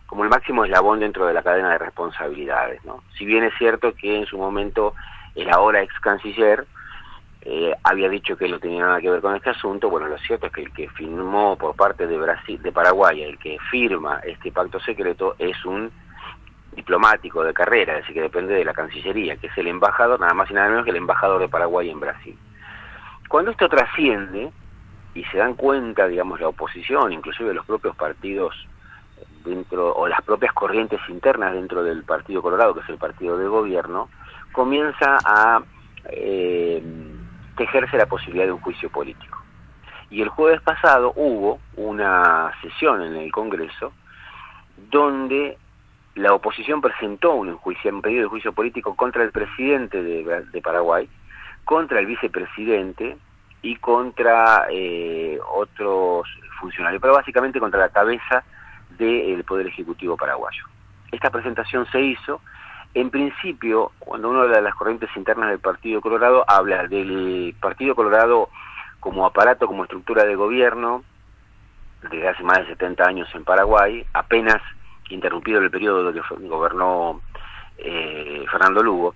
como 0.07 0.25
el 0.25 0.31
máximo 0.31 0.65
eslabón 0.65 1.01
dentro 1.01 1.27
de 1.27 1.33
la 1.33 1.43
cadena 1.43 1.71
de 1.71 1.79
responsabilidades. 1.79 2.85
¿no? 2.85 3.03
Si 3.17 3.25
bien 3.25 3.43
es 3.45 3.55
cierto 3.57 3.95
que 3.95 4.19
en 4.19 4.27
su 4.27 4.37
momento 4.37 4.95
el 5.35 5.51
ahora 5.51 5.83
ex 5.83 5.99
canciller 6.01 6.67
eh, 7.47 7.75
había 7.83 8.09
dicho 8.09 8.37
que 8.37 8.49
no 8.49 8.59
tenía 8.59 8.87
nada 8.87 9.01
que 9.03 9.11
ver 9.11 9.21
con 9.21 9.37
este 9.37 9.51
asunto, 9.51 9.91
bueno, 9.91 10.09
lo 10.09 10.17
cierto 10.19 10.47
es 10.47 10.53
que 10.53 10.63
el 10.63 10.73
que 10.73 10.89
firmó 10.89 11.59
por 11.59 11.77
parte 11.77 12.07
de 12.07 12.17
Brasil, 12.17 12.61
de 12.63 12.73
Paraguay, 12.73 13.23
el 13.23 13.39
que 13.39 13.59
firma 13.71 14.21
este 14.25 14.51
pacto 14.51 14.81
secreto 14.81 15.37
es 15.39 15.63
un 15.67 15.91
diplomático 16.75 17.45
de 17.45 17.53
carrera, 17.53 17.93
es 17.93 18.01
decir, 18.01 18.15
que 18.15 18.23
depende 18.23 18.55
de 18.55 18.65
la 18.65 18.73
Cancillería, 18.73 19.37
que 19.37 19.49
es 19.49 19.59
el 19.59 19.67
embajador, 19.67 20.19
nada 20.19 20.33
más 20.33 20.51
y 20.51 20.55
nada 20.55 20.71
menos 20.71 20.85
que 20.85 20.91
el 20.91 20.97
embajador 20.97 21.39
de 21.39 21.49
Paraguay 21.49 21.91
en 21.91 22.01
Brasil. 22.01 22.39
Cuando 23.29 23.51
esto 23.51 23.69
trasciende 23.69 24.51
y 25.15 25.25
se 25.25 25.37
dan 25.37 25.55
cuenta, 25.55 26.09
digamos, 26.09 26.41
la 26.41 26.49
oposición, 26.49 27.13
inclusive 27.13 27.53
los 27.53 27.67
propios 27.67 27.95
partidos 27.95 28.55
dentro, 29.45 29.95
o 29.95 30.09
las 30.09 30.23
propias 30.23 30.55
corrientes 30.55 30.99
internas 31.09 31.53
dentro 31.53 31.85
del 31.85 32.05
Partido 32.05 32.41
Colorado, 32.41 32.75
que 32.75 32.81
es 32.81 32.89
el 32.89 32.99
partido 32.99 33.37
de 33.37 33.47
gobierno, 33.47 34.09
comienza 34.53 35.19
a 35.25 35.63
eh, 36.07 36.83
tejerse 37.57 37.97
la 37.97 38.07
posibilidad 38.07 38.47
de 38.47 38.53
un 38.53 38.61
juicio 38.61 38.91
político. 38.91 39.39
Y 40.11 40.23
el 40.23 40.29
jueves 40.29 40.61
pasado 40.63 41.13
hubo 41.17 41.61
una 41.77 42.53
sesión 42.63 43.03
en 43.03 43.17
el 43.17 43.33
Congreso 43.33 43.93
donde 44.91 45.59
la 46.15 46.33
oposición 46.33 46.81
presentó 46.81 47.35
un, 47.35 47.49
un 47.49 48.03
pedido 48.03 48.23
de 48.23 48.29
juicio 48.29 48.53
político 48.53 48.95
contra 48.95 49.25
el 49.25 49.33
presidente 49.33 50.03
de, 50.03 50.45
de 50.53 50.63
Paraguay, 50.63 51.09
contra 51.65 51.99
el 51.99 52.07
vicepresidente 52.07 53.17
y 53.63 53.77
contra 53.77 54.67
eh, 54.71 55.39
otros 55.55 56.29
funcionarios, 56.61 57.01
pero 57.01 57.15
básicamente 57.15 57.59
contra 57.59 57.81
la 57.81 57.89
cabeza 57.89 58.45
del 58.91 59.43
Poder 59.45 59.67
Ejecutivo 59.67 60.17
paraguayo. 60.17 60.65
Esta 61.11 61.31
presentación 61.31 61.87
se 61.91 62.01
hizo, 62.01 62.41
en 62.95 63.11
principio, 63.11 63.91
cuando 63.99 64.31
uno 64.31 64.43
habla 64.43 64.57
de 64.57 64.63
las 64.63 64.75
corrientes 64.77 65.11
internas 65.17 65.51
del 65.51 65.59
Partido 65.59 66.01
Colorado, 66.01 66.45
habla 66.47 66.87
del 66.87 67.55
Partido 67.61 67.97
Colorado 67.97 68.49
como 69.01 69.27
aparato, 69.27 69.67
como 69.67 69.83
estructura 69.83 70.25
de 70.25 70.37
gobierno, 70.37 71.03
desde 72.03 72.29
hace 72.29 72.43
más 72.45 72.59
de 72.59 72.67
70 72.67 73.05
años 73.05 73.29
en 73.35 73.45
Paraguay, 73.45 74.07
apenas 74.13 74.63
interrumpido 75.11 75.61
el 75.61 75.71
periodo 75.71 76.13
que 76.13 76.21
gobernó 76.47 77.21
eh, 77.79 78.45
Fernando 78.51 78.83
Lugo, 78.83 79.15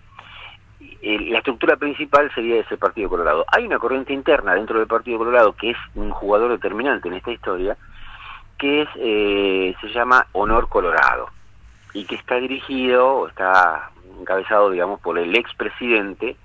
la 1.01 1.39
estructura 1.39 1.76
principal 1.76 2.31
sería 2.35 2.61
ese 2.61 2.76
Partido 2.76 3.09
Colorado. 3.09 3.45
Hay 3.49 3.64
una 3.64 3.79
corriente 3.79 4.12
interna 4.12 4.55
dentro 4.55 4.79
del 4.79 4.89
Partido 4.89 5.18
Colorado 5.18 5.53
que 5.53 5.70
es 5.70 5.76
un 5.95 6.11
jugador 6.11 6.51
determinante 6.51 7.09
en 7.09 7.14
esta 7.14 7.31
historia, 7.31 7.76
que 8.59 8.83
es 8.83 8.89
eh, 8.97 9.74
se 9.81 9.89
llama 9.89 10.26
Honor 10.33 10.68
Colorado 10.68 11.38
y 11.95 12.05
que 12.05 12.16
está 12.16 12.36
dirigido 12.36 13.28
está 13.28 13.91
encabezado, 14.20 14.70
digamos, 14.70 15.01
por 15.01 15.18
el 15.18 15.34
expresidente 15.34 16.36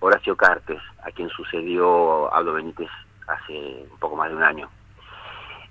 Horacio 0.00 0.36
Cartes, 0.36 0.80
a 1.02 1.10
quien 1.10 1.28
sucedió 1.28 2.32
Aldo 2.32 2.54
Benítez 2.54 2.88
hace 3.26 3.86
un 3.90 3.98
poco 3.98 4.16
más 4.16 4.30
de 4.30 4.36
un 4.36 4.42
año. 4.42 4.68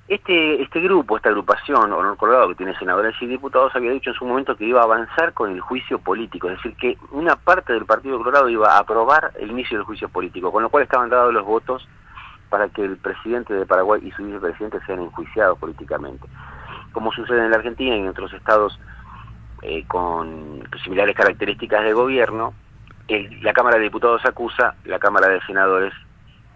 Este, 0.08 0.62
este 0.64 0.80
grupo, 0.82 1.18
esta 1.18 1.30
agrupación, 1.30 1.93
Honor 1.93 2.18
Colorado, 2.18 2.50
que 2.50 2.56
tiene 2.56 2.76
senadores 2.80 3.16
y 3.22 3.28
diputados, 3.28 3.76
había 3.76 3.91
dicho 3.91 4.10
en 4.10 4.16
su 4.16 4.26
momento 4.26 4.56
que 4.56 4.66
iba 4.66 4.82
a 4.82 4.86
avanzar 4.86 5.34
con 5.34 5.52
el 5.52 5.62
juicio 5.62 6.00
político, 6.00 6.50
es 6.50 6.58
decir, 6.58 6.76
que 6.78 6.97
una 7.12 7.36
parte 7.36 7.74
del 7.74 7.86
Partido 7.86 8.18
Colorado 8.18 8.50
iba 8.50 8.76
a 8.76 8.80
aprobar 8.80 9.32
el 9.39 9.52
inicio 9.52 9.78
del 9.78 9.86
juicio 9.86 10.10
político, 10.10 10.52
con 10.52 10.64
lo 10.64 10.70
cual 10.70 10.84
estaban 10.84 11.10
dados 11.10 11.32
los 11.32 11.45
votos 11.45 11.88
para 12.50 12.70
que 12.70 12.84
el 12.84 12.97
presidente 12.97 13.54
de 13.54 13.68
Paraguay 13.68 14.02
y 14.04 14.12
su 14.12 14.24
vicepresidente 14.24 14.80
sean 14.88 15.02
enjuiciados 15.02 15.60
políticamente. 15.60 16.28
Como 16.92 17.12
sucede 17.12 17.46
en 17.46 17.52
la 17.52 17.58
Argentina 17.58 17.96
y 17.96 18.00
en 18.00 18.08
otros 18.08 18.34
estados 18.34 18.80
eh, 19.62 19.86
con 19.88 20.68
similares 20.84 21.16
características 21.16 21.84
de 21.84 21.94
gobierno, 21.94 22.54
la 23.42 23.54
Cámara 23.54 23.78
de 23.78 23.84
Diputados 23.84 24.24
acusa, 24.26 24.76
la 24.86 25.00
Cámara 25.00 25.28
de 25.28 25.42
Senadores 25.42 25.94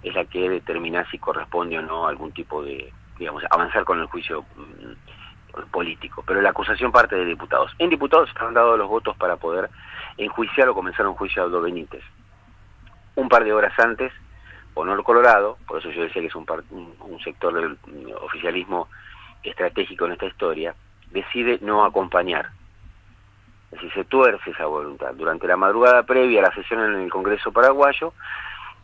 es 0.04 0.14
la 0.14 0.26
que 0.26 0.50
determina 0.50 1.10
si 1.10 1.18
corresponde 1.18 1.80
o 1.80 1.82
no 1.82 2.08
algún 2.08 2.32
tipo 2.32 2.64
de 2.64 2.94
digamos, 3.18 3.44
avanzar 3.50 3.84
con 3.86 4.00
el 4.00 4.08
juicio 4.08 4.44
mm, 4.56 5.72
político, 5.72 6.24
pero 6.26 6.42
la 6.42 6.50
acusación 6.50 6.92
parte 6.92 7.16
de 7.16 7.26
diputados. 7.26 7.72
En 7.80 7.90
diputados 7.90 8.30
están 8.30 8.54
dados 8.54 8.78
los 8.78 8.90
votos 8.90 9.16
para 9.18 9.38
poder 9.38 9.70
enjuiciar 10.18 10.70
o 10.70 10.74
comenzar 10.74 11.08
un 11.08 11.16
juicio 11.16 11.42
a 11.42 11.46
Aldo 11.46 11.62
Benítez. 11.62 12.04
Un 13.16 13.30
par 13.30 13.44
de 13.44 13.54
horas 13.54 13.78
antes, 13.80 14.12
Honor 14.74 15.04
Colorado, 15.04 15.58
por 15.68 15.80
eso 15.80 15.92
yo 15.92 16.04
decía 16.04 16.22
que 16.22 16.28
es 16.28 16.36
un, 16.36 16.46
un 17.00 17.20
sector 17.20 17.54
del 17.54 17.78
oficialismo 18.22 18.90
estratégico 19.44 20.06
en 20.06 20.14
esta 20.14 20.26
historia, 20.26 20.76
decide 21.12 21.60
no 21.62 21.84
acompañar. 21.84 22.50
Es 23.72 23.82
decir, 23.82 23.94
se 23.94 24.04
tuerce 24.06 24.52
esa 24.52 24.66
voluntad. 24.66 25.14
Durante 25.16 25.48
la 25.48 25.58
madrugada 25.58 26.04
previa 26.04 26.42
a 26.42 26.44
la 26.44 26.56
sesión 26.56 26.80
en 26.82 27.02
el 27.02 27.10
Congreso 27.10 27.52
paraguayo, 27.52 28.14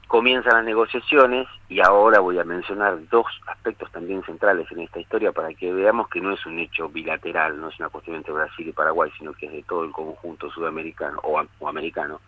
comienzan 0.10 0.56
las 0.56 0.66
negociaciones 0.66 1.48
y 1.70 1.82
ahora 1.82 2.20
voy 2.20 2.40
a 2.40 2.44
mencionar 2.44 2.98
dos 3.10 3.28
aspectos 3.46 3.92
también 3.92 4.24
centrales 4.24 4.66
en 4.72 4.80
esta 4.80 5.00
historia 5.00 5.32
para 5.32 5.54
que 5.54 5.72
veamos 5.72 6.10
que 6.10 6.20
no 6.20 6.34
es 6.34 6.44
un 6.48 6.58
hecho 6.58 6.90
bilateral, 6.90 7.62
no 7.62 7.70
es 7.70 7.80
una 7.80 7.90
cuestión 7.90 8.16
entre 8.16 8.34
Brasil 8.34 8.68
y 8.68 8.72
Paraguay, 8.72 9.12
sino 9.20 9.34
que 9.34 9.46
es 9.46 9.52
de 9.52 9.62
todo 9.62 9.84
el 9.84 9.92
conjunto 9.92 10.50
sudamericano 10.50 11.20
o, 11.22 11.68
americano. 11.68 12.20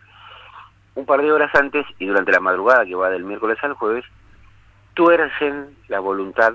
Un 0.94 1.04
par 1.06 1.22
de 1.22 1.32
horas 1.32 1.52
antes 1.56 1.84
y 1.98 2.06
durante 2.06 2.30
la 2.30 2.38
madrugada 2.38 2.84
que 2.84 2.94
va 2.94 3.10
del 3.10 3.24
miércoles 3.24 3.58
al 3.62 3.72
jueves, 3.72 4.04
tuercen 4.94 5.76
la 5.88 5.98
voluntad 5.98 6.54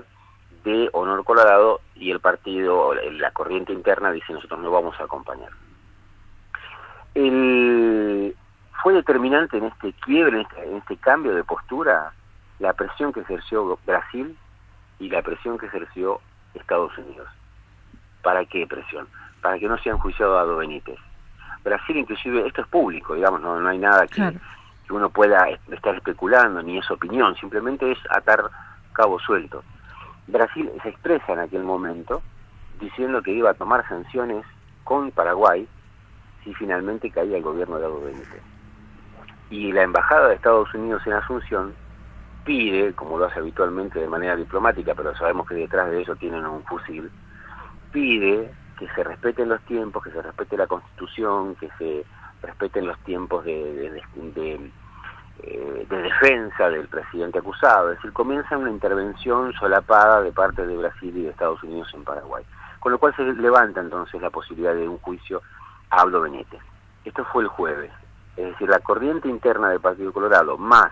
de 0.68 0.90
Honor 0.92 1.24
Colorado 1.24 1.80
y 1.94 2.10
el 2.10 2.20
partido, 2.20 2.94
la 2.94 3.30
corriente 3.30 3.72
interna 3.72 4.10
dice 4.10 4.32
nosotros 4.32 4.60
no 4.60 4.70
vamos 4.70 4.98
a 5.00 5.04
acompañar. 5.04 5.50
El, 7.14 8.36
fue 8.82 8.92
determinante 8.92 9.56
en 9.56 9.64
este 9.64 9.92
quiebre, 9.94 10.40
en 10.40 10.46
este, 10.46 10.62
en 10.64 10.76
este 10.76 10.96
cambio 10.98 11.34
de 11.34 11.44
postura, 11.44 12.12
la 12.58 12.72
presión 12.74 13.12
que 13.12 13.20
ejerció 13.20 13.78
Brasil 13.86 14.36
y 14.98 15.08
la 15.08 15.22
presión 15.22 15.58
que 15.58 15.66
ejerció 15.66 16.20
Estados 16.54 16.96
Unidos. 16.98 17.28
¿Para 18.22 18.44
qué 18.44 18.66
presión? 18.66 19.08
Para 19.40 19.58
que 19.58 19.68
no 19.68 19.78
sea 19.78 19.92
enjuiciado 19.92 20.38
a 20.38 20.44
Do 20.44 20.56
Benítez. 20.58 20.98
Brasil 21.64 21.96
inclusive, 21.96 22.46
esto 22.46 22.62
es 22.62 22.68
público, 22.68 23.14
digamos, 23.14 23.40
no, 23.40 23.58
no 23.58 23.68
hay 23.68 23.78
nada 23.78 24.06
que, 24.06 24.38
que 24.86 24.92
uno 24.92 25.10
pueda 25.10 25.48
estar 25.70 25.94
especulando, 25.94 26.62
ni 26.62 26.78
es 26.78 26.90
opinión, 26.90 27.34
simplemente 27.36 27.90
es 27.90 27.98
atar 28.10 28.44
cabo 28.92 29.18
suelto. 29.20 29.62
Brasil 30.28 30.70
se 30.82 30.90
expresa 30.90 31.32
en 31.32 31.40
aquel 31.40 31.64
momento 31.64 32.22
diciendo 32.80 33.22
que 33.22 33.32
iba 33.32 33.50
a 33.50 33.54
tomar 33.54 33.86
sanciones 33.88 34.44
con 34.84 35.10
Paraguay 35.10 35.66
si 36.44 36.54
finalmente 36.54 37.10
caía 37.10 37.36
el 37.36 37.42
gobierno 37.42 37.78
de 37.78 37.86
Aldo 37.86 38.02
Benítez. 38.02 38.42
Y 39.50 39.72
la 39.72 39.82
Embajada 39.82 40.28
de 40.28 40.34
Estados 40.34 40.72
Unidos 40.74 41.02
en 41.06 41.14
Asunción 41.14 41.74
pide, 42.44 42.94
como 42.94 43.18
lo 43.18 43.26
hace 43.26 43.40
habitualmente 43.40 43.98
de 43.98 44.08
manera 44.08 44.36
diplomática, 44.36 44.94
pero 44.94 45.14
sabemos 45.16 45.46
que 45.46 45.54
detrás 45.54 45.90
de 45.90 46.02
eso 46.02 46.14
tienen 46.16 46.46
un 46.46 46.62
fusil, 46.64 47.10
pide 47.92 48.50
que 48.78 48.88
se 48.88 49.02
respeten 49.04 49.48
los 49.48 49.60
tiempos, 49.62 50.04
que 50.04 50.10
se 50.10 50.22
respete 50.22 50.56
la 50.56 50.66
Constitución, 50.66 51.56
que 51.56 51.68
se 51.78 52.04
respeten 52.42 52.86
los 52.86 52.98
tiempos 53.00 53.44
de, 53.44 53.52
de, 53.52 53.90
de, 53.90 54.02
de 54.32 54.70
eh, 55.42 55.86
de 55.88 56.02
defensa 56.02 56.68
del 56.68 56.88
presidente 56.88 57.38
acusado, 57.38 57.90
es 57.90 57.96
decir, 57.96 58.12
comienza 58.12 58.56
una 58.56 58.70
intervención 58.70 59.52
solapada 59.52 60.20
de 60.20 60.32
parte 60.32 60.66
de 60.66 60.76
Brasil 60.76 61.16
y 61.16 61.22
de 61.22 61.30
Estados 61.30 61.62
Unidos 61.62 61.88
en 61.94 62.04
Paraguay, 62.04 62.44
con 62.80 62.92
lo 62.92 62.98
cual 62.98 63.14
se 63.14 63.22
levanta 63.22 63.80
entonces 63.80 64.20
la 64.20 64.30
posibilidad 64.30 64.74
de 64.74 64.88
un 64.88 64.98
juicio 64.98 65.42
a 65.90 66.02
Aldo 66.02 66.22
Benítez. 66.22 66.60
Esto 67.04 67.24
fue 67.26 67.44
el 67.44 67.48
jueves, 67.48 67.92
es 68.36 68.46
decir, 68.46 68.68
la 68.68 68.80
corriente 68.80 69.28
interna 69.28 69.70
del 69.70 69.80
Partido 69.80 70.12
Colorado, 70.12 70.58
más 70.58 70.90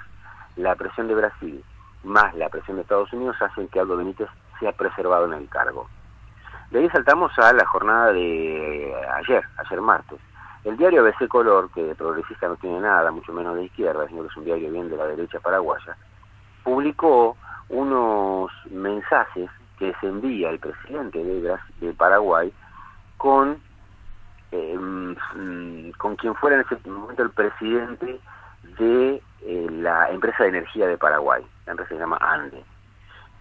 la 0.57 0.75
presión 0.77 1.09
de 1.09 1.15
Brasil, 1.15 1.65
más 2.05 2.35
la 2.35 2.49
presión 2.49 2.77
de 2.77 2.83
Estados 2.83 3.13
Unidos, 3.13 3.37
hacen 3.43 3.69
que 3.69 3.81
Aldo 3.81 3.97
Benítez 3.97 4.29
sea 4.61 4.73
preservado 4.73 5.27
en 5.27 5.35
el 5.35 5.49
cargo. 5.49 5.89
De 6.71 6.81
ahí 6.81 6.89
saltamos 6.91 7.37
a 7.39 7.53
la 7.53 7.65
jornada 7.67 8.13
de 8.13 8.95
ayer, 9.17 9.45
ayer 9.59 9.81
martes. 9.81 10.19
El 10.67 10.77
diario 10.77 11.01
ABC 11.01 11.29
Color, 11.29 11.71
que 11.71 11.95
progresista 11.95 12.49
no 12.49 12.57
tiene 12.57 12.81
nada, 12.81 13.13
mucho 13.13 13.33
menos 13.33 13.55
de 13.55 13.67
izquierda, 13.67 14.09
sino 14.09 14.23
que 14.23 14.29
es 14.29 14.37
un 14.37 14.45
diario 14.45 14.69
bien 14.73 14.91
de 14.91 14.97
la 14.97 15.07
derecha 15.07 15.39
paraguaya, 15.39 15.97
publicó 16.65 17.37
unos 17.69 18.51
mensajes 18.73 19.49
que 19.79 19.95
se 20.01 20.09
envía 20.09 20.51
el 20.51 20.59
presidente 20.59 21.23
de, 21.23 21.57
de 21.81 21.95
Paraguay 21.95 22.53
con, 23.17 23.61
eh, 24.51 25.15
con 25.99 26.17
quien 26.17 26.35
fuera 26.35 26.57
en 26.57 26.63
ese 26.63 26.91
momento 26.91 27.23
el 27.23 27.31
presidente 27.31 28.19
de 28.77 29.23
eh, 29.43 29.67
la 29.71 30.11
empresa 30.11 30.43
de 30.43 30.49
energía 30.49 30.89
de 30.89 30.99
Paraguay, 30.99 31.47
la 31.67 31.75
empresa 31.75 31.95
se 31.95 32.01
llama 32.01 32.19
ANDE, 32.21 32.65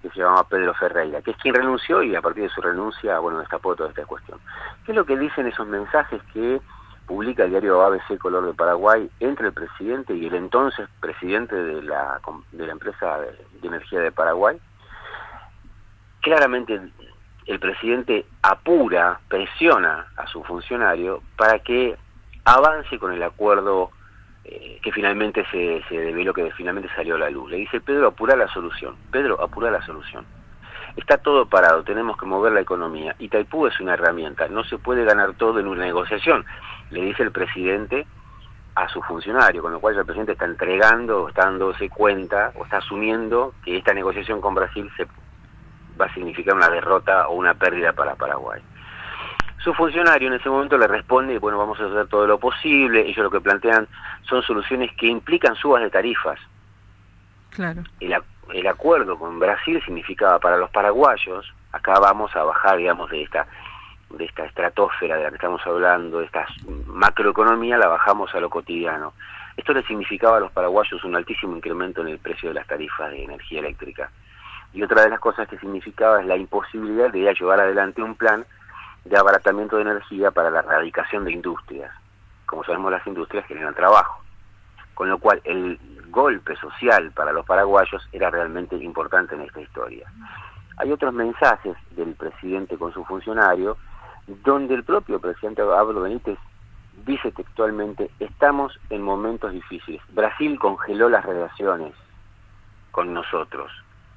que 0.03 0.11
se 0.11 0.19
llama 0.19 0.47
Pedro 0.47 0.75
Ferreira, 0.75 1.23
que 1.23 1.31
es 1.31 1.37
quien 1.37 1.55
renunció 1.55 2.03
y 2.03 2.15
a 2.15 2.21
partir 2.21 2.43
de 2.43 2.49
su 2.49 2.61
renuncia, 2.61 3.17
bueno, 3.17 3.39
destapó 3.39 3.75
toda 3.75 3.89
esta 3.89 4.05
cuestión. 4.05 4.37
¿Qué 4.85 4.91
es 4.91 4.95
lo 4.95 5.05
que 5.05 5.17
dicen 5.17 5.47
esos 5.47 5.67
mensajes 5.67 6.21
que 6.31 6.61
publica 7.05 7.43
el 7.43 7.51
diario 7.51 7.81
ABC 7.81 8.17
Color 8.17 8.47
de 8.47 8.53
Paraguay 8.53 9.09
entre 9.19 9.47
el 9.47 9.53
presidente 9.53 10.15
y 10.15 10.25
el 10.25 10.35
entonces 10.35 10.87
presidente 10.99 11.55
de 11.55 11.81
la, 11.83 12.19
de 12.51 12.65
la 12.65 12.71
empresa 12.71 13.19
de, 13.19 13.67
energía 13.67 13.99
de 13.99 14.11
Paraguay. 14.11 14.57
Claramente 16.21 16.79
el, 17.45 17.59
presidente 17.59 18.25
apura, 18.41 19.19
presiona 19.27 20.07
a 20.17 20.27
su 20.27 20.43
funcionario 20.43 21.21
para 21.37 21.59
que 21.59 21.95
avance 22.43 22.97
con 22.97 23.13
el 23.13 23.21
acuerdo 23.21 23.91
eh, 24.43 24.79
que 24.81 24.91
finalmente 24.91 25.45
se, 25.51 25.83
se 25.87 25.97
develó, 25.97 26.33
que 26.33 26.51
finalmente 26.51 26.89
salió 26.95 27.15
a 27.15 27.19
la 27.19 27.29
luz. 27.29 27.51
Le 27.51 27.57
dice, 27.57 27.81
Pedro, 27.81 28.07
apura 28.07 28.35
la 28.35 28.47
solución. 28.47 28.95
Pedro, 29.11 29.41
apura 29.41 29.69
la 29.69 29.85
solución. 29.85 30.25
Está 30.95 31.17
todo 31.17 31.45
parado, 31.45 31.83
tenemos 31.83 32.17
que 32.17 32.25
mover 32.25 32.53
la 32.53 32.61
economía. 32.61 33.15
Itaipú 33.19 33.67
es 33.67 33.79
una 33.81 33.95
herramienta, 33.95 34.47
no 34.47 34.63
se 34.63 34.77
puede 34.77 35.03
ganar 35.03 35.33
todo 35.33 35.59
en 35.59 35.67
una 35.67 35.83
negociación, 35.83 36.45
le 36.91 37.01
dice 37.01 37.23
el 37.23 37.31
presidente 37.31 38.05
a 38.75 38.89
su 38.89 39.01
funcionario, 39.01 39.61
con 39.61 39.71
lo 39.71 39.79
cual 39.79 39.97
el 39.97 40.05
presidente 40.05 40.33
está 40.33 40.45
entregando, 40.45 41.29
está 41.29 41.45
dándose 41.45 41.89
cuenta 41.89 42.51
o 42.55 42.65
está 42.65 42.77
asumiendo 42.77 43.53
que 43.63 43.77
esta 43.77 43.93
negociación 43.93 44.41
con 44.41 44.53
Brasil 44.53 44.91
se 44.97 45.07
va 45.99 46.05
a 46.07 46.13
significar 46.13 46.55
una 46.55 46.69
derrota 46.69 47.29
o 47.29 47.35
una 47.35 47.53
pérdida 47.53 47.93
para 47.93 48.15
Paraguay. 48.15 48.61
Su 49.63 49.73
funcionario 49.73 50.27
en 50.27 50.35
ese 50.35 50.49
momento 50.49 50.77
le 50.77 50.87
responde, 50.87 51.39
bueno, 51.39 51.57
vamos 51.57 51.79
a 51.79 51.85
hacer 51.85 52.07
todo 52.07 52.27
lo 52.27 52.37
posible, 52.37 53.07
ellos 53.07 53.23
lo 53.23 53.31
que 53.31 53.39
plantean 53.39 53.87
son 54.23 54.43
soluciones 54.43 54.91
que 54.97 55.07
implican 55.07 55.55
subas 55.55 55.81
de 55.81 55.89
tarifas. 55.89 56.39
Claro. 57.51 57.81
El, 58.01 58.15
el 58.53 58.67
acuerdo 58.67 59.17
con 59.17 59.39
Brasil 59.39 59.81
significaba 59.85 60.37
para 60.39 60.57
los 60.57 60.69
paraguayos, 60.69 61.51
acá 61.71 61.97
vamos 61.99 62.35
a 62.35 62.43
bajar, 62.43 62.77
digamos, 62.77 63.09
de 63.09 63.23
esta 63.23 63.47
de 64.09 64.25
esta 64.25 64.45
estratosfera 64.45 65.17
de 65.17 65.23
la 65.23 65.29
que 65.29 65.35
estamos 65.35 65.61
hablando, 65.65 66.19
de 66.19 66.25
esta 66.25 66.45
macroeconomía, 66.87 67.77
la 67.77 67.87
bajamos 67.87 68.33
a 68.33 68.39
lo 68.39 68.49
cotidiano. 68.49 69.13
Esto 69.57 69.73
le 69.73 69.83
significaba 69.83 70.37
a 70.37 70.39
los 70.41 70.51
paraguayos 70.51 71.03
un 71.03 71.15
altísimo 71.15 71.55
incremento 71.55 72.01
en 72.01 72.09
el 72.09 72.19
precio 72.19 72.49
de 72.49 72.55
las 72.55 72.67
tarifas 72.67 73.11
de 73.11 73.23
energía 73.23 73.59
eléctrica. 73.59 74.09
Y 74.73 74.83
otra 74.83 75.03
de 75.03 75.09
las 75.09 75.19
cosas 75.19 75.47
que 75.47 75.57
significaba 75.57 76.19
es 76.19 76.27
la 76.27 76.35
imposibilidad 76.35 77.09
de 77.09 77.33
llevar 77.33 77.61
adelante 77.61 78.01
un 78.01 78.15
plan 78.15 78.45
de 79.05 79.17
abaratamiento 79.17 79.77
de 79.77 79.83
energía 79.83 80.31
para 80.31 80.49
la 80.49 80.59
erradicación 80.59 81.23
de 81.23 81.31
industrias. 81.31 81.91
Como 82.45 82.63
sabemos, 82.63 82.91
las 82.91 83.05
industrias 83.07 83.45
generan 83.45 83.73
trabajo. 83.73 84.21
Con 84.93 85.09
lo 85.09 85.17
cual, 85.17 85.41
el 85.43 85.79
golpe 86.09 86.55
social 86.57 87.11
para 87.11 87.31
los 87.31 87.45
paraguayos 87.45 88.07
era 88.11 88.29
realmente 88.29 88.75
importante 88.75 89.35
en 89.35 89.41
esta 89.41 89.61
historia. 89.61 90.07
Hay 90.77 90.91
otros 90.91 91.13
mensajes 91.13 91.75
del 91.91 92.13
presidente 92.15 92.77
con 92.77 92.93
su 92.93 93.05
funcionario 93.05 93.77
donde 94.27 94.75
el 94.75 94.83
propio 94.83 95.19
presidente 95.19 95.63
Pablo 95.63 96.01
Benítez 96.01 96.37
dice 97.05 97.31
textualmente, 97.31 98.09
estamos 98.19 98.79
en 98.89 99.01
momentos 99.01 99.51
difíciles. 99.51 100.01
Brasil 100.09 100.57
congeló 100.59 101.09
las 101.09 101.25
relaciones 101.25 101.93
con 102.91 103.13
nosotros 103.13 103.71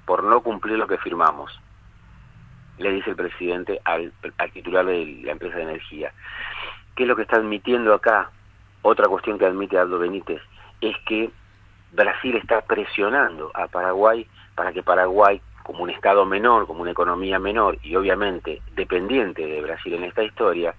por 0.06 0.24
no 0.24 0.40
cumplir 0.40 0.78
lo 0.78 0.86
que 0.86 0.96
firmamos, 0.98 1.60
le 2.78 2.92
dice 2.92 3.10
el 3.10 3.16
presidente 3.16 3.80
al, 3.84 4.12
titular 4.52 4.86
de 4.86 5.20
la 5.24 5.32
empresa 5.32 5.56
de 5.56 5.64
energía. 5.64 6.12
¿Qué 6.94 7.02
es 7.02 7.08
lo 7.08 7.16
que 7.16 7.22
está 7.22 7.36
admitiendo 7.36 7.92
acá? 7.92 8.30
Otra 8.82 9.08
cuestión 9.08 9.38
que 9.38 9.46
admite 9.46 9.76
Aldo 9.76 9.98
Benítez 9.98 10.40
es 10.80 10.96
que 11.06 11.30
Brasil 11.92 12.36
está 12.36 12.62
presionando 12.62 13.50
a 13.54 13.66
Paraguay 13.66 14.26
para 14.54 14.72
que 14.72 14.82
Paraguay 14.82 15.40
como 15.68 15.82
un 15.82 15.90
Estado 15.90 16.24
menor, 16.24 16.66
como 16.66 16.80
una 16.80 16.92
economía 16.92 17.38
menor 17.38 17.76
y 17.82 17.94
obviamente 17.94 18.62
dependiente 18.74 19.44
de 19.44 19.60
Brasil 19.60 19.92
en 19.92 20.04
esta 20.04 20.22
historia, 20.22 20.74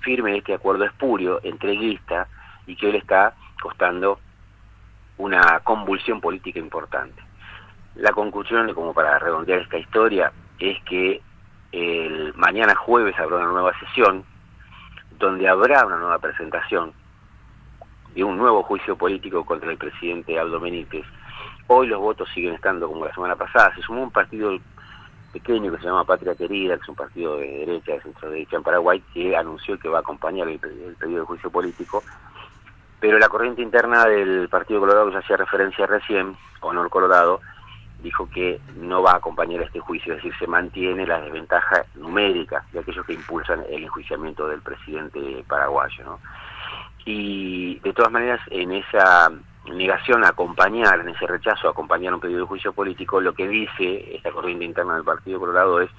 firme 0.00 0.38
este 0.38 0.54
acuerdo 0.54 0.86
espurio, 0.86 1.40
entreguista 1.42 2.26
y 2.66 2.74
que 2.74 2.86
hoy 2.86 2.92
le 2.92 2.98
está 2.98 3.34
costando 3.62 4.18
una 5.18 5.60
convulsión 5.60 6.22
política 6.22 6.58
importante. 6.58 7.22
La 7.96 8.12
conclusión, 8.12 8.72
como 8.72 8.94
para 8.94 9.18
redondear 9.18 9.58
esta 9.58 9.76
historia, 9.76 10.32
es 10.58 10.82
que 10.84 11.20
el 11.72 12.32
mañana 12.34 12.74
jueves 12.74 13.18
habrá 13.18 13.36
una 13.36 13.52
nueva 13.52 13.78
sesión 13.78 14.24
donde 15.18 15.48
habrá 15.48 15.84
una 15.84 15.98
nueva 15.98 16.18
presentación 16.18 16.94
de 18.14 18.24
un 18.24 18.38
nuevo 18.38 18.62
juicio 18.62 18.96
político 18.96 19.44
contra 19.44 19.70
el 19.70 19.76
presidente 19.76 20.38
Aldo 20.38 20.60
Benítez 20.60 21.04
Hoy 21.72 21.86
los 21.86 22.00
votos 22.00 22.28
siguen 22.34 22.54
estando 22.54 22.88
como 22.88 23.04
la 23.04 23.14
semana 23.14 23.36
pasada. 23.36 23.72
Se 23.76 23.82
sumó 23.82 24.02
un 24.02 24.10
partido 24.10 24.50
pequeño 25.32 25.70
que 25.70 25.78
se 25.78 25.84
llama 25.84 26.02
Patria 26.02 26.34
Querida, 26.34 26.74
que 26.74 26.82
es 26.82 26.88
un 26.88 26.96
partido 26.96 27.36
de 27.36 27.46
derecha, 27.46 27.92
de 27.92 28.00
centro 28.00 28.28
derecha 28.28 28.56
en 28.56 28.64
Paraguay, 28.64 29.00
que 29.14 29.36
anunció 29.36 29.78
que 29.78 29.88
va 29.88 29.98
a 29.98 30.00
acompañar 30.00 30.48
el, 30.48 30.58
el 30.64 30.96
pedido 30.96 31.20
de 31.20 31.26
juicio 31.26 31.48
político. 31.48 32.02
Pero 32.98 33.20
la 33.20 33.28
corriente 33.28 33.62
interna 33.62 34.04
del 34.06 34.48
Partido 34.48 34.80
Colorado, 34.80 35.06
que 35.06 35.12
ya 35.12 35.18
hacía 35.20 35.36
referencia 35.36 35.86
recién, 35.86 36.36
Honor 36.60 36.90
Colorado, 36.90 37.40
dijo 38.02 38.28
que 38.30 38.60
no 38.74 39.02
va 39.02 39.12
a 39.12 39.18
acompañar 39.18 39.62
este 39.62 39.78
juicio, 39.78 40.14
es 40.14 40.24
decir, 40.24 40.36
se 40.40 40.48
mantiene 40.48 41.06
la 41.06 41.20
desventaja 41.20 41.84
numérica 41.94 42.64
de 42.72 42.80
aquellos 42.80 43.06
que 43.06 43.12
impulsan 43.12 43.62
el 43.70 43.84
enjuiciamiento 43.84 44.48
del 44.48 44.60
presidente 44.60 45.44
paraguayo. 45.46 46.04
¿no? 46.04 46.18
Y 47.04 47.78
de 47.78 47.92
todas 47.92 48.10
maneras, 48.10 48.40
en 48.50 48.72
esa 48.72 49.30
negación 49.66 50.24
a 50.24 50.28
acompañar, 50.28 51.00
en 51.00 51.10
ese 51.10 51.26
rechazo 51.26 51.68
a 51.68 51.70
acompañar 51.72 52.14
un 52.14 52.20
pedido 52.20 52.40
de 52.40 52.46
juicio 52.46 52.72
político, 52.72 53.20
lo 53.20 53.34
que 53.34 53.48
dice 53.48 54.16
esta 54.16 54.30
corriente 54.30 54.64
interna 54.64 54.94
del 54.94 55.04
Partido 55.04 55.40
Colorado 55.40 55.80
es, 55.80 55.90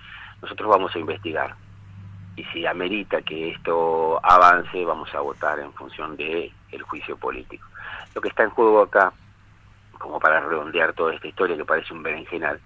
nosotros 0.42 0.70
vamos 0.70 0.96
a 0.96 1.00
investigar. 1.00 1.56
Y 2.36 2.44
si 2.46 2.66
amerita 2.66 3.22
que 3.22 3.50
esto 3.50 4.20
avance, 4.24 4.84
vamos 4.86 5.14
a 5.14 5.20
votar 5.20 5.60
en 5.60 5.72
función 5.74 6.16
de 6.16 6.52
el 6.72 6.82
juicio 6.84 7.18
político. 7.18 7.68
Lo 8.16 8.22
que 8.22 8.30
está 8.30 8.44
en 8.44 8.50
juego 8.52 8.82
acá, 8.82 9.14
como 10.00 10.20
para 10.20 10.40
redondear 10.40 10.94
toda 10.94 11.14
esta 11.14 11.28
historia 11.28 11.58
que 11.58 11.66
parece 11.66 11.94
un 11.94 12.02
berenjenal, 12.02 12.60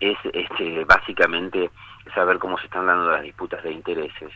es 0.00 0.16
este, 0.32 0.84
básicamente 0.84 1.70
saber 2.14 2.38
cómo 2.38 2.58
se 2.58 2.66
están 2.66 2.86
dando 2.86 3.10
las 3.10 3.22
disputas 3.22 3.62
de 3.62 3.72
intereses, 3.72 4.32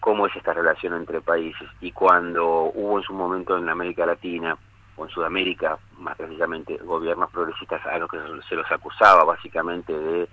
cómo 0.00 0.26
es 0.26 0.34
esta 0.34 0.52
relación 0.52 0.94
entre 0.94 1.20
países 1.20 1.68
y 1.80 1.92
cuando 1.92 2.70
hubo 2.74 2.98
en 2.98 3.04
su 3.04 3.12
momento 3.12 3.56
en 3.56 3.68
América 3.68 4.06
Latina 4.06 4.56
o 4.96 5.04
en 5.04 5.10
Sudamérica, 5.10 5.78
más 5.98 6.16
precisamente, 6.16 6.76
gobiernos 6.78 7.30
progresistas 7.30 7.84
a 7.86 7.98
los 7.98 8.10
que 8.10 8.18
se 8.48 8.54
los 8.54 8.70
acusaba 8.70 9.24
básicamente 9.24 9.92
de 9.92 10.28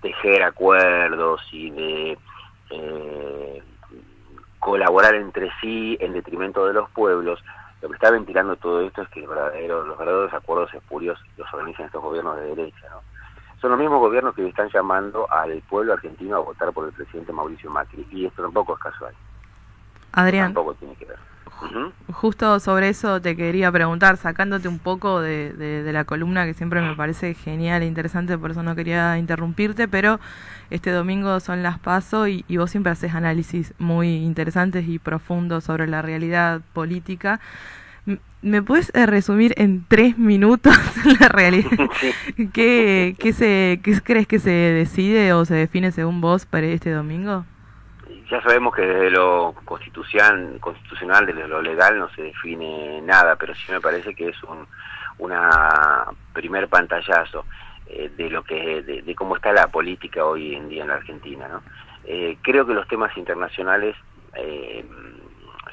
tejer 0.00 0.42
acuerdos 0.42 1.40
y 1.52 1.70
de 1.70 2.18
eh, 2.70 3.62
colaborar 4.58 5.14
entre 5.14 5.50
sí 5.60 5.96
en 6.00 6.12
detrimento 6.12 6.66
de 6.66 6.72
los 6.72 6.88
pueblos, 6.90 7.42
lo 7.82 7.88
que 7.88 7.94
está 7.94 8.10
ventilando 8.10 8.56
todo 8.56 8.80
esto 8.80 9.02
es 9.02 9.08
que 9.10 9.20
el 9.20 9.28
verdadero, 9.28 9.84
los 9.84 9.98
verdaderos 9.98 10.32
acuerdos 10.32 10.72
espurios 10.72 11.18
los 11.36 11.52
organizan 11.52 11.86
estos 11.86 12.02
gobiernos 12.02 12.36
de 12.36 12.54
derecha. 12.54 12.88
¿no? 12.90 13.02
Son 13.60 13.70
los 13.70 13.78
mismos 13.78 14.00
gobiernos 14.00 14.34
que 14.34 14.46
están 14.46 14.70
llamando 14.70 15.30
al 15.30 15.60
pueblo 15.68 15.92
argentino 15.92 16.36
a 16.36 16.40
votar 16.40 16.72
por 16.72 16.86
el 16.86 16.92
presidente 16.92 17.32
Mauricio 17.32 17.70
Macri, 17.70 18.06
y 18.10 18.26
esto 18.26 18.42
tampoco 18.42 18.74
es 18.74 18.80
casual. 18.80 19.14
Adrián. 20.12 20.54
Tampoco 20.54 20.74
tiene 20.74 20.94
que 20.96 21.04
ver. 21.06 21.18
Justo 22.12 22.60
sobre 22.60 22.88
eso 22.90 23.20
te 23.20 23.36
quería 23.36 23.70
preguntar, 23.72 24.16
sacándote 24.16 24.68
un 24.68 24.78
poco 24.78 25.20
de, 25.20 25.52
de- 25.52 25.82
de 25.82 25.92
la 25.92 26.04
columna 26.04 26.44
que 26.44 26.54
siempre 26.54 26.80
me 26.80 26.94
parece 26.94 27.34
genial 27.34 27.82
e 27.82 27.86
interesante, 27.86 28.36
por 28.38 28.50
eso 28.50 28.62
no 28.62 28.74
quería 28.76 29.16
interrumpirte, 29.18 29.88
pero 29.88 30.20
este 30.70 30.90
domingo 30.90 31.40
son 31.40 31.62
las 31.62 31.78
PASO 31.78 32.28
y, 32.28 32.44
y 32.48 32.56
vos 32.58 32.70
siempre 32.70 32.92
haces 32.92 33.14
análisis 33.14 33.74
muy 33.78 34.16
interesantes 34.16 34.86
y 34.88 34.98
profundos 34.98 35.64
sobre 35.64 35.86
la 35.86 36.02
realidad 36.02 36.60
política. 36.72 37.40
¿Me 38.42 38.62
puedes 38.62 38.90
eh, 38.94 39.06
resumir 39.06 39.54
en 39.56 39.84
tres 39.88 40.18
minutos 40.18 40.76
la 41.20 41.28
realidad? 41.28 41.70
¿Qué, 42.52 43.16
qué, 43.18 43.32
se, 43.32 43.80
¿Qué 43.82 43.98
crees 44.02 44.26
que 44.26 44.38
se 44.38 44.50
decide 44.50 45.32
o 45.32 45.44
se 45.46 45.54
define 45.54 45.90
según 45.92 46.20
vos 46.20 46.44
para 46.44 46.66
este 46.66 46.90
domingo? 46.90 47.46
Ya 48.30 48.40
sabemos 48.42 48.74
que 48.74 48.82
desde 48.82 49.10
lo 49.10 49.54
constitucional, 49.64 50.58
constitucional, 50.60 51.26
desde 51.26 51.46
lo 51.46 51.60
legal, 51.60 51.98
no 51.98 52.08
se 52.10 52.22
define 52.22 53.02
nada, 53.02 53.36
pero 53.36 53.54
sí 53.54 53.70
me 53.70 53.80
parece 53.80 54.14
que 54.14 54.28
es 54.28 54.42
un 54.44 54.66
una 55.18 56.06
primer 56.32 56.68
pantallazo 56.68 57.44
eh, 57.86 58.10
de 58.16 58.30
lo 58.30 58.42
que 58.42 58.82
de, 58.82 59.02
de 59.02 59.14
cómo 59.14 59.36
está 59.36 59.52
la 59.52 59.68
política 59.68 60.24
hoy 60.24 60.54
en 60.54 60.68
día 60.68 60.82
en 60.82 60.88
la 60.88 60.94
Argentina. 60.94 61.48
¿no? 61.48 61.62
Eh, 62.04 62.38
creo 62.42 62.66
que 62.66 62.74
los 62.74 62.88
temas 62.88 63.16
internacionales 63.16 63.96
eh, 64.34 64.84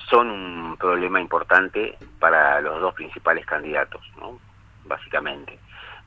son 0.10 0.30
un 0.30 0.78
problema 0.78 1.20
importante 1.20 1.98
para 2.20 2.62
los 2.62 2.80
dos 2.82 2.94
principales 2.94 3.46
candidatos, 3.46 4.02
¿no? 4.20 4.40
básicamente. 4.86 5.58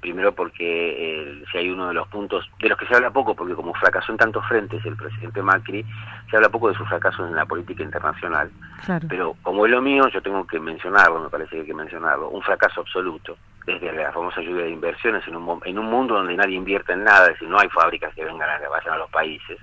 Primero 0.05 0.35
porque 0.35 0.59
eh, 0.61 1.45
si 1.51 1.57
hay 1.57 1.71
uno 1.71 1.89
de 1.89 1.95
los 1.95 2.07
puntos 2.09 2.47
de 2.61 2.69
los 2.69 2.77
que 2.77 2.85
se 2.85 2.95
habla 2.95 3.11
poco, 3.11 3.35
porque 3.35 3.55
como 3.55 3.73
fracasó 3.73 4.13
en 4.13 4.19
tantos 4.19 4.47
frentes 4.47 4.85
el 4.85 4.97
presidente 4.97 5.41
Macri, 5.41 5.83
se 6.29 6.37
habla 6.37 6.51
poco 6.51 6.69
de 6.69 6.75
sus 6.75 6.87
fracasos 6.87 7.27
en 7.27 7.35
la 7.35 7.47
política 7.47 7.83
internacional. 7.83 8.51
Claro. 8.85 9.07
Pero 9.09 9.35
como 9.41 9.65
es 9.65 9.73
lo 9.73 9.81
mío, 9.81 10.07
yo 10.09 10.21
tengo 10.21 10.47
que 10.47 10.61
mencionarlo, 10.61 11.21
me 11.21 11.31
parece 11.31 11.53
que 11.53 11.61
hay 11.61 11.67
que 11.69 11.73
mencionarlo, 11.73 12.29
un 12.29 12.43
fracaso 12.43 12.83
absoluto, 12.83 13.39
desde 13.65 13.95
la 13.95 14.13
famosa 14.13 14.43
lluvia 14.43 14.65
de 14.65 14.73
inversiones 14.73 15.27
en 15.27 15.37
un, 15.37 15.63
en 15.65 15.79
un 15.79 15.87
mundo 15.87 16.17
donde 16.17 16.37
nadie 16.37 16.57
invierte 16.57 16.93
en 16.93 17.05
nada, 17.05 17.25
es 17.29 17.33
decir, 17.33 17.49
no 17.49 17.59
hay 17.59 17.71
fábricas 17.71 18.15
que 18.15 18.27
vengan 18.27 18.51
a 18.51 18.59
que 18.59 18.69
vayan 18.69 18.93
a 18.93 18.99
los 18.99 19.09
países. 19.09 19.59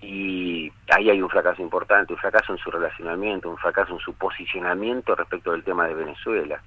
Y 0.00 0.70
ahí 0.94 1.10
hay 1.10 1.20
un 1.20 1.28
fracaso 1.28 1.60
importante, 1.60 2.12
un 2.12 2.20
fracaso 2.20 2.52
en 2.52 2.58
su 2.58 2.70
relacionamiento, 2.70 3.50
un 3.50 3.58
fracaso 3.58 3.94
en 3.94 3.98
su 3.98 4.14
posicionamiento 4.14 5.16
respecto 5.16 5.50
del 5.50 5.64
tema 5.64 5.88
de 5.88 5.94
Venezuela. 5.94 6.62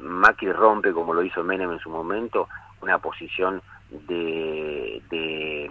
Macri 0.00 0.52
rompe, 0.52 0.92
como 0.92 1.14
lo 1.14 1.22
hizo 1.22 1.42
Menem 1.42 1.72
en 1.72 1.78
su 1.80 1.90
momento, 1.90 2.48
una 2.82 2.98
posición 2.98 3.62
de, 3.90 5.02
de, 5.10 5.70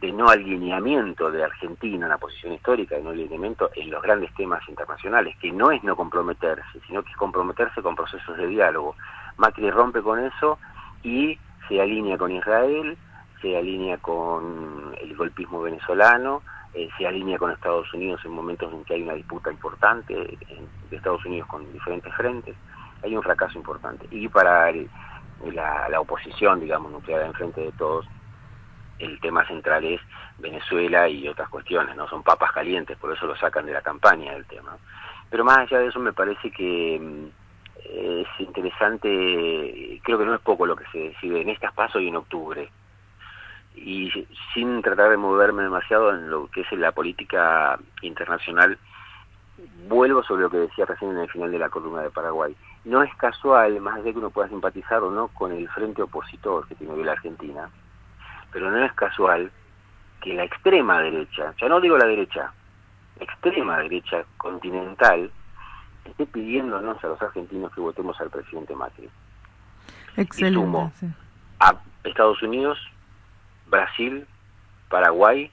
de 0.00 0.12
no 0.12 0.28
alineamiento 0.28 1.30
de 1.30 1.44
Argentina, 1.44 2.06
una 2.06 2.18
posición 2.18 2.52
histórica 2.52 2.96
de 2.96 3.02
no 3.02 3.10
alineamiento 3.10 3.70
en 3.74 3.90
los 3.90 4.02
grandes 4.02 4.32
temas 4.34 4.66
internacionales, 4.68 5.36
que 5.40 5.52
no 5.52 5.70
es 5.70 5.82
no 5.82 5.96
comprometerse, 5.96 6.80
sino 6.86 7.02
que 7.02 7.10
es 7.10 7.16
comprometerse 7.16 7.82
con 7.82 7.96
procesos 7.96 8.36
de 8.36 8.46
diálogo. 8.46 8.96
Macri 9.36 9.70
rompe 9.70 10.02
con 10.02 10.20
eso 10.20 10.58
y 11.02 11.38
se 11.68 11.80
alinea 11.80 12.18
con 12.18 12.30
Israel, 12.30 12.96
se 13.40 13.56
alinea 13.56 13.98
con 13.98 14.94
el 15.00 15.16
golpismo 15.16 15.62
venezolano, 15.62 16.42
eh, 16.74 16.88
se 16.96 17.06
alinea 17.06 17.38
con 17.38 17.50
Estados 17.50 17.92
Unidos 17.94 18.20
en 18.24 18.32
momentos 18.32 18.72
en 18.72 18.84
que 18.84 18.94
hay 18.94 19.02
una 19.02 19.14
disputa 19.14 19.50
importante 19.50 20.14
en- 20.14 20.68
de 20.90 20.96
Estados 20.96 21.24
Unidos 21.26 21.48
con 21.48 21.70
diferentes 21.72 22.12
frentes, 22.14 22.56
hay 23.02 23.16
un 23.16 23.22
fracaso 23.22 23.58
importante. 23.58 24.06
Y 24.10 24.28
para 24.28 24.70
el- 24.70 24.88
la, 25.52 26.00
oposición, 26.00 26.60
digamos, 26.60 26.92
nuclear 26.92 27.22
enfrente 27.22 27.60
de 27.60 27.72
todos, 27.72 28.06
el 28.98 29.18
tema 29.20 29.46
central 29.46 29.84
es 29.84 30.00
Venezuela 30.38 31.08
y 31.08 31.26
otras 31.28 31.48
cuestiones, 31.48 31.96
no 31.96 32.08
son 32.08 32.22
papas 32.22 32.52
calientes, 32.52 32.96
por 32.98 33.12
eso 33.12 33.26
lo 33.26 33.36
sacan 33.36 33.66
de 33.66 33.72
la 33.72 33.82
campaña 33.82 34.32
del 34.32 34.46
tema. 34.46 34.76
Pero 35.28 35.44
más 35.44 35.58
allá 35.58 35.78
de 35.80 35.88
eso 35.88 35.98
me 35.98 36.12
parece 36.12 36.50
que 36.50 36.98
mm, 37.00 37.26
es 37.84 38.28
interesante, 38.38 40.00
creo 40.04 40.18
que 40.18 40.24
no 40.24 40.34
es 40.34 40.40
poco 40.40 40.66
lo 40.66 40.76
que 40.76 40.84
se 40.92 40.98
decide 40.98 41.40
en 41.40 41.48
estas 41.48 41.72
pasos 41.72 42.00
y 42.00 42.08
en 42.08 42.16
octubre 42.16 42.68
y 43.74 44.10
sin 44.54 44.82
tratar 44.82 45.10
de 45.10 45.16
moverme 45.16 45.62
demasiado 45.62 46.10
en 46.10 46.30
lo 46.30 46.48
que 46.48 46.60
es 46.62 46.72
la 46.72 46.92
política 46.92 47.78
internacional, 48.02 48.78
vuelvo 49.88 50.22
sobre 50.22 50.42
lo 50.42 50.50
que 50.50 50.58
decía 50.58 50.84
recién 50.84 51.12
en 51.12 51.18
el 51.18 51.30
final 51.30 51.50
de 51.50 51.58
la 51.58 51.68
columna 51.68 52.02
de 52.02 52.10
Paraguay. 52.10 52.54
No 52.84 53.02
es 53.02 53.14
casual, 53.16 53.80
más 53.80 53.94
allá 53.94 54.04
de 54.04 54.12
que 54.12 54.18
uno 54.18 54.30
pueda 54.30 54.48
simpatizar 54.48 55.02
o 55.02 55.10
no 55.10 55.28
con 55.28 55.52
el 55.52 55.68
frente 55.68 56.02
opositor 56.02 56.66
que 56.66 56.74
tiene 56.74 56.92
hoy 56.92 57.04
la 57.04 57.12
Argentina, 57.12 57.70
pero 58.52 58.70
no 58.70 58.84
es 58.84 58.92
casual 58.92 59.50
que 60.20 60.34
la 60.34 60.44
extrema 60.44 61.00
derecha, 61.00 61.54
ya 61.60 61.68
no 61.68 61.80
digo 61.80 61.96
la 61.96 62.06
derecha, 62.06 62.52
extrema 63.18 63.78
derecha 63.78 64.24
continental, 64.36 65.30
esté 66.04 66.26
pidiéndonos 66.26 67.02
a 67.02 67.08
los 67.08 67.22
argentinos 67.22 67.72
que 67.72 67.80
votemos 67.80 68.20
al 68.20 68.30
presidente 68.30 68.74
Macri. 68.74 69.08
Excelente. 70.16 70.60
sumo. 70.60 70.92
sí. 70.96 71.06
a 71.60 71.74
Estados 72.04 72.42
Unidos, 72.42 72.78
Brasil, 73.72 74.26
Paraguay, 74.90 75.50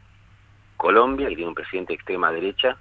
Colombia, 0.75 1.29
que 1.29 1.35
tiene 1.35 1.49
un 1.49 1.55
presidente 1.55 1.93
de 1.93 1.95
extrema 1.95 2.31
derecha. 2.31 2.75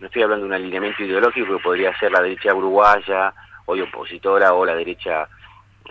No 0.00 0.06
estoy 0.06 0.22
hablando 0.22 0.44
de 0.44 0.48
un 0.48 0.54
alineamiento 0.54 1.02
ideológico 1.02 1.58
que 1.58 1.62
podría 1.62 1.96
ser 1.98 2.12
la 2.12 2.22
derecha 2.22 2.54
uruguaya, 2.54 3.34
hoy 3.66 3.82
opositora, 3.82 4.54
o 4.54 4.64
la 4.64 4.74
derecha 4.74 5.28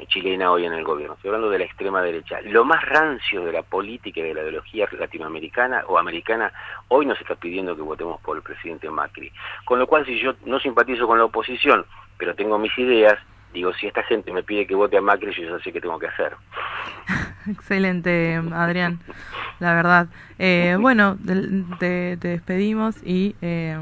chilena 0.07 0.51
hoy 0.51 0.65
en 0.65 0.73
el 0.73 0.83
gobierno. 0.83 1.13
Estoy 1.15 1.29
hablando 1.29 1.49
de 1.51 1.59
la 1.59 1.65
extrema 1.65 2.01
derecha. 2.01 2.41
Lo 2.41 2.65
más 2.65 2.83
rancio 2.83 3.43
de 3.43 3.51
la 3.51 3.61
política 3.61 4.21
y 4.21 4.23
de 4.23 4.33
la 4.33 4.41
ideología 4.41 4.87
latinoamericana 4.91 5.83
o 5.87 5.97
americana 5.97 6.51
hoy 6.87 7.05
nos 7.05 7.19
está 7.21 7.35
pidiendo 7.35 7.75
que 7.75 7.81
votemos 7.83 8.19
por 8.21 8.37
el 8.37 8.43
presidente 8.43 8.89
Macri. 8.89 9.31
Con 9.65 9.77
lo 9.77 9.85
cual, 9.85 10.05
si 10.05 10.19
yo 10.19 10.33
no 10.45 10.59
simpatizo 10.59 11.05
con 11.07 11.19
la 11.19 11.25
oposición, 11.25 11.85
pero 12.17 12.33
tengo 12.33 12.57
mis 12.57 12.75
ideas, 12.77 13.19
digo, 13.53 13.71
si 13.73 13.85
esta 13.87 14.01
gente 14.03 14.31
me 14.31 14.43
pide 14.43 14.65
que 14.65 14.75
vote 14.75 14.97
a 14.97 15.01
Macri, 15.01 15.31
yo 15.33 15.57
ya 15.57 15.63
sé 15.63 15.71
qué 15.71 15.81
tengo 15.81 15.99
que 15.99 16.07
hacer. 16.07 16.35
Excelente, 17.51 18.39
Adrián, 18.53 18.99
la 19.59 19.73
verdad. 19.73 20.07
Eh, 20.39 20.77
bueno, 20.79 21.17
te, 21.79 22.17
te 22.17 22.27
despedimos 22.27 22.95
y 23.03 23.35
eh, 23.41 23.77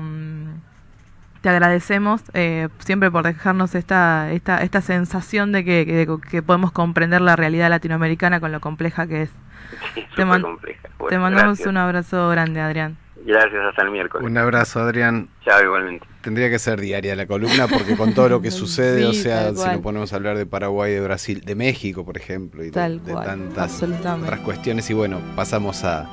te 1.42 1.50
agradecemos 1.50 2.24
eh, 2.34 2.70
siempre 2.80 3.12
por 3.12 3.24
dejarnos 3.24 3.76
esta, 3.76 4.32
esta, 4.32 4.62
esta 4.64 4.82
sensación 4.82 5.52
de 5.52 5.64
que, 5.64 5.86
que, 5.86 6.30
que 6.30 6.42
podemos 6.42 6.72
comprender 6.72 7.22
la 7.22 7.36
realidad 7.36 7.70
latinoamericana 7.70 8.40
con 8.40 8.52
lo 8.52 8.60
compleja 8.62 9.06
que 9.08 9.24
es. 9.24 9.32
Te, 10.16 10.26
man- 10.26 10.42
compleja. 10.42 10.88
te 11.10 11.18
mandamos 11.20 11.58
gracias. 11.60 11.68
un 11.68 11.78
abrazo 11.78 12.30
grande, 12.30 12.62
Adrián. 12.62 12.98
Gracias, 13.26 13.66
hasta 13.66 13.82
el 13.82 13.90
miércoles. 13.90 14.28
Un 14.28 14.38
abrazo, 14.38 14.80
Adrián. 14.80 15.28
Chao, 15.44 15.64
igualmente. 15.64 16.06
Tendría 16.22 16.50
que 16.50 16.60
ser 16.60 16.80
diaria 16.80 17.16
la 17.16 17.26
columna 17.26 17.68
porque 17.68 17.98
con 17.98 18.14
todo 18.14 18.30
lo 18.30 18.42
que 18.42 18.52
sucede, 18.52 19.00
Sí, 19.00 19.06
o 19.06 19.14
sea, 19.14 19.54
si 19.56 19.68
nos 19.68 19.78
ponemos 19.80 20.14
a 20.14 20.16
hablar 20.16 20.38
de 20.38 20.46
Paraguay, 20.46 20.94
de 20.94 21.02
Brasil, 21.02 21.42
de 21.42 21.56
México, 21.56 22.06
por 22.06 22.18
ejemplo, 22.18 22.62
y 22.62 22.68
de, 22.68 22.72
Tal 22.72 23.04
de 23.04 23.14
cual, 23.14 23.26
tantas 23.26 23.82
otras 23.82 24.40
cuestiones, 24.42 24.90
y 24.92 24.94
bueno, 24.94 25.20
pasamos 25.36 25.84
a 25.84 26.08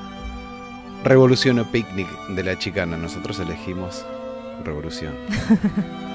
Revolución 1.04 1.58
o 1.58 1.70
Picnic 1.70 2.08
de 2.28 2.42
la 2.42 2.58
Chicana. 2.58 2.96
Nosotros 2.96 3.38
elegimos 3.40 4.06
Revolución. 4.64 5.12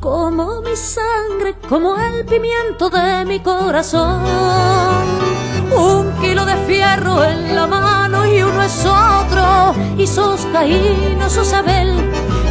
como 0.00 0.60
mi 0.62 0.76
sangre, 0.76 1.54
como 1.68 1.96
el 1.96 2.24
pimiento 2.24 2.90
de 2.90 3.24
mi 3.24 3.40
corazón. 3.40 4.22
Un 5.76 6.12
kilo 6.20 6.44
de 6.44 6.56
fierro 6.66 7.24
en 7.24 7.54
la 7.54 7.66
mano 7.66 8.26
y 8.26 8.42
uno 8.42 8.62
es 8.62 8.84
otro, 8.84 9.74
y 9.98 10.06
sos 10.06 10.46
Caín 10.52 11.20
o 11.24 11.28
sos 11.28 11.52
Abel. 11.52 11.94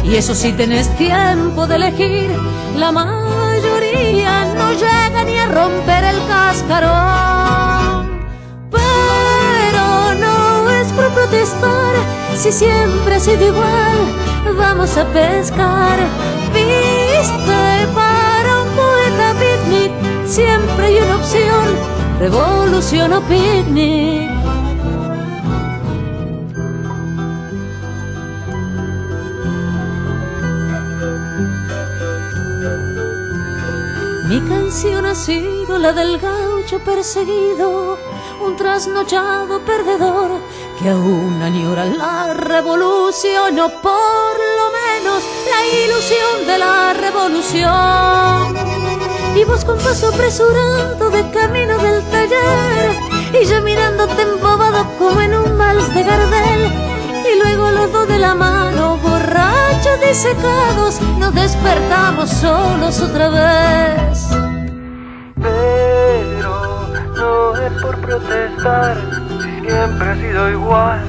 Y 0.04 0.16
eso 0.16 0.34
si 0.34 0.52
tenés 0.52 0.94
tiempo 0.96 1.66
de 1.66 1.76
elegir, 1.76 2.30
la 2.76 2.92
mayoría 2.92 4.44
no 4.54 4.72
llega 4.72 5.24
ni 5.24 5.38
a 5.38 5.46
romper 5.46 6.04
el 6.04 6.26
cascarón. 6.28 8.26
Pero 8.70 10.14
no 10.20 10.70
es 10.70 10.92
por 10.92 11.08
protestar, 11.10 11.94
si 12.36 12.52
siempre 12.52 13.16
ha 13.16 13.20
sido 13.20 13.46
igual, 13.46 14.56
vamos 14.56 14.96
a 14.96 15.04
pescar. 15.06 15.98
Para 17.94 18.62
un 18.62 18.68
poeta 18.76 19.34
picnic, 19.40 19.92
siempre 20.26 20.86
hay 20.86 20.96
una 20.98 21.16
opción, 21.16 21.64
revolución 22.18 23.12
o 23.12 23.20
picnic. 23.22 24.30
Mi 34.28 34.40
canción 34.48 35.06
ha 35.06 35.14
sido 35.14 35.78
la 35.78 35.92
del 35.92 36.18
gaucho 36.18 36.80
perseguido, 36.80 37.96
un 38.44 38.56
trasnochado 38.56 39.60
perdedor 39.64 40.30
que 40.78 40.90
aún 40.90 41.40
añora 41.42 41.84
la 41.86 42.34
revolución 42.34 43.58
o 43.58 43.68
por 43.80 44.36
lo 44.58 44.66
menos 44.78 45.22
la 45.46 45.66
ilusión 45.84 46.46
de 46.46 46.58
la 46.58 46.92
revolución. 46.94 48.56
Y 49.36 49.44
vos 49.44 49.64
con 49.64 49.78
paso 49.78 50.08
apresurado 50.08 51.10
de 51.10 51.30
camino 51.30 51.76
del 51.78 52.02
taller 52.04 53.06
y 53.40 53.44
yo 53.44 53.60
mirándote 53.62 54.22
embobado 54.22 54.86
como 54.98 55.20
en 55.20 55.34
un 55.34 55.58
vals 55.58 55.94
de 55.94 56.02
Gardel. 56.02 56.72
Y 57.32 57.38
luego 57.38 57.70
los 57.70 57.92
dos 57.92 58.08
de 58.08 58.18
la 58.18 58.34
mano, 58.34 58.96
borrachos 58.98 59.98
y 60.10 60.14
secados, 60.14 61.00
nos 61.18 61.34
despertamos 61.34 62.30
solos 62.30 63.00
otra 63.00 63.28
vez. 63.28 64.28
Pero 65.42 66.88
no 67.16 67.56
es 67.56 67.82
por 67.82 67.98
protestar, 68.00 68.96
si 69.42 69.68
siempre 69.68 70.10
ha 70.10 70.14
sido 70.16 70.50
igual, 70.50 71.04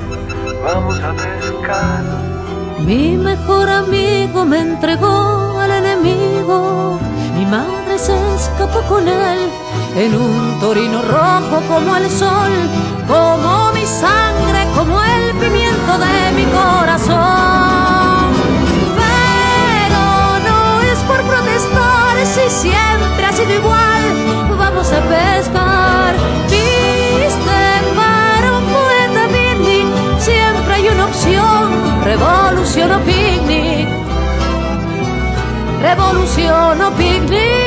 vamos 0.63 0.99
a 0.99 1.13
pescar. 1.13 2.36
Mi 2.85 3.17
mejor 3.17 3.69
amigo 3.69 4.45
me 4.45 4.59
entregó 4.59 5.59
al 5.59 5.71
enemigo, 5.71 6.99
mi 7.35 7.45
madre 7.45 7.97
se 7.97 8.15
escapó 8.35 8.81
con 8.83 9.07
él 9.07 9.39
en 9.97 10.15
un 10.15 10.59
torino 10.59 11.01
rojo 11.01 11.61
como 11.67 11.95
el 11.95 12.09
sol, 12.09 12.51
como 13.07 13.71
mi 13.73 13.85
sangre, 13.85 14.65
como 14.75 15.01
el 15.01 15.35
pimiento 15.35 15.97
de 15.97 16.31
mi 16.35 16.45
corazón. 16.45 18.27
Pero 19.01 20.01
no 20.47 20.81
es 20.81 20.99
por 20.99 21.21
protestar, 21.23 22.25
si 22.25 22.67
siempre 22.67 23.25
ha 23.25 23.33
sido 23.33 23.53
igual, 23.53 24.57
vamos 24.57 24.91
a 24.93 25.01
pescar. 25.01 25.66
Opción, 32.07 32.15
revolución 32.15 32.91
o 32.91 32.99
picnic. 33.01 33.87
Revolución 35.81 36.81
o 36.81 36.91
picnic. 36.91 37.66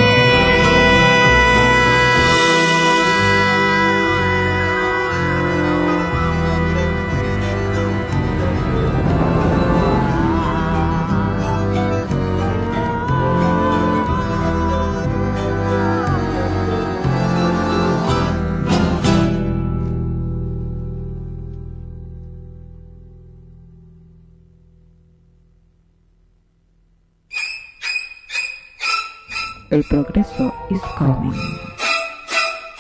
Is 30.71 30.81
coming. 30.97 31.33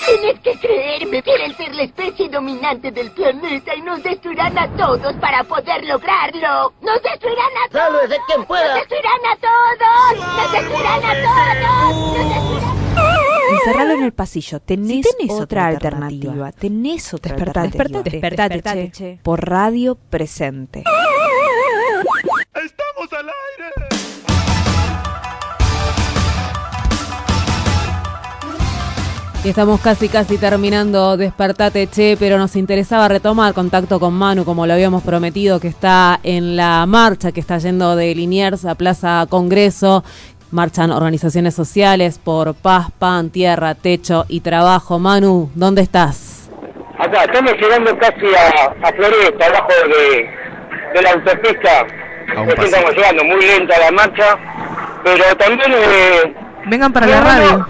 Tienes 0.06 0.40
que 0.40 0.56
creerme, 0.58 1.22
quieren 1.22 1.54
ser 1.56 1.72
la 1.74 1.82
especie 1.84 2.28
dominante 2.28 2.90
del 2.90 3.12
planeta 3.12 3.74
y 3.76 3.82
nos 3.82 4.02
destruirán 4.02 4.58
a 4.58 4.68
todos 4.76 5.14
para 5.20 5.44
poder 5.44 5.84
lograrlo. 5.84 6.72
¡Nos 6.82 7.00
destruirán 7.02 7.50
a 7.64 7.68
todos! 7.70 7.84
¡Sálvese 7.84 8.20
quien 8.26 8.44
pueda! 8.44 8.74
¡Nos 8.74 8.88
destruirán 8.88 9.20
a 9.26 9.36
todos! 9.36 10.36
¡Nos 10.36 10.52
destruirán 10.52 11.04
a 11.04 11.12
todos! 11.22 12.16
¡Nos 12.16 12.28
destruirán! 12.34 12.80
Encerralo 13.52 13.92
en 13.94 14.02
el 14.04 14.12
pasillo. 14.12 14.60
Tenés, 14.60 15.06
tenés 15.16 15.30
otra, 15.32 15.44
otra 15.44 15.66
alternativa. 15.66 16.32
alternativa. 16.32 16.52
Tenés 16.52 17.14
otra 17.14 17.34
Despertate, 17.36 17.66
alternativa. 17.66 18.02
despertate, 18.02 18.54
Despertate, 18.54 18.90
che. 18.90 19.14
che. 19.16 19.18
Por 19.22 19.48
radio 19.48 19.94
presente. 19.96 20.82
estamos 29.48 29.80
casi 29.80 30.08
casi 30.08 30.36
terminando 30.36 31.16
Despertate 31.16 31.86
Che, 31.88 32.16
pero 32.18 32.36
nos 32.38 32.56
interesaba 32.56 33.08
retomar 33.08 33.54
contacto 33.54 33.98
con 33.98 34.12
Manu, 34.14 34.44
como 34.44 34.66
lo 34.66 34.72
habíamos 34.74 35.02
prometido, 35.02 35.58
que 35.60 35.68
está 35.68 36.20
en 36.22 36.56
la 36.56 36.84
marcha 36.86 37.32
que 37.32 37.40
está 37.40 37.58
yendo 37.58 37.96
de 37.96 38.14
Liniers 38.14 38.64
a 38.64 38.74
Plaza 38.74 39.26
Congreso. 39.28 40.04
Marchan 40.52 40.90
organizaciones 40.90 41.54
sociales 41.54 42.18
por 42.18 42.54
paz, 42.54 42.88
pan, 42.98 43.30
tierra, 43.30 43.76
techo 43.76 44.24
y 44.28 44.40
trabajo. 44.40 44.98
Manu, 44.98 45.48
¿dónde 45.54 45.82
estás? 45.82 46.50
Acá, 46.98 47.24
estamos 47.24 47.52
llegando 47.52 47.96
casi 47.98 48.26
a, 48.34 48.88
a 48.88 48.92
Floresta, 48.92 49.46
abajo 49.46 49.68
de, 49.86 50.28
de 50.94 51.02
la 51.02 51.10
autopista. 51.12 51.86
Estamos 52.62 52.94
llegando, 52.94 53.24
muy 53.24 53.46
lenta 53.46 53.78
la 53.78 53.90
marcha, 53.92 54.36
pero 55.04 55.36
también... 55.36 55.72
Eh, 55.72 56.34
Vengan 56.66 56.92
para 56.92 57.06
la 57.06 57.20
radio. 57.20 57.66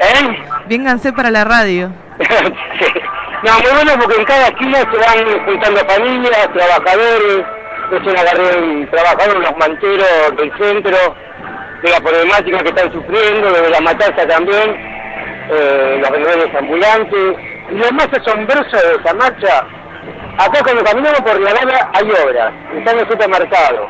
¿Eh? 0.00 0.38
Vénganse 0.68 1.12
para 1.12 1.30
la 1.30 1.44
radio. 1.44 1.90
Sí. 2.78 2.86
No, 3.42 3.52
muy 3.60 3.70
bueno 3.70 3.92
porque 4.00 4.20
en 4.20 4.24
cada 4.24 4.48
esquina 4.48 4.78
se 4.78 4.98
van 4.98 5.44
juntando 5.44 5.80
familias, 5.86 6.48
trabajadores, 6.52 7.44
es 7.92 8.06
una 8.06 8.24
carrera 8.24 8.90
trabajadores, 8.90 9.48
los 9.48 9.56
manteros 9.56 10.36
del 10.36 10.52
centro, 10.58 10.96
de 11.82 11.90
la 11.90 12.00
problemática 12.00 12.58
que 12.58 12.68
están 12.68 12.92
sufriendo, 12.92 13.52
de 13.52 13.70
la 13.70 13.80
matanza 13.80 14.26
también, 14.26 14.76
eh, 15.50 15.98
los 16.00 16.10
vendedores 16.10 16.54
ambulantes. 16.54 17.36
Y 17.70 17.74
lo 17.74 17.92
más 17.92 18.08
asombroso 18.12 18.76
de 18.76 18.96
esa 18.96 19.14
marcha, 19.14 19.64
acá 20.38 20.60
cuando 20.64 20.82
caminamos 20.82 21.20
por 21.20 21.40
la 21.40 21.52
nada 21.52 21.90
hay 21.94 22.10
obras, 22.10 22.52
están 22.76 22.96
los 22.96 23.08
supermercados. 23.08 23.88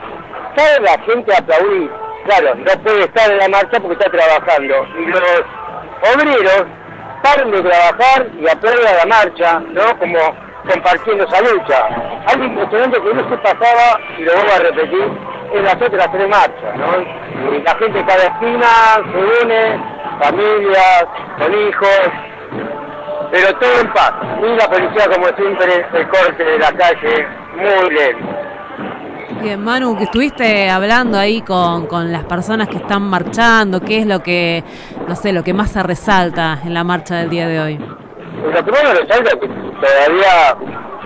Sale 0.57 0.81
la 0.81 0.99
gente 1.05 1.35
aplaudir, 1.35 1.91
claro, 2.25 2.55
no 2.55 2.83
puede 2.83 3.05
estar 3.05 3.31
en 3.31 3.39
la 3.39 3.49
marcha 3.49 3.81
porque 3.81 3.95
está 3.95 4.11
trabajando. 4.11 4.87
Y 4.99 5.07
los 5.07 5.45
obreros 6.15 6.67
paran 7.23 7.51
de 7.51 7.63
trabajar 7.63 8.27
y 8.41 8.49
aplauden 8.49 8.85
la 8.85 9.07
marcha, 9.07 9.61
¿no? 9.61 9.99
Como 9.99 10.19
compartiendo 10.69 11.25
esa 11.25 11.41
lucha. 11.41 11.87
Algo 12.27 12.45
impresionante 12.45 13.01
que 13.01 13.15
no 13.15 13.29
se 13.29 13.37
pasaba, 13.39 14.01
y 14.17 14.23
lo 14.23 14.33
vuelvo 14.35 14.53
a 14.53 14.59
repetir, 14.59 15.09
en 15.55 15.65
las 15.65 15.75
otras 15.75 16.13
tres 16.13 16.29
marchas, 16.29 16.77
¿no? 16.77 17.61
La 17.65 17.75
gente 17.77 18.05
cada 18.07 18.25
esquina 18.25 18.69
se 19.13 19.45
une, 19.45 19.81
familias, 20.21 21.05
con 21.39 21.55
hijos, 21.55 22.01
pero 23.31 23.55
todo 23.57 23.81
en 23.81 23.93
paz. 23.93 24.13
Y 24.43 24.57
la 24.57 24.69
policía, 24.69 25.09
como 25.11 25.27
siempre, 25.37 25.87
el 25.93 26.09
corte 26.09 26.45
de 26.45 26.59
la 26.59 26.73
calle, 26.73 27.27
muy 27.57 27.91
lento. 27.91 28.48
Bien, 29.43 29.63
Manu, 29.63 29.97
que 29.97 30.05
estuviste 30.05 30.69
hablando 30.69 31.17
ahí 31.19 31.43
con, 31.43 31.87
con 31.87 32.11
las 32.13 32.25
personas 32.25 32.69
que 32.69 32.77
están 32.79 33.03
marchando, 33.03 33.81
¿qué 33.81 33.99
es 33.99 34.07
lo 34.07 34.21
que, 34.23 34.65
no 35.07 35.15
sé, 35.15 35.33
lo 35.33 35.45
que 35.45 35.55
más 35.55 35.71
se 35.71 35.83
resalta 35.83 36.59
en 36.65 36.75
la 36.75 36.83
marcha 36.85 37.17
del 37.17 37.31
día 37.31 37.47
de 37.47 37.61
hoy? 37.61 37.79
Lo 37.79 38.65
primero 38.65 38.93
resalta 38.95 39.31
que 39.39 39.49
todavía 39.49 40.57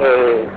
eh, 0.01 0.49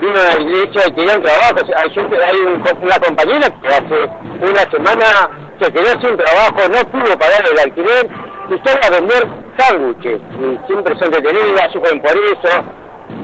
vino 0.00 0.20
a 0.20 0.34
la 0.34 0.40
iglesia 0.40 0.82
y 0.88 0.92
querían 0.92 1.22
trabajo. 1.22 1.54
Hay, 1.76 1.90
gente, 1.90 2.16
hay 2.22 2.36
un- 2.36 2.62
una 2.82 2.98
compañera 3.00 3.48
que 3.62 3.68
hace 3.68 4.10
una 4.42 4.70
semana 4.70 5.30
se 5.60 5.72
quedó 5.72 6.00
sin 6.00 6.16
trabajo, 6.16 6.68
no 6.70 6.90
pudo 6.90 7.18
pagar 7.18 7.42
el 7.52 7.58
alquiler 7.58 8.08
y 8.50 8.68
sale 8.68 8.80
a 8.86 8.90
vender 8.90 9.26
sándwiches. 9.58 10.20
Siempre 10.66 10.98
son 10.98 11.10
detenidas, 11.10 11.72
sufren 11.72 12.00
por 12.02 12.10
eso. 12.16 12.64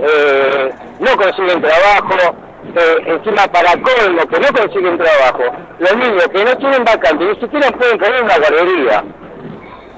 eh, 0.01 0.71
no 1.01 1.17
consiguen 1.17 1.61
trabajo, 1.61 2.35
eh, 2.75 2.97
encima 3.07 3.47
para 3.49 3.73
colmo 3.73 4.27
que 4.29 4.41
no 4.41 4.49
consiguen 4.53 4.99
trabajo, 4.99 5.45
los 5.79 5.97
niños 5.97 6.29
que 6.29 6.45
no 6.45 6.57
tienen 6.57 6.85
vacante 6.85 7.25
ni 7.25 7.35
siquiera 7.41 7.71
pueden 7.71 7.99
poner 7.99 8.23
una 8.23 8.39
guardería, 8.39 9.05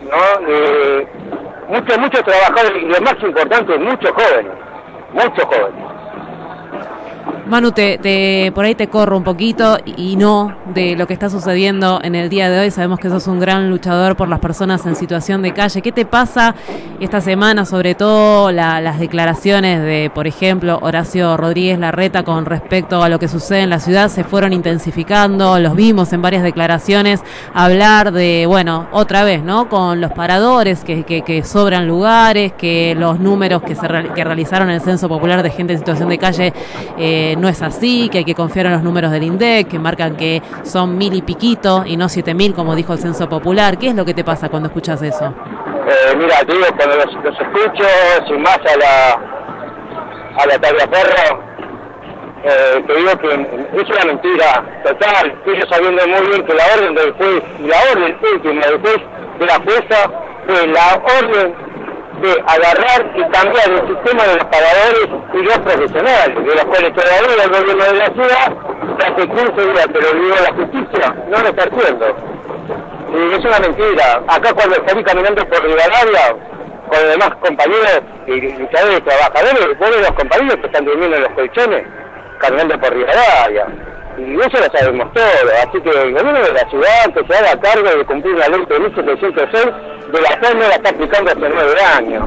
¿no? 0.03 0.49
Eh, 0.49 1.07
muchos, 1.69 1.99
muchos 1.99 2.23
trabajadores 2.25 2.83
y 2.83 2.87
lo 2.87 3.01
más 3.01 3.17
importante, 3.23 3.79
muchos 3.79 4.11
jóvenes, 4.11 4.53
muchos 5.13 5.45
jóvenes. 5.45 5.94
Manu, 7.47 7.73
te, 7.73 8.51
por 8.55 8.65
ahí 8.65 8.75
te 8.75 8.87
corro 8.89 9.19
un 9.19 9.23
poquito 9.23 9.77
y 9.85 10.17
no 10.17 10.57
de 10.75 10.97
lo 10.97 11.07
que 11.07 11.13
está 11.13 11.29
sucediendo 11.29 12.01
en 12.03 12.15
el 12.15 12.31
día 12.31 12.49
de 12.49 12.59
hoy. 12.61 12.71
Sabemos 12.71 12.99
que 12.99 13.11
sos 13.11 13.27
un 13.27 13.39
gran 13.39 13.69
luchador 13.69 14.17
por 14.17 14.29
las 14.29 14.41
personas 14.41 14.87
en 14.87 14.97
situación 14.97 15.43
de 15.43 15.53
calle. 15.53 15.83
¿Qué 15.83 15.93
te 15.93 16.07
pasa 16.07 16.55
esta 17.01 17.21
semana, 17.21 17.67
sobre 17.67 17.95
todo 17.95 18.51
la- 18.51 18.81
las 18.81 18.99
declaraciones 18.99 19.83
de, 19.83 20.11
por 20.15 20.27
ejemplo, 20.27 20.79
Horacio 20.81 21.37
Rodríguez 21.37 21.79
Larreta 21.79 22.23
con 22.23 22.47
respecto 22.47 23.03
a 23.03 23.11
lo 23.11 23.19
que 23.19 23.29
sucede 23.29 23.61
en 23.61 23.71
la 23.71 23.79
ciudad? 23.79 24.09
Se 24.09 24.25
fueron 24.25 24.55
intensificando, 24.55 25.59
los 25.59 25.77
vimos 25.77 26.15
en 26.15 26.23
varias 26.23 26.43
declaraciones 26.45 27.21
hablar 27.53 28.11
de, 28.13 28.47
bueno, 28.49 28.87
otra 28.91 29.23
vez, 29.23 29.43
¿no? 29.45 29.69
Con 29.69 30.01
los 30.01 30.13
paradores, 30.13 30.83
que, 30.83 31.03
que- 31.05 31.21
que 31.21 31.45
sobran 31.45 31.87
lugares, 31.87 32.55
que 32.55 32.95
los 32.99 33.21
números 33.21 33.63
que, 33.63 33.75
se 33.75 33.87
que 34.15 34.25
realizaron 34.25 34.71
en 34.71 34.77
el 34.77 34.81
Censo 34.81 35.11
Popular 35.11 35.43
de 35.43 35.51
gente 35.51 35.75
en 35.75 35.79
situación 35.81 36.09
de 36.09 36.17
calle 36.17 36.53
eh, 36.97 37.34
no 37.37 37.49
es 37.49 37.63
así, 37.63 38.09
que 38.09 38.19
hay 38.19 38.25
que 38.25 38.35
confiar 38.35 38.67
en 38.67 38.73
los 38.73 38.83
números 38.83 39.11
del 39.11 39.23
INDEC, 39.23 39.69
que 39.69 39.79
marcan 39.79 40.17
que 40.17 40.43
son 40.63 40.97
mil 40.97 41.15
y 41.15 41.23
piquito 41.23 41.85
y 41.87 41.97
no 41.97 42.09
siete 42.09 42.35
mil, 42.35 42.55
como 42.55 42.75
dijo 42.75 42.93
el 42.93 42.99
Censo 42.99 43.29
Popular. 43.29 43.79
¿Qué 43.79 43.89
es 43.89 43.95
lo 43.95 44.05
que 44.05 44.15
te 44.15 44.25
pasa 44.25 44.49
cuando 44.49 44.69
escuchas 44.69 45.03
eso? 45.03 45.33
Eh, 45.87 46.17
mira, 46.17 46.39
te 46.47 46.53
digo, 46.53 46.67
cuando 46.77 46.97
los, 46.97 47.15
los 47.23 47.41
escucho, 47.41 47.85
sin 48.27 48.43
más 48.43 48.59
a 48.59 48.77
la, 48.77 49.13
a 50.43 50.47
la 50.47 50.59
Tavia 50.59 50.89
Ferro, 50.89 51.43
eh, 52.45 52.85
te 52.87 52.95
digo 52.97 53.19
que 53.19 53.81
es 53.81 53.89
una 53.89 54.05
mentira 54.05 54.65
total, 54.85 55.35
ellos 55.47 55.67
sabiendo 55.71 56.07
muy 56.07 56.27
bien 56.29 56.45
que 56.45 56.55
la 56.55 56.65
orden 56.77 56.95
del 56.95 57.13
juez, 57.13 57.43
la 57.61 57.77
orden 57.93 58.17
última 58.35 58.67
del 58.67 58.81
juez, 58.81 58.99
de 59.39 59.47
la 59.47 59.55
jueza, 59.57 60.11
fue 60.47 60.67
la 60.67 61.03
orden 61.21 61.55
de 62.21 62.33
agarrar 62.47 63.13
y 63.17 63.23
cambiar 63.31 63.71
el 63.71 63.89
sistema 63.89 64.23
de 64.25 64.37
los 64.37 64.45
pagadores 64.45 65.09
y 65.33 65.39
los 65.39 65.59
profesionales, 65.59 66.35
de 66.35 66.55
los 66.55 66.65
cuales 66.65 66.93
todavía 66.95 67.45
el 67.45 67.51
gobierno 67.51 67.85
de 67.85 67.95
la 67.95 68.07
ciudad 68.07 68.75
hace 68.99 69.29
15 69.29 69.73
días, 69.73 69.87
pero 69.93 70.09
la 70.13 70.55
justicia 70.55 71.15
no 71.29 71.39
lo 71.39 71.49
está. 71.49 71.65
Y 73.15 73.33
es 73.33 73.45
una 73.45 73.61
mentira. 73.61 74.23
Acá 74.27 74.53
cuando 74.55 74.77
salí 74.87 75.05
caminando 75.05 75.47
por 75.47 75.63
Rivadavia, 75.63 76.37
con 76.89 77.01
los 77.01 77.11
demás 77.11 77.31
compañeros 77.41 78.01
y 78.27 78.41
luchadores 78.59 78.99
y 78.99 79.03
trabajadores, 79.03 79.79
vos 79.79 79.91
los 79.91 80.13
compañeros 80.13 80.57
que 80.57 80.67
están 80.67 80.85
durmiendo 80.85 81.17
en 81.17 81.23
los 81.23 81.33
colchones, 81.33 81.85
caminando 82.39 82.79
por 82.81 82.93
Rivadavia. 82.93 83.67
Y 84.19 84.37
eso 84.37 84.59
lo 84.59 84.79
sabemos 84.79 85.13
todo. 85.13 85.25
Así 85.63 85.81
que 85.81 85.91
el 85.91 86.13
gobierno 86.13 86.33
de 86.33 86.53
la 86.53 86.69
ciudad 86.71 87.15
que 87.15 87.27
se 87.27 87.39
haga 87.39 87.61
cargo 87.61 87.89
de 87.89 88.05
cumplir 88.05 88.35
una 88.35 88.49
ley 88.49 88.65
de 88.67 88.81
1706, 88.81 89.65
de 90.13 90.21
la 90.21 90.39
cual 90.39 90.59
no 90.59 90.69
la 90.69 90.75
está 90.75 90.91
aplicando 90.91 91.31
hace 91.31 91.49
nueve 91.49 91.81
años. 91.97 92.25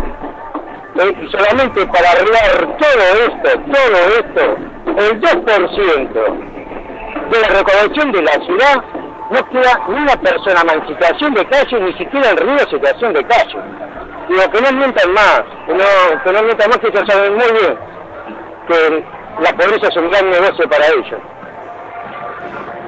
Y 0.95 1.31
solamente 1.31 1.85
para 1.87 2.11
arreglar 2.11 2.77
todo 2.77 3.03
esto, 3.27 3.49
todo 3.71 3.97
esto, 4.17 4.57
el 4.97 5.21
2% 5.21 6.13
de 7.29 7.41
la 7.41 7.47
recaudación 7.49 8.11
de 8.11 8.21
la 8.23 8.33
ciudad 8.45 8.83
no 9.29 9.49
queda 9.49 9.79
ni 9.89 9.95
una 9.95 10.15
persona 10.15 10.73
en 10.73 10.87
situación 10.87 11.33
de 11.33 11.45
calle, 11.45 11.79
ni 11.81 11.93
siquiera 11.93 12.31
en 12.31 12.69
situación 12.69 13.13
de 13.13 13.23
calle. 13.25 13.59
Digo, 14.27 14.49
que 14.51 14.61
no 14.61 14.71
mientan 14.71 15.13
más, 15.13 15.43
que 15.65 15.73
no, 15.73 16.23
que 16.23 16.31
no 16.31 16.43
mientan 16.43 16.69
más, 16.69 16.77
que 16.79 16.87
ellos 16.87 17.03
saben 17.07 17.33
muy 17.35 17.51
bien 17.51 17.77
que 18.67 19.03
la 19.41 19.51
pobreza 19.53 19.87
es 19.87 19.97
un 19.97 20.09
gran 20.09 20.29
negocio 20.29 20.69
para 20.69 20.87
ellos. 20.87 21.19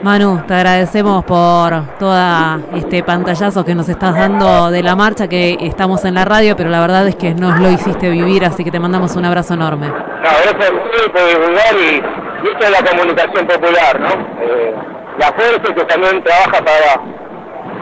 Manu, 0.01 0.41
te 0.47 0.53
agradecemos 0.53 1.25
por 1.25 1.97
toda 1.99 2.59
este 2.73 3.03
pantallazo 3.03 3.65
que 3.65 3.75
nos 3.75 3.89
estás 3.89 4.15
dando 4.15 4.71
de 4.71 4.81
la 4.81 4.95
marcha, 4.95 5.27
que 5.27 5.57
estamos 5.59 6.05
en 6.05 6.13
la 6.13 6.23
radio, 6.23 6.55
pero 6.55 6.69
la 6.69 6.79
verdad 6.79 7.05
es 7.07 7.15
que 7.15 7.33
nos 7.33 7.59
lo 7.59 7.69
hiciste 7.69 8.09
vivir, 8.09 8.45
así 8.45 8.63
que 8.63 8.71
te 8.71 8.79
mandamos 8.79 9.17
un 9.17 9.25
abrazo 9.25 9.55
enorme. 9.55 9.87
No, 9.87 9.95
gracias 10.23 10.69
a 10.69 10.73
ustedes 10.73 11.09
por 11.09 11.27
divulgar 11.27 11.75
y, 11.75 11.95
y 11.95 12.49
esto 12.49 12.65
es 12.65 12.71
la 12.71 12.89
comunicación 12.89 13.45
popular, 13.45 13.99
¿no? 13.99 14.09
Eh, 14.41 14.75
la 15.19 15.27
fuerza 15.33 15.73
que 15.73 15.83
también 15.83 16.23
trabaja 16.23 16.63
para, 16.63 16.93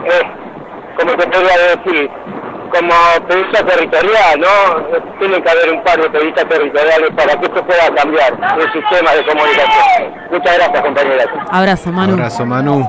eh, 0.04 0.22
como 0.98 1.12
te 1.12 1.26
podría 1.28 1.76
decir, 1.76 2.10
como 2.70 2.94
periodista 3.26 3.64
territorial, 3.66 4.40
¿no? 4.40 5.18
Tiene 5.18 5.42
que 5.42 5.50
haber 5.50 5.72
un 5.72 5.82
par 5.84 6.00
de 6.00 6.10
periodistas 6.10 6.48
territoriales 6.48 7.10
para 7.16 7.38
que 7.38 7.46
esto 7.46 7.66
pueda 7.66 7.94
cambiar 7.94 8.32
el 8.58 8.72
sistema 8.72 9.12
de 9.12 9.26
comunicación. 9.26 10.14
Muchas 10.30 10.56
gracias, 10.56 10.82
compañeras. 10.82 11.26
Abrazo, 11.50 11.92
Manu. 11.92 12.12
Abrazo, 12.14 12.46
Manu. 12.46 12.88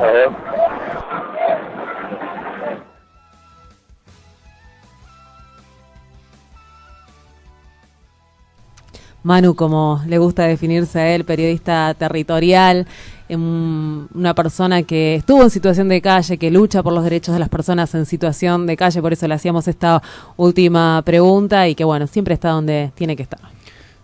Manu, 9.21 9.53
como 9.55 10.01
le 10.07 10.17
gusta 10.17 10.43
definirse 10.43 10.99
a 10.99 11.07
él, 11.09 11.25
periodista 11.25 11.93
territorial, 11.93 12.87
em, 13.29 14.07
una 14.13 14.33
persona 14.33 14.83
que 14.83 15.15
estuvo 15.15 15.43
en 15.43 15.49
situación 15.49 15.87
de 15.87 16.01
calle, 16.01 16.37
que 16.37 16.51
lucha 16.51 16.83
por 16.83 16.93
los 16.93 17.03
derechos 17.03 17.33
de 17.33 17.39
las 17.39 17.49
personas 17.49 17.93
en 17.95 18.05
situación 18.05 18.67
de 18.67 18.75
calle, 18.75 19.01
por 19.01 19.13
eso 19.13 19.27
le 19.27 19.35
hacíamos 19.35 19.67
esta 19.67 20.01
última 20.35 21.01
pregunta 21.05 21.67
y 21.67 21.75
que 21.75 21.83
bueno, 21.83 22.07
siempre 22.07 22.33
está 22.33 22.49
donde 22.49 22.91
tiene 22.95 23.15
que 23.15 23.23
estar. 23.23 23.39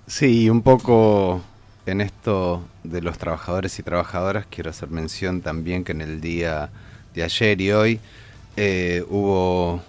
Sí, 0.07 0.49
un 0.49 0.61
poco 0.61 1.41
en 1.85 2.01
esto 2.01 2.63
de 2.83 3.01
los 3.01 3.17
trabajadores 3.17 3.77
y 3.79 3.83
trabajadoras 3.83 4.45
quiero 4.49 4.69
hacer 4.69 4.89
mención 4.89 5.41
también 5.41 5.83
que 5.83 5.91
en 5.91 6.01
el 6.01 6.21
día 6.21 6.69
de 7.13 7.23
ayer 7.23 7.59
y 7.61 7.71
hoy 7.71 7.99
eh, 8.55 9.03
hubo 9.09 9.81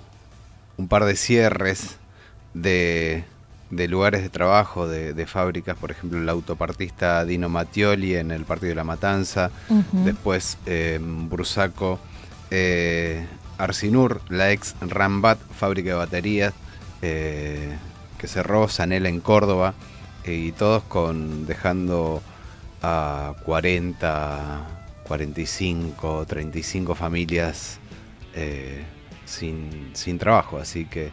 un 0.77 0.89
par 0.89 1.05
de 1.05 1.17
cierres 1.17 1.97
de, 2.55 3.25
de 3.71 3.89
lugares 3.89 4.23
de 4.23 4.29
trabajo, 4.29 4.87
de, 4.87 5.13
de 5.13 5.27
fábricas, 5.27 5.77
por 5.77 5.91
ejemplo 5.91 6.19
el 6.19 6.29
autopartista 6.29 7.25
Dino 7.25 7.49
Mattioli 7.49 8.15
en 8.15 8.31
el 8.31 8.45
Partido 8.45 8.71
de 8.71 8.77
la 8.77 8.85
Matanza, 8.85 9.51
después 9.93 10.59
eh, 10.67 11.01
Bursaco 11.03 11.99
eh, 12.51 13.27
Arsinur, 13.59 14.21
la 14.29 14.53
ex 14.53 14.77
Rambat, 14.81 15.39
fábrica 15.39 15.91
de 15.91 15.97
baterías, 15.97 16.55
eh, 17.03 17.77
que 18.19 18.29
cerró, 18.29 18.69
Sanela 18.69 19.09
en 19.09 19.21
Córdoba, 19.21 19.75
eh, 20.25 20.35
y 20.35 20.53
todos 20.53 20.83
con 20.85 21.47
dejando 21.47 22.23
a 22.83 23.35
40, 23.45 24.67
45, 25.05 26.27
35 26.27 26.95
familias 26.95 27.79
sin, 29.25 29.91
sin 29.95 30.19
trabajo. 30.19 30.59
Así 30.59 30.85
que 30.85 31.11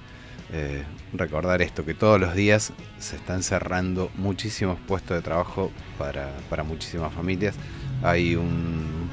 eh, 0.56 0.84
recordar 1.14 1.64
esto, 1.64 1.84
que 1.84 1.96
todos 1.96 2.20
los 2.20 2.36
días 2.36 2.74
se 3.00 3.16
están 3.16 3.42
cerrando 3.42 4.12
muchísimos 4.16 4.78
puestos 4.88 5.18
de 5.18 5.24
trabajo 5.24 5.72
para, 5.98 6.30
para 6.48 6.64
muchísimas 6.64 7.12
familias. 7.12 7.56
Hay 8.04 8.36
un 8.36 9.10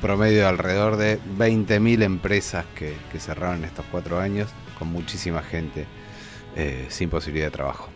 promedio 0.00 0.40
de 0.40 0.46
alrededor 0.46 0.96
de 0.96 1.20
20.000 1.38 2.02
empresas 2.02 2.64
que, 2.74 2.96
que 3.12 3.20
cerraron 3.20 3.58
en 3.58 3.66
estos 3.66 3.84
cuatro 3.92 4.18
años, 4.18 4.48
con 4.80 4.88
muchísima 4.88 5.42
gente 5.42 5.86
eh, 6.56 6.86
sin 6.88 7.08
posibilidad 7.08 7.46
de 7.46 7.52
trabajo. 7.52 7.88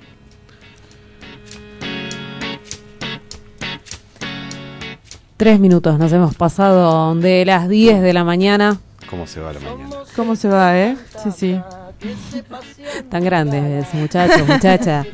Tres 5.36 5.58
minutos, 5.58 5.98
nos 5.98 6.12
hemos 6.12 6.36
pasado 6.36 7.14
de 7.16 7.44
las 7.44 7.68
10 7.68 8.02
de 8.02 8.12
la 8.12 8.22
mañana. 8.22 8.78
¿Cómo 9.10 9.26
se 9.26 9.40
va 9.40 9.52
la 9.52 9.60
mañana? 9.60 9.96
¿Cómo 10.14 10.36
se 10.36 10.48
va, 10.48 10.78
eh? 10.78 10.96
Sí, 11.22 11.30
sí. 11.32 11.60
Tan 13.10 13.24
grande 13.24 13.80
ese 13.80 13.96
muchacho, 13.96 14.44
muchacha. 14.46 15.04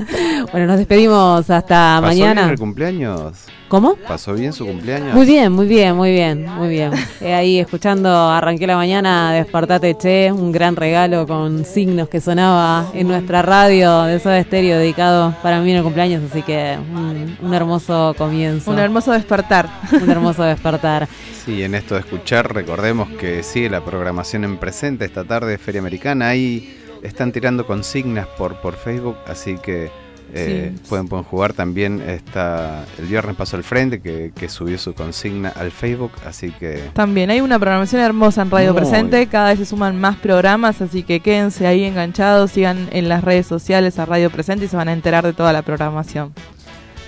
Bueno, 0.50 0.66
nos 0.66 0.78
despedimos 0.78 1.48
hasta 1.48 1.98
¿Pasó 2.00 2.06
mañana. 2.06 2.40
bien 2.42 2.52
el 2.52 2.58
cumpleaños? 2.58 3.46
¿Cómo? 3.72 3.96
¿Pasó 4.06 4.34
bien 4.34 4.52
su 4.52 4.66
cumpleaños? 4.66 5.14
Muy 5.14 5.24
bien, 5.24 5.50
muy 5.50 5.66
bien, 5.66 5.96
muy 5.96 6.12
bien, 6.12 6.44
muy 6.44 6.68
bien. 6.68 6.92
Eh, 7.22 7.32
ahí 7.32 7.58
escuchando 7.58 8.28
Arranqué 8.28 8.66
la 8.66 8.76
mañana, 8.76 9.32
Despertate 9.32 9.96
Che, 9.96 10.30
un 10.30 10.52
gran 10.52 10.76
regalo 10.76 11.26
con 11.26 11.64
signos 11.64 12.10
que 12.10 12.20
sonaba 12.20 12.90
en 12.92 13.08
nuestra 13.08 13.40
radio 13.40 14.02
de 14.02 14.20
Soda 14.20 14.38
Estéreo 14.38 14.76
dedicado 14.76 15.34
para 15.42 15.62
mí 15.62 15.70
en 15.70 15.78
el 15.78 15.82
cumpleaños, 15.84 16.22
así 16.30 16.42
que 16.42 16.76
un, 16.92 17.38
un 17.40 17.54
hermoso 17.54 18.14
comienzo. 18.18 18.70
Un 18.70 18.78
hermoso 18.78 19.12
despertar. 19.12 19.70
Un 19.90 20.10
hermoso 20.10 20.42
despertar. 20.42 21.08
Sí, 21.42 21.62
en 21.62 21.74
esto 21.74 21.94
de 21.94 22.00
escuchar, 22.00 22.52
recordemos 22.52 23.08
que 23.08 23.42
sigue 23.42 23.70
la 23.70 23.82
programación 23.82 24.44
en 24.44 24.58
presente 24.58 25.06
esta 25.06 25.24
tarde 25.24 25.52
de 25.52 25.56
Feria 25.56 25.80
Americana. 25.80 26.28
Ahí 26.28 26.78
están 27.02 27.32
tirando 27.32 27.66
consignas 27.66 28.26
por, 28.36 28.56
por 28.56 28.76
Facebook, 28.76 29.16
así 29.26 29.56
que 29.56 29.90
Eh, 30.34 30.74
pueden, 30.88 31.08
pueden 31.08 31.24
jugar 31.24 31.52
también 31.52 32.00
está 32.00 32.86
el 32.98 33.06
viernes 33.06 33.36
pasó 33.36 33.56
al 33.56 33.64
frente 33.64 34.00
que, 34.00 34.32
que 34.34 34.48
subió 34.48 34.78
su 34.78 34.94
consigna 34.94 35.50
al 35.50 35.70
Facebook 35.70 36.12
así 36.26 36.50
que 36.52 36.90
También 36.94 37.30
hay 37.30 37.42
una 37.42 37.58
programación 37.58 38.00
hermosa 38.00 38.42
en 38.42 38.50
Radio 38.50 38.72
Muy. 38.72 38.80
Presente, 38.80 39.26
cada 39.26 39.50
vez 39.50 39.58
se 39.58 39.66
suman 39.66 40.00
más 40.00 40.16
programas, 40.16 40.80
así 40.80 41.02
que 41.02 41.20
quédense 41.20 41.66
ahí 41.66 41.84
enganchados, 41.84 42.52
sigan 42.52 42.88
en 42.92 43.08
las 43.08 43.22
redes 43.24 43.46
sociales 43.46 43.98
a 43.98 44.06
Radio 44.06 44.30
Presente 44.30 44.64
y 44.64 44.68
se 44.68 44.76
van 44.76 44.88
a 44.88 44.92
enterar 44.92 45.24
de 45.24 45.32
toda 45.32 45.52
la 45.52 45.62
programación. 45.62 46.32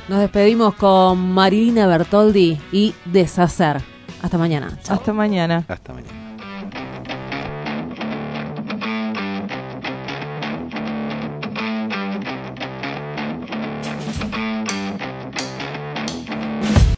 Nos 0.08 0.20
despedimos 0.20 0.74
con 0.74 1.32
Marilina 1.32 1.86
Bertoldi 1.86 2.60
y 2.72 2.94
Deshacer. 3.06 3.80
Hasta 4.22 4.36
mañana. 4.36 4.78
Chao. 4.82 4.96
Hasta 4.96 5.12
mañana. 5.12 5.64
hasta 5.66 5.92
mañana 5.94 6.23